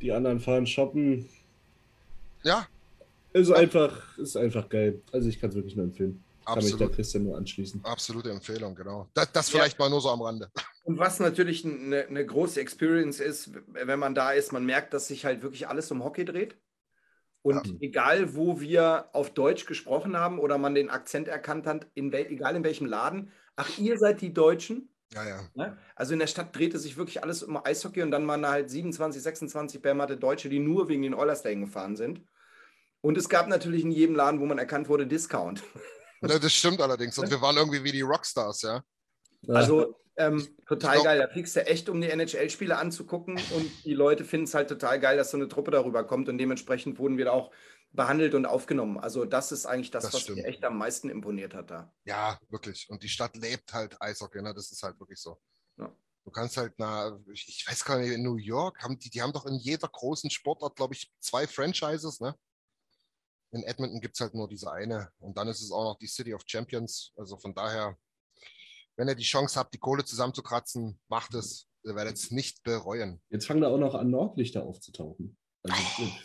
[0.00, 1.28] die anderen fahren shoppen.
[2.42, 2.66] Ja,
[3.34, 5.00] Ist einfach, ist einfach geil.
[5.12, 6.22] Also ich kann es wirklich nur empfehlen.
[6.44, 6.96] Kann mich da absolut.
[6.96, 7.84] Christian nur anschließen.
[7.84, 9.06] Absolute Empfehlung, genau.
[9.14, 9.58] Das, das Ja.
[9.60, 10.50] vielleicht mal nur so am Rande.
[10.84, 15.06] Und was natürlich eine, eine große Experience ist, wenn man da ist, man merkt, dass
[15.06, 16.56] sich halt wirklich alles um Hockey dreht.
[17.42, 17.72] Und Ja.
[17.80, 22.56] egal, wo wir auf Deutsch gesprochen haben oder man den Akzent erkannt hat, in egal
[22.56, 24.88] in welchem Laden, ach, ihr seid die Deutschen.
[25.12, 25.40] Ja, ja.
[25.54, 25.76] Ne?
[25.94, 28.70] Also in der Stadt drehte sich wirklich alles um Eishockey und dann waren da halt
[28.70, 32.22] 27, 26 Bärmatte Deutsche, die nur wegen den Oilers dahin gefahren sind.
[33.02, 35.62] Und es gab natürlich in jedem Laden, wo man erkannt wurde, Discount.
[36.22, 37.18] Ja, Das stimmt allerdings.
[37.18, 38.84] Und wir waren irgendwie wie die Rockstars, ja.
[39.48, 41.18] Also ähm, total geil.
[41.18, 43.34] Da fliegst du echt, um die NHL-Spiele anzugucken.
[43.54, 46.28] Und die Leute finden es halt total geil, dass so eine Truppe darüber kommt.
[46.28, 47.50] Und dementsprechend wurden wir da auch
[47.92, 48.98] behandelt und aufgenommen.
[48.98, 50.38] Also das ist eigentlich das, Das was stimmt.
[50.38, 51.92] mir echt am meisten imponiert hat da.
[52.04, 52.88] Ja, wirklich.
[52.88, 54.54] Und die Stadt lebt halt Eishockey, ne?
[54.54, 55.38] Das ist halt wirklich so.
[55.78, 55.94] Ja.
[56.24, 59.20] Du kannst halt, na, ich, ich weiß gar nicht, in New York haben die, die
[59.20, 62.34] haben doch in jeder großen Sportart, glaube ich, zwei Franchises, ne?
[63.50, 65.10] In Edmonton gibt es halt nur diese eine.
[65.18, 67.12] Und dann ist es auch noch die City of Champions.
[67.16, 67.98] Also von daher,
[68.96, 71.68] wenn ihr die Chance habt, die Kohle zusammenzukratzen, macht es.
[71.84, 73.20] Ihr werdet es nicht bereuen.
[73.30, 75.36] Jetzt fangen da auch noch an, Nordlichter aufzutauchen.
[75.64, 75.76] Also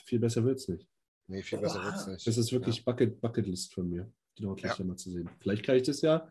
[0.05, 0.87] viel besser wird's nicht.
[1.27, 2.27] Nee, viel besser wird es nicht.
[2.27, 5.29] Das ist wirklich Bucket, Bucketlist von mir, die Nordlichter mal zu sehen.
[5.39, 6.27] Vielleicht kann ich das ja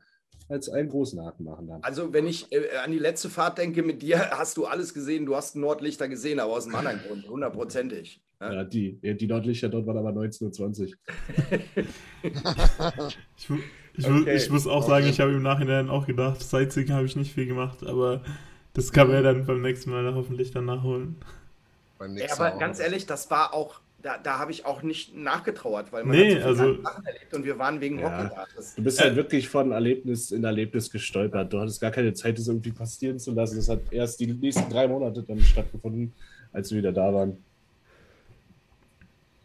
[0.48, 1.82] als einen großen Haken machen dann.
[1.82, 5.26] Also wenn ich äh, an die letzte Fahrt denke, mit dir hast du alles gesehen.
[5.26, 8.22] Du hast Nordlichter gesehen, aber aus einem anderen Grund, hundertprozentig.
[8.40, 8.52] Ja.
[8.52, 10.94] Ja, die, ja, die Nordlichter dort waren aber 1920.
[13.36, 13.58] Ich, mu-
[13.96, 14.36] ich, Okay.
[14.36, 17.46] ich muss auch sagen, ich habe im Nachhinein auch gedacht, Sightseeing habe ich nicht viel
[17.46, 18.22] gemacht, aber
[18.74, 21.16] das kann man ja dann beim nächsten Mal hoffentlich dann nachholen.
[21.98, 25.92] Beim Ja, aber ganz ehrlich, das war auch, da, da habe ich auch nicht nachgetrauert,
[25.92, 28.04] weil man Nee, hat so also- Sachen erlebt und wir waren wegen Ja.
[28.24, 28.46] Hockey da.
[28.54, 31.52] Das, Du bist halt wirklich von Erlebnis in Erlebnis gestolpert.
[31.52, 33.56] Du hattest gar keine Zeit, das irgendwie passieren zu lassen.
[33.56, 36.12] Das hat erst die nächsten drei Monate dann stattgefunden,
[36.52, 37.38] als wir wieder da waren.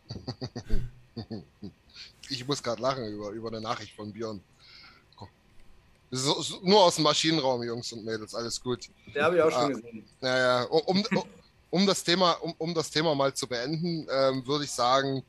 [2.32, 4.42] Ich muss gerade lachen über, über eine Nachricht von Björn.
[6.14, 8.90] So, so, nur aus dem Maschinenraum, Jungs und Mädels, alles gut.
[9.16, 9.62] der habe ich auch Ah.
[9.62, 10.06] schon gesehen.
[10.20, 11.24] Naja, um, um,
[11.70, 15.24] um, das Thema, um, um das Thema mal zu beenden, ähm, würde ich sagen,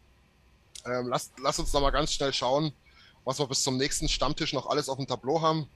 [0.85, 2.73] ähm, lasst, lasst uns noch mal ganz schnell schauen,
[3.25, 5.69] was wir bis zum nächsten Stammtisch noch alles auf dem Tableau haben.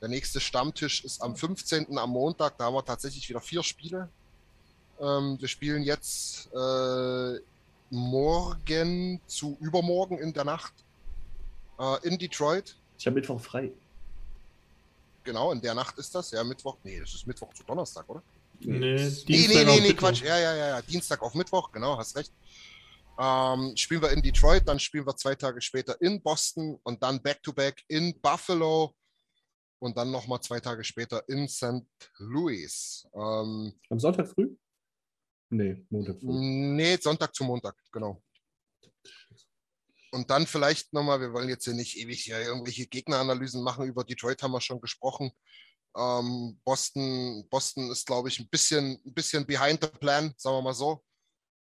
[0.00, 1.98] Der nächste Stammtisch ist am 15.
[1.98, 2.56] am Montag.
[2.58, 4.08] Da haben wir tatsächlich wieder vier Spiele.
[5.00, 7.40] Ähm, wir spielen jetzt äh,
[7.90, 10.72] morgen zu übermorgen in der Nacht
[11.78, 12.76] äh, in Detroit.
[12.98, 13.72] Ich habe Mittwoch frei.
[15.24, 16.30] Genau, in der Nacht ist das.
[16.30, 16.78] Ja, Mittwoch.
[16.82, 18.22] Nee, das ist Mittwoch zu Donnerstag, oder?
[18.60, 20.08] Nee, Nee, Dienstag nee, auf nee, nee, Mittwoch.
[20.08, 20.22] Quatsch.
[20.22, 20.82] Ja, ja, ja, ja.
[20.82, 22.32] Dienstag auf Mittwoch, genau, hast recht.
[23.20, 27.20] Ähm, spielen wir in Detroit, dann spielen wir zwei Tage später in Boston und dann
[27.20, 28.94] back-to-back in Buffalo
[29.80, 31.84] und dann nochmal zwei Tage später in St.
[32.18, 33.06] Louis.
[33.14, 34.54] Ähm, Am Sonntag früh?
[35.50, 38.22] Nee, Montag nee, Sonntag zu Montag, genau.
[40.10, 43.86] Und dann vielleicht nochmal, wir wollen jetzt hier nicht ewig hier irgendwelche Gegneranalysen machen.
[43.86, 45.30] Über Detroit haben wir schon gesprochen.
[45.96, 50.62] Ähm, Boston, Boston ist, glaube ich, ein bisschen, ein bisschen behind the plan, sagen wir
[50.62, 51.02] mal so.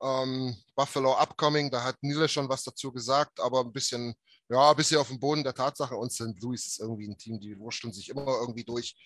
[0.03, 4.15] Ähm, Buffalo upcoming, da hat Nile schon was dazu gesagt, aber ein bisschen,
[4.49, 5.97] ja, ein bisschen auf dem Boden der Tatsache.
[5.97, 6.41] Und St.
[6.41, 8.97] Louis ist irgendwie ein Team, die wurschteln sich immer irgendwie durch.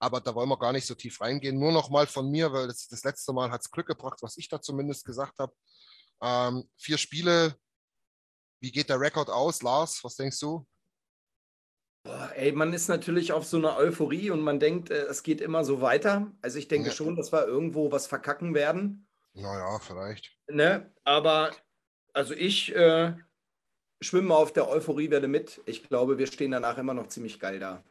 [0.00, 1.58] Aber da wollen wir gar nicht so tief reingehen.
[1.58, 4.38] Nur noch mal von mir, weil das, das letzte Mal hat es Glück gebracht, was
[4.38, 5.52] ich da zumindest gesagt habe.
[6.22, 7.54] Ähm, vier Spiele.
[8.62, 10.02] Wie geht der Rekord aus, Lars?
[10.02, 10.66] Was denkst du?
[12.02, 15.42] Boah, ey, man ist natürlich auf so einer Euphorie und man denkt, äh, es geht
[15.42, 16.32] immer so weiter.
[16.40, 16.94] Also ich denke Ja.
[16.94, 19.06] schon, dass wir irgendwo was verkacken werden.
[19.34, 20.34] Naja, vielleicht.
[20.48, 20.92] Ne?
[21.04, 21.50] Aber
[22.14, 23.14] also ich äh,
[24.00, 25.60] schwimme auf der Euphoriewelle mit.
[25.66, 27.84] Ich glaube, wir stehen danach immer noch ziemlich geil da.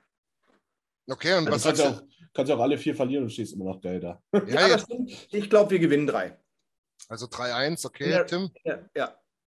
[1.07, 3.23] Okay, und Ja, was du kannst sagst ja auch, kannst ja auch alle vier verlieren
[3.23, 4.21] und stehst immer noch geil da.
[4.31, 4.39] du?
[4.39, 5.11] Ja, Ja, das ja, stimmt.
[5.31, 6.37] Ich glaube, wir gewinnen drei.
[7.07, 8.09] also 3-1, okay.
[8.11, 8.23] Ja.
[8.23, 9.15] Tim, Ja, ja.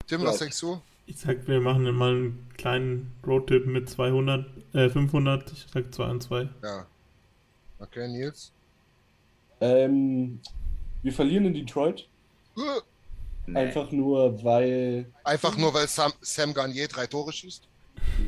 [0.07, 0.81] Tim, was denkst du?
[1.05, 5.51] Ich sag, wir machen mal einen kleinen Roadtrip mit 200, äh, 500.
[5.51, 6.49] Ich sag 2 an 2.
[6.63, 6.87] Ja.
[7.79, 8.51] Okay, Nils.
[9.59, 10.39] Ähm,
[11.01, 12.07] wir verlieren in Detroit.
[12.57, 12.61] Äh,
[13.47, 13.57] Nee.
[13.57, 15.11] Einfach nur, weil.
[15.23, 17.67] Einfach nur, weil Sam, Sam Garnier drei Tore schießt?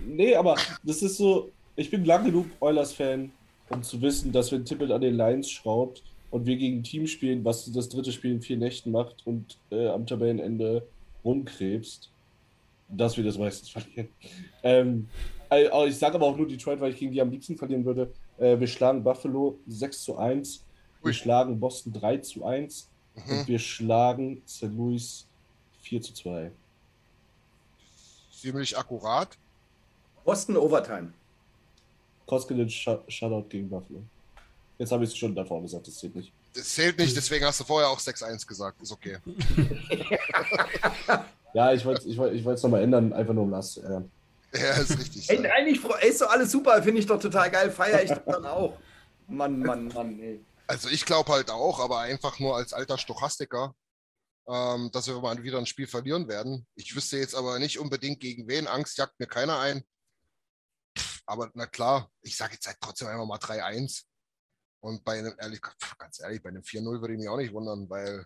[0.08, 1.52] Nee, aber das ist so.
[1.76, 3.32] Ich bin lang genug Oilers-Fan,
[3.70, 7.08] um zu wissen, dass wenn Tippett an den Lines schraubt und wir gegen ein Team
[7.08, 10.88] spielen, was das dritte Spiel in vier Nächten macht und äh, am Tabellenende
[11.26, 12.12] rumkrebst,
[12.90, 14.10] dass wir das meistens verlieren.
[14.62, 15.08] Ähm,
[15.50, 17.86] äh, aber ich sage aber auch nur Detroit, weil ich gegen die am liebsten verlieren
[17.86, 18.12] würde.
[18.38, 20.64] Äh, wir schlagen Buffalo 6 zu 1.
[21.02, 21.14] Wir Ui.
[21.14, 22.90] schlagen Boston 3 zu 1.
[23.16, 23.22] Mhm.
[23.40, 24.64] Und wir schlagen St.
[24.64, 25.28] Louis
[25.82, 26.52] 4 zu 2.
[28.32, 29.38] Ziemlich akkurat.
[30.24, 31.14] Boston Overtime.
[32.26, 34.04] Koskinen Sh- Shutout gegen Buffalo.
[34.78, 36.32] Jetzt habe ich es schon davor gesagt, das zählt nicht.
[36.54, 38.82] Das zählt nicht, deswegen hast du vorher auch 6-1 gesagt.
[38.82, 39.18] Ist okay.
[41.54, 44.12] Ja, ich wollte es ich wollt, ich nochmal ändern, einfach nur um Lars zu ärgern.
[44.56, 45.30] Ja, ist richtig.
[45.30, 47.70] Ey, eigentlich ist doch alles super, finde ich doch total geil.
[47.72, 48.78] Feier ich doch dann auch.
[49.28, 50.44] Mann, Mann, Mann, ey.
[50.68, 53.76] Also ich glaube halt auch, aber einfach nur als alter Stochastiker,
[54.48, 56.66] ähm, dass wir mal wieder ein Spiel verlieren werden.
[56.76, 58.68] Ich wüsste jetzt aber nicht unbedingt gegen wen.
[58.68, 59.84] Angst jagt mir keiner ein.
[61.26, 64.04] Aber na klar, ich sage jetzt halt trotzdem einfach mal 3-1.
[64.82, 65.62] Und bei einem, ehrlich,
[65.98, 68.26] ganz ehrlich, bei einem 4-0 würde ich mich auch nicht wundern, weil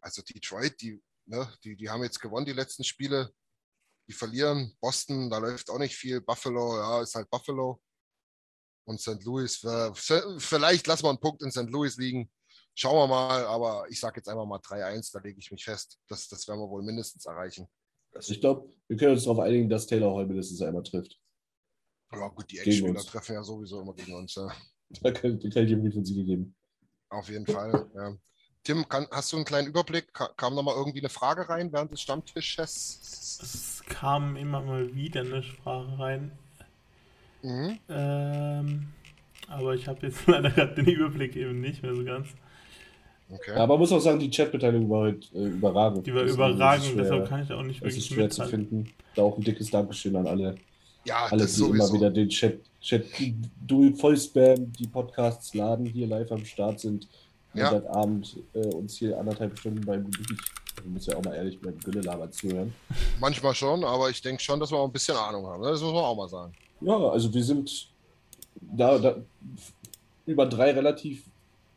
[0.00, 3.30] also Detroit, die, ne, die, die haben jetzt gewonnen, die letzten Spiele.
[4.08, 4.76] Die verlieren.
[4.80, 6.20] Boston, da läuft auch nicht viel.
[6.20, 7.80] Buffalo, ja, ist halt Buffalo
[8.84, 9.22] und St.
[9.22, 9.64] Louis.
[10.38, 11.70] Vielleicht lassen wir einen Punkt in St.
[11.70, 12.30] Louis liegen.
[12.74, 15.98] Schauen wir mal, aber ich sage jetzt einfach mal 3-1, da lege ich mich fest.
[16.08, 17.68] Das, das werden wir wohl mindestens erreichen.
[18.26, 21.20] Ich glaube, wir können uns darauf einigen, dass Taylor Hall mindestens einmal trifft.
[22.12, 24.34] Ja, gut, die Ex-Spieler treffen ja sowieso immer gegen uns.
[24.34, 24.50] Ja.
[25.02, 26.54] Da kann, da kann ich ihm von Siege geben.
[27.10, 27.86] Auf jeden Fall.
[27.94, 28.12] Ja.
[28.64, 30.12] Tim, kann, hast du einen kleinen Überblick?
[30.12, 32.98] Ka kam noch mal irgendwie eine Frage rein während des Stammtisches?
[33.40, 36.32] Es kam immer mal wieder eine Sprache rein.
[37.42, 37.78] Mhm.
[37.88, 38.88] Ähm,
[39.48, 42.28] aber ich habe jetzt leider gerade den Überblick eben nicht mehr so ganz.
[43.30, 43.52] Okay.
[43.52, 46.06] Aber man muss auch sagen, die Chatbeteiligung war heute äh, überragend.
[46.06, 48.68] Die war Deswegen überragend, deshalb kann ich auch nicht Es wirklich ist schwer zu mithalten.
[48.68, 48.94] finden.
[49.14, 50.56] Da auch ein dickes Dankeschön an alle,
[51.04, 51.94] Ja, alle das die immer sowieso.
[51.94, 53.04] wieder den Chat, Chat
[53.66, 57.08] du voll Spam, die Podcasts laden, hier live am Start sind.
[57.54, 57.70] Ja.
[57.72, 60.38] Montagabend äh, uns hier anderthalb Stunden beim Gebiet,
[60.78, 62.72] ich muss ja auch mal ehrlich bleiben, Güllelaber zuhören.
[63.18, 65.62] Manchmal schon, aber ich denke schon, dass wir auch ein bisschen Ahnung haben.
[65.62, 65.70] ne?
[65.70, 66.52] Das muss man auch mal sagen.
[66.80, 67.88] Ja, also wir sind
[68.60, 69.16] da, da
[70.26, 71.24] über drei relativ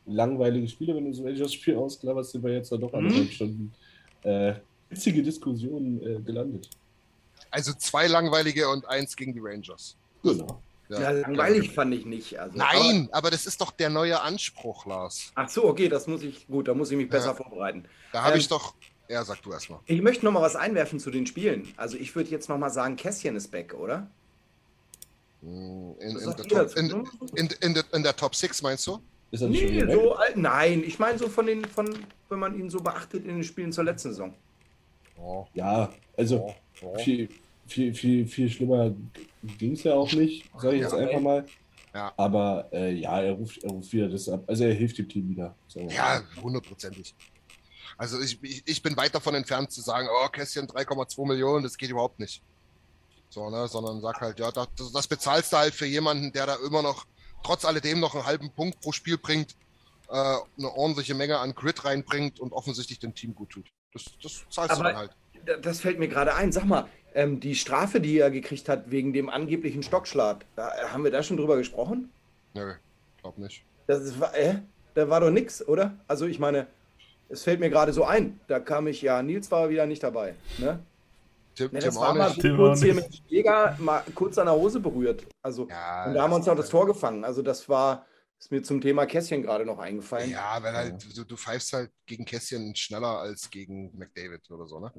[0.05, 2.97] langweilige Spiele, wenn du so das Spiel ausklaverst, sind wir jetzt da doch Mhm.
[2.99, 3.73] anderthalb Stunden
[4.23, 4.53] äh,
[4.89, 6.69] witzige Diskussionen äh, gelandet.
[7.53, 9.95] Also zwei langweilige und eins gegen die Rangers.
[10.23, 10.59] Genau.
[10.89, 12.39] Ja, langweilig fand ich nicht.
[12.39, 15.31] Also, Nein, aber das ist doch der neue Anspruch, Lars.
[15.35, 17.33] Aber, ach so, okay, das muss ich, gut, da muss ich mich besser Ja.
[17.35, 17.85] vorbereiten.
[18.11, 18.73] Da habe Ähm, ich doch.
[19.07, 19.79] Ja, sag du erstmal.
[19.85, 21.71] Ich möchte noch mal was einwerfen zu den Spielen.
[21.77, 24.07] Also ich würde jetzt noch mal sagen, Kässchen ist back, oder?
[25.43, 28.99] In, in, der Top, in, in, in, der, in der Top 6 meinst du?
[29.29, 31.87] Ist nicht schon Nee, so alt, nein, ich meine so von den, von,
[32.29, 34.33] wenn man ihn so beachtet in den Spielen zur letzten Saison.
[35.53, 36.97] Ja, also oh, oh.
[37.67, 38.93] Viel, viel, viel, schlimmer
[39.57, 41.21] ging es ja auch nicht, sage ich jetzt einfach ey.
[41.21, 41.45] mal.
[41.93, 42.11] Ja.
[42.17, 44.43] Aber äh, ja, er ruft, er ruft wieder das ab.
[44.47, 45.55] Also er hilft dem Team wieder.
[45.75, 47.13] Ja, hundertprozentig.
[47.97, 51.77] Also ich, ich, ich bin weit davon entfernt zu sagen, oh, Kästchen 3,2 Millionen, das
[51.77, 52.41] geht überhaupt nicht.
[53.29, 56.55] So, ne, sondern sag halt, ja, das, das bezahlst du halt für jemanden, der da
[56.65, 57.05] immer noch,
[57.43, 59.55] trotz alledem noch einen halben Punkt pro Spiel bringt.
[60.09, 63.67] äh, eine ordentliche Menge an Grid reinbringt und offensichtlich dem Team gut tut.
[63.93, 65.11] Das, das zahlst Aber- du dann halt.
[65.45, 66.51] Da- Das fällt mir gerade ein.
[66.51, 71.03] Sag mal, ähm, die Strafe, die er gekriegt hat wegen dem angeblichen Stockschlag, da, haben
[71.03, 72.09] wir da schon drüber gesprochen?
[72.53, 72.73] Nö,
[73.21, 73.63] glaub nicht.
[73.87, 74.55] Das ist, äh,
[74.93, 75.93] da war doch nix, oder?
[76.07, 76.67] Also ich meine,
[77.29, 78.39] es fällt mir gerade so ein.
[78.47, 80.35] Da kam ich ja, Nils war wieder nicht dabei.
[80.57, 80.79] Ne?
[81.55, 82.41] Tim, Ne, Tim das auch war mal nicht.
[82.41, 85.23] Tim kurz hier mit Jäger mal kurz an der Hose berührt.
[85.41, 87.23] Also, Ja, und da haben wir uns das- auch das Tor gefangen.
[87.23, 88.05] Also das war,
[88.39, 90.29] ist mir zum Thema Kässchen gerade noch eingefallen.
[90.31, 94.79] Ja, weil halt, du, du pfeifst halt gegen Kässchen schneller als gegen McDavid oder so,
[94.79, 94.91] ne?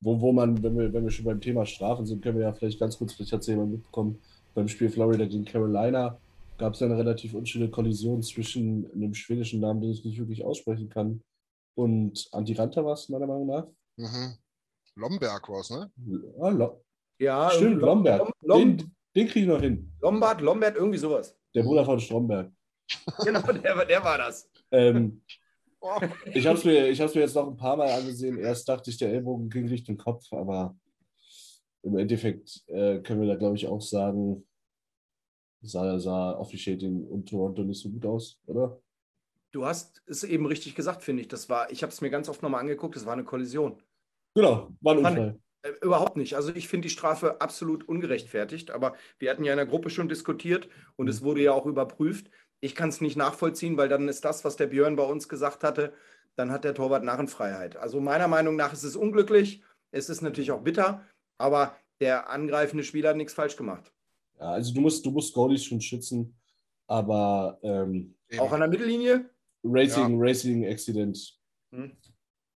[0.00, 2.52] Wo, wo man, wenn wir, wenn wir schon beim Thema Strafen sind, können wir ja
[2.52, 4.20] vielleicht ganz kurz, vielleicht hat es jemand mitbekommen,
[4.54, 6.18] beim Spiel Florida gegen Carolina
[6.58, 10.88] gab es eine relativ unschöne Kollision zwischen einem schwedischen Namen, den ich nicht wirklich aussprechen
[10.88, 11.22] kann,
[11.76, 13.66] und Antiranta war es, meiner Meinung nach.
[13.96, 14.34] Mhm.
[14.96, 15.90] Lomberg war es, ne?
[16.40, 16.84] Ah, Lo
[17.18, 18.20] Ja, Stimmt, Lomberg.
[18.20, 19.90] Lom, Lom, Den, den kriege ich noch hin.
[20.00, 21.36] Lombard, Lombard, irgendwie sowas.
[21.54, 22.52] Der Bruder von Stromberg.
[23.24, 24.48] Genau, der, war- der war das.
[24.70, 25.22] Ähm,
[26.32, 28.38] ich habe es mir, ich mir jetzt noch ein paar Mal angesehen.
[28.38, 30.76] Erst dachte ich, der Ellbogen ging Richtung Kopf, aber
[31.82, 34.46] im Endeffekt äh, können wir da, glaube ich, auch sagen,
[35.60, 38.80] sah, sah Officiating und Toronto nicht so gut aus, oder?
[39.52, 41.28] Du hast es eben richtig gesagt, finde ich.
[41.28, 43.80] Das war, ich habe es mir ganz oft nochmal angeguckt, das war eine Kollision.
[44.34, 45.38] Genau, war ein Unfall.
[45.62, 46.34] Äh, Überhaupt nicht.
[46.34, 50.08] Also ich finde die Strafe absolut ungerechtfertigt, aber wir hatten ja in der Gruppe schon
[50.10, 52.30] diskutiert und es wurde ja auch überprüft.
[52.64, 55.62] Ich kann es nicht nachvollziehen, weil dann ist das, was der Björn bei uns gesagt
[55.62, 55.92] hatte,
[56.34, 57.76] dann hat der Torwart Narrenfreiheit.
[57.76, 61.04] Also meiner Meinung nach ist es unglücklich, es ist natürlich auch bitter,
[61.36, 63.92] aber der angreifende Spieler hat nichts falsch gemacht.
[64.40, 66.34] Ja, also du musst, du musst Goalies schon schützen,
[66.86, 68.14] aber ähm.
[68.38, 69.28] Auch an der Mittellinie?
[69.62, 71.38] Racing, Racing Accident,
[71.70, 71.94] Hm.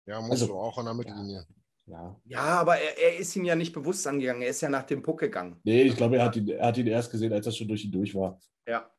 [0.07, 1.47] ja, musst also- du auch an der Mittellinie.
[1.85, 2.19] ja.
[2.25, 5.03] Ja, aber er, er ist ihn ja nicht bewusst angegangen, er ist ja nach dem
[5.03, 5.61] Puck gegangen.
[5.65, 7.85] Nee, ich glaube, er hat ihn, er hat ihn erst gesehen, als er schon durch
[7.85, 8.41] ihn durch war.
[8.67, 8.91] Ja.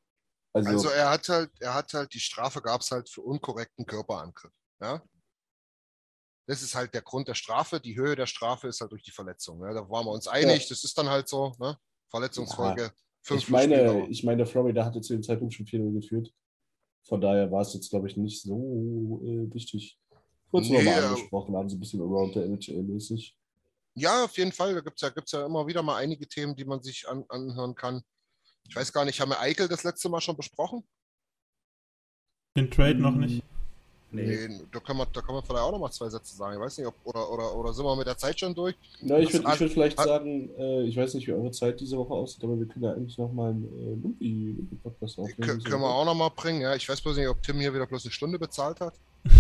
[0.54, 3.86] Also, Also er hat halt, er hat halt, die Strafe gab es halt für unkorrekten
[3.86, 4.52] Körperangriff.
[4.82, 5.02] Ja?
[6.48, 7.80] Das ist halt der Grund der Strafe.
[7.80, 9.60] Die Höhe der Strafe ist halt durch die Verletzung.
[9.60, 9.74] Ne?
[9.74, 11.78] Da waren wir uns einig, das ist dann halt so, ne?
[12.10, 12.92] Verletzungsfolge.
[13.22, 14.08] fünf ich meine, Spiele.
[14.10, 16.34] ich meine, Florida hatte zu dem Zeitpunkt schon 4 geführt.
[17.04, 20.00] Von daher war es jetzt, glaube ich, nicht so äh, wichtig.
[20.50, 23.36] Kurz Nee, nochmal äh, angesprochen haben, so ein bisschen around the NHL-mäßig.
[23.94, 24.74] Ja, auf jeden Fall.
[24.74, 27.26] Da gibt es ja, gibt's ja immer wieder mal einige Themen, die man sich an,
[27.30, 28.02] anhören kann.
[28.70, 30.84] Ich weiß gar nicht, haben wir Eichel das letzte Mal schon besprochen?
[32.56, 33.44] Den Trade noch nicht.
[34.12, 34.50] Nee.
[34.72, 36.56] da, können wir, da können wir vielleicht auch noch mal zwei Sätze sagen.
[36.56, 38.76] Ich weiß nicht, ob, oder, oder, oder sind wir mit der Zeit schon durch?
[39.02, 41.96] Na, ich würde würd vielleicht hat- sagen, äh, ich weiß nicht, wie eure Zeit diese
[41.96, 45.48] Woche aussieht, aber wir können ja eigentlich nochmal einen äh, Lumpi- Lumpi-Podcast aufnehmen.
[45.52, 46.62] Kö- diese können wir auch noch mal bringen.
[46.62, 48.94] Ja, ich weiß bloß nicht, ob Tim hier wieder bloß eine Stunde bezahlt hat.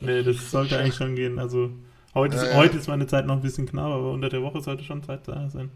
[0.00, 1.38] Nee, das sollte eigentlich schon gehen.
[1.38, 1.70] Also
[2.14, 2.56] heute ist, Ja, ja.
[2.56, 5.26] heute ist meine Zeit noch ein bisschen knapp, aber unter der Woche sollte schon Zeit
[5.26, 5.70] da sein.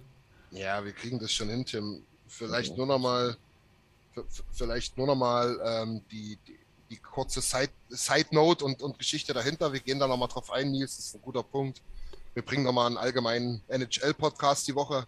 [0.51, 2.03] Ja, wir kriegen das schon hin, Tim.
[2.29, 3.37] Vielleicht nur noch mal,
[4.53, 6.59] vielleicht nur noch mal ähm, die, die,
[6.91, 9.73] die kurze Side, Side Note und, und Geschichte dahinter.
[9.73, 10.97] Wir gehen da noch mal drauf ein, Nils.
[10.97, 11.81] Das ist ein guter Punkt.
[12.35, 15.07] Wir bringen noch mal einen allgemeinen NHL-Podcast die Woche.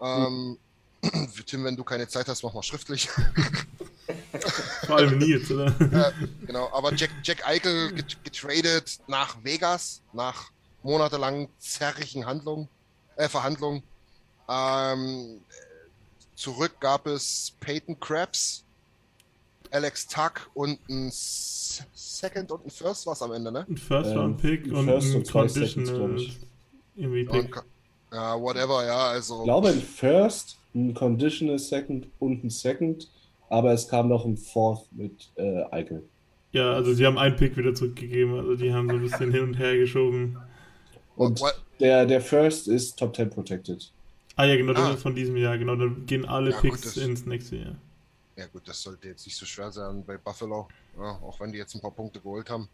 [0.00, 0.58] Ähm,
[1.46, 3.08] Tim, wenn du keine Zeit hast, mach mal schriftlich.
[4.86, 5.74] Vor allem Nils, oder?
[5.80, 6.12] Äh,
[6.46, 10.50] genau, aber Jack, Jack Eichel get, getradet nach Vegas, nach
[10.82, 12.68] monatelangen zerrigen Handlungen,
[13.16, 13.82] äh, Verhandlungen.
[14.48, 15.40] Ähm,
[16.38, 18.64] zurück gab es Peyton Krabs,
[19.70, 23.66] Alex Tuck und ein Second und ein First war es am Ende, ne?
[23.68, 26.26] Ein First Ähm, Round Pick ein und First ein Conditional
[26.96, 27.56] irgendwie Pick.
[28.12, 29.38] ja, whatever, ja, also.
[29.40, 33.08] Ich glaube, ein First, ein Conditional Second und ein Second,
[33.50, 36.04] aber es kam noch ein Fourth mit äh, Eichel.
[36.52, 39.42] Ja, also sie haben einen Pick wieder zurückgegeben, also die haben so ein bisschen hin
[39.42, 40.38] und her geschoben.
[41.16, 41.42] Und
[41.80, 43.92] der, der First ist Top 10 protected.
[44.38, 44.94] Ah ja, genau, das Ah.
[44.94, 47.74] ist von diesem Jahr, genau, dann gehen alle Ja, gut, Picks das- ins nächste Jahr.
[48.36, 51.58] Ja gut, das sollte jetzt nicht so schwer sein bei Buffalo, ja, auch wenn die
[51.58, 52.68] jetzt ein paar Punkte geholt haben.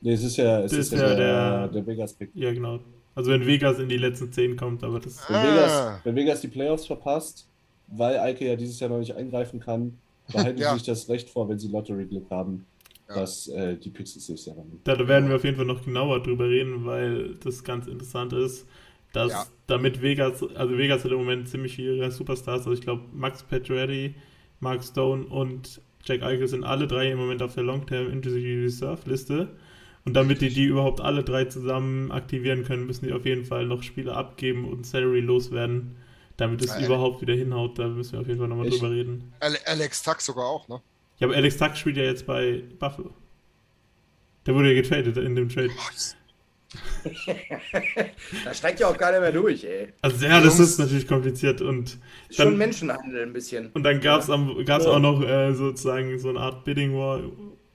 [0.00, 2.30] Nee, es ist ja, es Das ist ist ja ja der, der- der Vegas-Pick.
[2.34, 2.80] Ja, genau.
[3.14, 5.42] Also wenn Vegas in die letzten zehn kommt, aber das Wenn, Ah.
[5.54, 7.46] Vegas, wenn Vegas die Playoffs verpasst,
[7.86, 9.96] weil Eike ja dieses Jahr noch nicht eingreifen kann,
[10.32, 10.70] behalten Ja.
[10.72, 12.66] sie sich das Recht vor, wenn sie Lottery-Glück haben,
[13.08, 13.14] Ja.
[13.20, 14.80] dass äh, die Picks nächstes Jahr haben.
[14.82, 18.66] Da werden wir auf jeden Fall noch genauer drüber reden, weil das ganz interessant ist,
[19.14, 19.46] dass Ja.
[19.66, 24.14] damit Vegas, also Vegas hat im Moment ziemlich viele Superstars, also ich glaube Max Pacioretty,
[24.60, 29.08] Mark Stone und Jack Eichel sind alle drei im Moment auf der Long-Term Injury Reserve
[29.08, 29.48] Liste
[30.04, 33.64] und damit die die überhaupt alle drei zusammen aktivieren können, müssen die auf jeden Fall
[33.64, 35.96] noch Spiele abgeben und Salary loswerden,
[36.36, 39.32] damit es Ja, überhaupt wieder hinhaut, da müssen wir auf jeden Fall nochmal drüber reden.
[39.40, 40.80] Ale Alex Tuck sogar auch, ne?
[41.20, 43.14] Ja, aber Alex Tuck spielt ja jetzt bei Buffalo.
[44.44, 45.70] Der wurde ja getradet in dem Trade.
[48.44, 49.88] Da steigt ja auch keiner mehr durch, ey.
[50.02, 51.98] Also ja, das ist natürlich kompliziert und
[52.28, 53.70] Ist schon Menschenhandel ein bisschen.
[53.74, 54.28] Und dann gab es
[54.66, 57.20] gab's auch noch äh, sozusagen so eine Art Bidding War,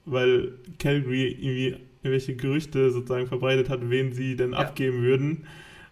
[0.04, 4.58] weil Calgary irgendwie irgendwelche Gerüchte sozusagen verbreitet hat, wen sie denn Ja.
[4.58, 5.46] abgeben würden.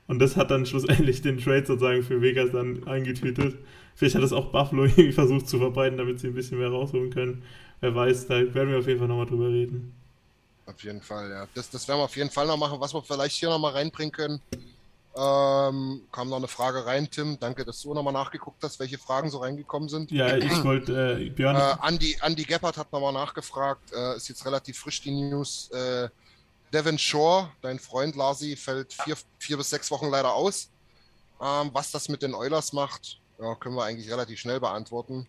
[0.06, 3.56] Und das hat dann schlussendlich den Trade sozusagen für Vegas dann eingetütet.
[3.94, 7.10] Vielleicht hat das auch Buffalo irgendwie versucht zu verbreiten, damit sie ein bisschen mehr rausholen
[7.10, 7.42] können.
[7.80, 9.94] Wer weiß, da werden wir auf jeden Fall nochmal drüber reden.
[10.68, 11.48] Auf jeden Fall, ja.
[11.54, 12.78] Das, das werden wir auf jeden Fall noch machen.
[12.80, 14.40] Was wir vielleicht hier nochmal reinbringen können.
[15.16, 17.38] Ähm, kam noch eine Frage rein, Tim.
[17.40, 20.10] Danke, dass du nochmal nachgeguckt hast, welche Fragen so reingekommen sind.
[20.12, 24.44] Ja, ich wollte, äh, Björn, Äh, Andi, Andi Gebhardt hat nochmal nachgefragt, äh, ist jetzt
[24.44, 25.70] relativ frisch die News.
[25.72, 26.08] Äh,
[26.72, 30.68] Devin Shore, dein Freund Larsi, fällt vier, vier bis sechs Wochen leider aus.
[31.40, 35.26] Ähm, was das mit den Oilers macht, ja, können wir eigentlich relativ schnell beantworten.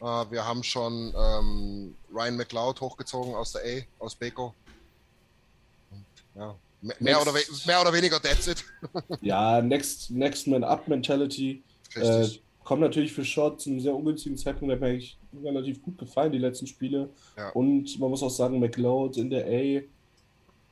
[0.00, 4.54] Äh, wir haben schon ähm, Ryan McLeod hochgezogen aus der A, aus Baco.
[6.34, 8.64] Ja, mehr, mehr, oder, mehr oder weniger that's it.
[9.20, 11.62] Ja, Next, Next Man Up Mentality.
[11.94, 12.26] Äh,
[12.64, 14.70] kommt natürlich für Short zu einem sehr ungünstigen Zeitpunkt.
[14.70, 17.08] Der hat mir eigentlich relativ gut gefallen, die letzten Spiele.
[17.36, 17.50] Ja.
[17.50, 19.82] Und man muss auch sagen, McLeod in der A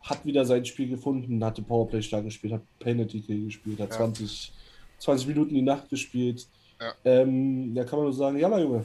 [0.02, 3.97] hat wieder sein Spiel gefunden, hatte Powerplay stark gespielt, hat Penalty Kill gespielt, hat Ja.
[3.98, 4.52] 20,
[4.98, 6.48] 20 Minuten die Nacht gespielt.
[6.80, 6.93] Ja.
[7.05, 8.84] Ähm, da kann man nur sagen, ja, mein Junge,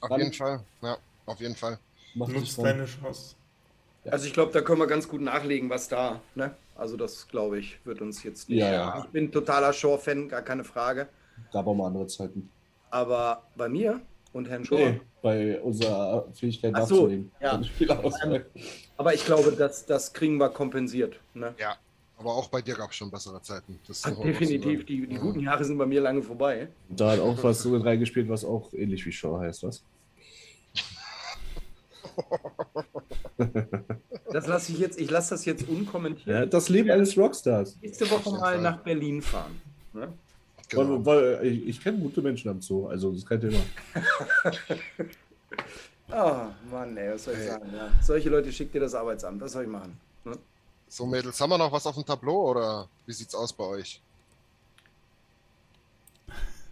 [0.00, 0.64] auf jeden Fall.
[0.82, 1.78] Ja, auf jeden Fall.
[2.14, 3.36] nutzt deine Chance.
[4.08, 6.54] Also ich glaube, da können wir ganz gut nachlegen, was da, ne?
[6.74, 8.58] Also das, glaube ich, wird uns jetzt nicht.
[8.58, 8.98] Ja, ja.
[9.04, 11.08] Ich bin totaler Shore-Fan, gar keine Frage.
[11.52, 12.48] Gab auch mal andere Zeiten.
[12.90, 14.00] Aber bei mir
[14.32, 14.92] und Herrn Shore.
[14.92, 17.30] Nee, bei unserer Fähigkeit Ach so, nachzulegen.
[17.40, 17.60] ja.
[18.96, 21.20] Aber ich glaube, das, das kriegen wir kompensiert.
[21.34, 21.54] Ne?
[21.58, 21.76] Ja,
[22.16, 23.78] aber auch bei dir gab es schon bessere Zeiten.
[24.24, 25.20] Definitiv, die, die Ja.
[25.20, 26.68] guten Jahre sind bei mir lange vorbei.
[26.88, 29.84] Da hat auch was so mit reingespielt, was auch ähnlich wie Shaw heißt, was?
[34.32, 36.26] Das lasse ich jetzt, ich lasse das jetzt unkommentiert.
[36.26, 37.76] Ja, das Leben eines Rockstars.
[37.82, 38.60] Nächste Woche mal Fall.
[38.60, 39.60] nach Berlin fahren.
[39.92, 40.12] Ne?
[40.68, 41.04] Genau.
[41.04, 43.58] Weil, weil, ich ich kenne gute Menschen am Zoo, also das ist kein Thema.
[46.12, 47.48] Oh Mann, ey, was soll ich Ey.
[47.48, 47.70] sagen?
[47.74, 47.90] Ja.
[48.00, 49.40] Solche Leute schickt dir das Arbeitsamt.
[49.40, 49.98] Was soll ich machen?
[50.24, 50.36] Ne?
[50.88, 54.00] So, Mädels, haben wir noch was auf dem Tableau oder wie sieht's aus bei euch?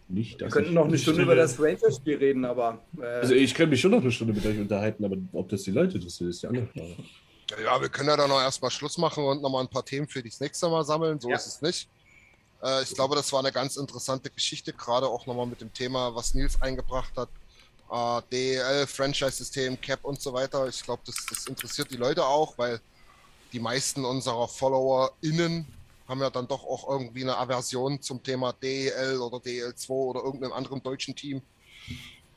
[0.09, 3.55] Nicht, Wir dass könnten noch eine Stunde über das Rangers-Spiel reden, aber äh, Also ich
[3.55, 6.31] kann mich schon noch eine Stunde mit euch unterhalten, aber ob das die Leute interessiert,
[6.31, 6.97] ist die andere Frage.
[7.63, 10.23] Ja, wir können ja dann noch erstmal Schluss machen und nochmal ein paar Themen für
[10.23, 11.21] das nächste Mal sammeln.
[11.21, 11.37] So Ja.
[11.37, 11.89] ist es nicht.
[12.63, 16.15] Äh, ich glaube, das war eine ganz interessante Geschichte, gerade auch nochmal mit dem Thema,
[16.15, 17.29] was Nils eingebracht hat.
[17.91, 20.67] Äh, DEL, Franchise-System, Cap und so weiter.
[20.69, 22.81] Ich glaube, das, das interessiert die Leute auch, weil
[23.53, 25.67] die meisten unserer FollowerInnen
[26.09, 30.55] haben ja dann doch auch irgendwie eine Aversion zum Thema DEL oder DEL2 oder irgendeinem
[30.55, 31.43] anderen deutschen Team.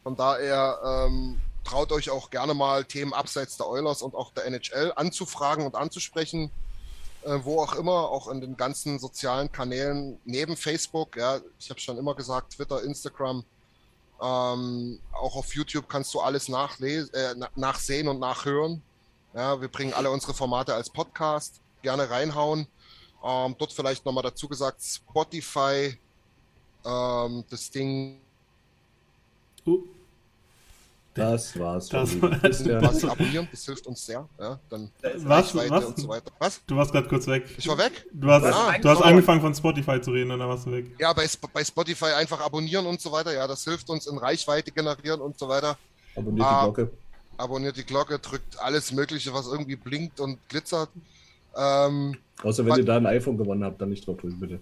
[0.03, 4.45] Von daher ähm, traut euch auch gerne mal Themen abseits der Oilers und auch der
[4.45, 6.51] NHL anzufragen und anzusprechen,
[7.23, 11.15] äh, wo auch immer, auch in den ganzen sozialen Kanälen neben Facebook.
[11.15, 13.45] Ja, ich habe schon immer gesagt, Twitter, Instagram,
[14.21, 18.81] ähm, auch auf YouTube kannst du alles äh, na- nachsehen und nachhören.
[19.33, 21.61] Ja, wir bringen alle unsere Formate als Podcast.
[21.81, 22.67] Gerne reinhauen.
[23.23, 25.97] Ähm, dort vielleicht nochmal dazu gesagt, Spotify,
[26.85, 28.17] ähm, das Ding
[29.65, 29.77] Uh,
[31.13, 31.87] Das war's.
[31.89, 32.09] Das.
[32.41, 32.81] Christian.
[32.81, 34.27] was abonnieren, das hilft uns sehr.
[34.39, 34.89] Ja, dann
[35.23, 35.85] was, Reichweite was?
[35.85, 36.31] und so weiter.
[36.39, 36.61] Was?
[36.65, 37.45] Du warst gerade kurz weg.
[37.57, 38.07] Ich war weg?
[38.11, 40.85] Du hast, Ah, du hast angefangen von Spotify zu reden und dann warst du weg.
[40.97, 43.33] Ja, bei, bei Spotify einfach abonnieren und so weiter.
[43.33, 45.77] Ja, das hilft uns in Reichweite generieren und so weiter.
[46.15, 46.59] Abonniert Ah.
[46.67, 46.91] die Glocke.
[47.37, 50.89] Abonniert die Glocke, drückt alles Mögliche, was irgendwie blinkt und glitzert.
[51.55, 54.59] Ähm, Außer wenn ihr da ein iPhone gewonnen habt, dann nicht drauf drücken, bitte.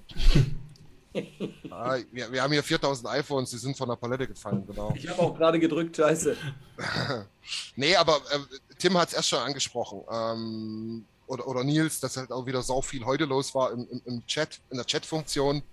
[1.69, 4.93] ah, wir, wir haben hier 4000 iPhones, die sind von der Palette gefallen, genau.
[4.95, 6.35] ich habe auch gerade gedrückt, scheiße.
[7.75, 10.01] Nee, aber äh, Tim hat es erst schon angesprochen.
[10.11, 14.01] Ähm, oder, oder Nils, dass halt auch wieder sau viel heute los war im, im,
[14.05, 15.63] im Chat, in der Chat-Funktion.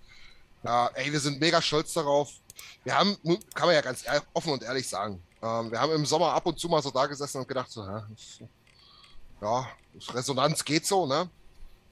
[0.63, 2.33] Ja, ey, wir sind mega stolz darauf.
[2.85, 3.17] Wir haben,
[3.55, 6.59] kann man ja ganz offen und ehrlich sagen, ähm, wir haben im Sommer ab und
[6.59, 8.03] zu mal so da gesessen und gedacht, so, hä,
[9.41, 9.69] ja,
[10.13, 11.29] Resonanz geht so, ne?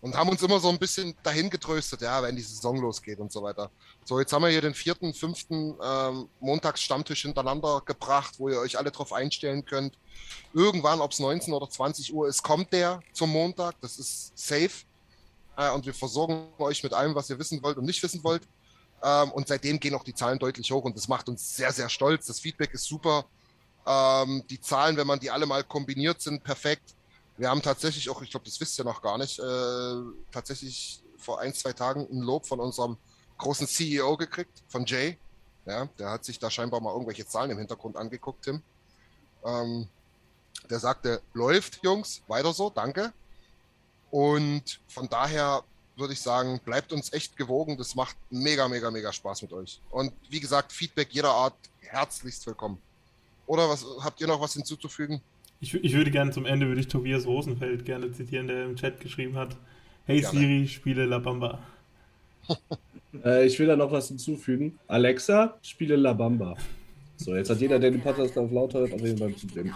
[0.00, 3.32] Und haben uns immer so ein bisschen dahin getröstet, ja, wenn die Saison losgeht und
[3.32, 3.70] so weiter.
[4.04, 8.76] So, jetzt haben wir hier den vierten, fünften ähm, Montagsstammtisch hintereinander gebracht, wo ihr euch
[8.76, 9.96] alle drauf einstellen könnt.
[10.52, 13.80] Irgendwann, ob es 19 oder 20 Uhr ist, kommt der zum Montag.
[13.80, 14.84] Das ist safe.
[15.56, 18.42] Äh, und wir versorgen euch mit allem, was ihr wissen wollt und nicht wissen wollt.
[19.02, 21.88] Ähm, und seitdem gehen auch die Zahlen deutlich hoch und das macht uns sehr, sehr
[21.88, 22.26] stolz.
[22.26, 23.24] Das Feedback ist super.
[23.86, 26.94] Ähm, die Zahlen, wenn man die alle mal kombiniert, sind perfekt.
[27.36, 29.94] Wir haben tatsächlich auch, ich glaube, das wisst ihr noch gar nicht, äh,
[30.30, 32.96] tatsächlich vor ein, zwei Tagen ein Lob von unserem
[33.38, 35.18] großen CEO gekriegt, von Jay.
[35.66, 38.62] Ja, der hat sich da scheinbar mal irgendwelche Zahlen im Hintergrund angeguckt, Tim.
[39.44, 39.88] Ähm,
[40.70, 43.12] der sagte, läuft, Jungs, weiter so, danke.
[44.10, 45.64] Und von daher
[45.96, 47.76] würde ich sagen, bleibt uns echt gewogen.
[47.76, 49.80] Das macht mega, mega, mega Spaß mit euch.
[49.90, 52.80] Und wie gesagt, Feedback jeder Art herzlichst willkommen.
[53.46, 55.20] Oder was habt ihr noch was hinzuzufügen?
[55.64, 59.00] Ich, ich würde gerne zum Ende würde ich Tobias Rosenfeld gerne zitieren, der im Chat
[59.00, 59.56] geschrieben hat:
[60.04, 60.38] Hey gerne.
[60.38, 61.58] Siri, spiele La Bamba.
[63.24, 64.78] äh, ich will da noch was hinzufügen.
[64.88, 66.54] Alexa, spiele La Bamba.
[67.16, 69.72] So, jetzt hat jeder, der den Podcast auf laut hört, auf jeden Fall ein Problem.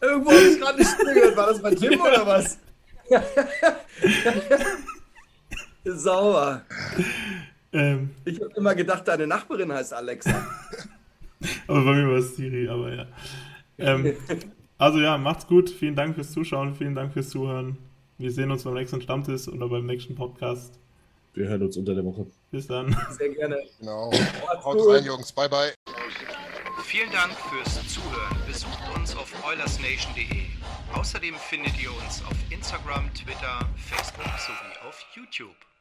[0.00, 1.36] Irgendwo habe ich gerade nicht zugehört.
[1.36, 2.58] War das bei Tim oder was?
[5.84, 6.62] Sauer.
[7.72, 10.44] Ähm, ich habe immer gedacht, deine Nachbarin heißt Alexa.
[11.66, 13.06] Aber bei mir war es Siri, aber ja.
[13.78, 14.14] Ähm,
[14.78, 15.70] also ja, macht's gut.
[15.70, 17.78] Vielen Dank fürs Zuschauen, vielen Dank fürs Zuhören.
[18.18, 20.78] Wir sehen uns beim nächsten Stammtisch oder beim nächsten Podcast.
[21.34, 22.26] Wir hören uns unter der Woche.
[22.50, 22.94] Bis dann.
[23.10, 23.56] Sehr gerne.
[23.80, 24.12] Genau.
[24.62, 25.32] Haut rein, Jungs.
[25.32, 25.72] Bye, bye.
[26.84, 28.36] Vielen Dank fürs Zuhören.
[28.46, 30.42] Besucht uns auf oilersnation.de.
[30.94, 35.71] Außerdem findet ihr uns auf Instagram, Twitter, Facebook sowie auf YouTube.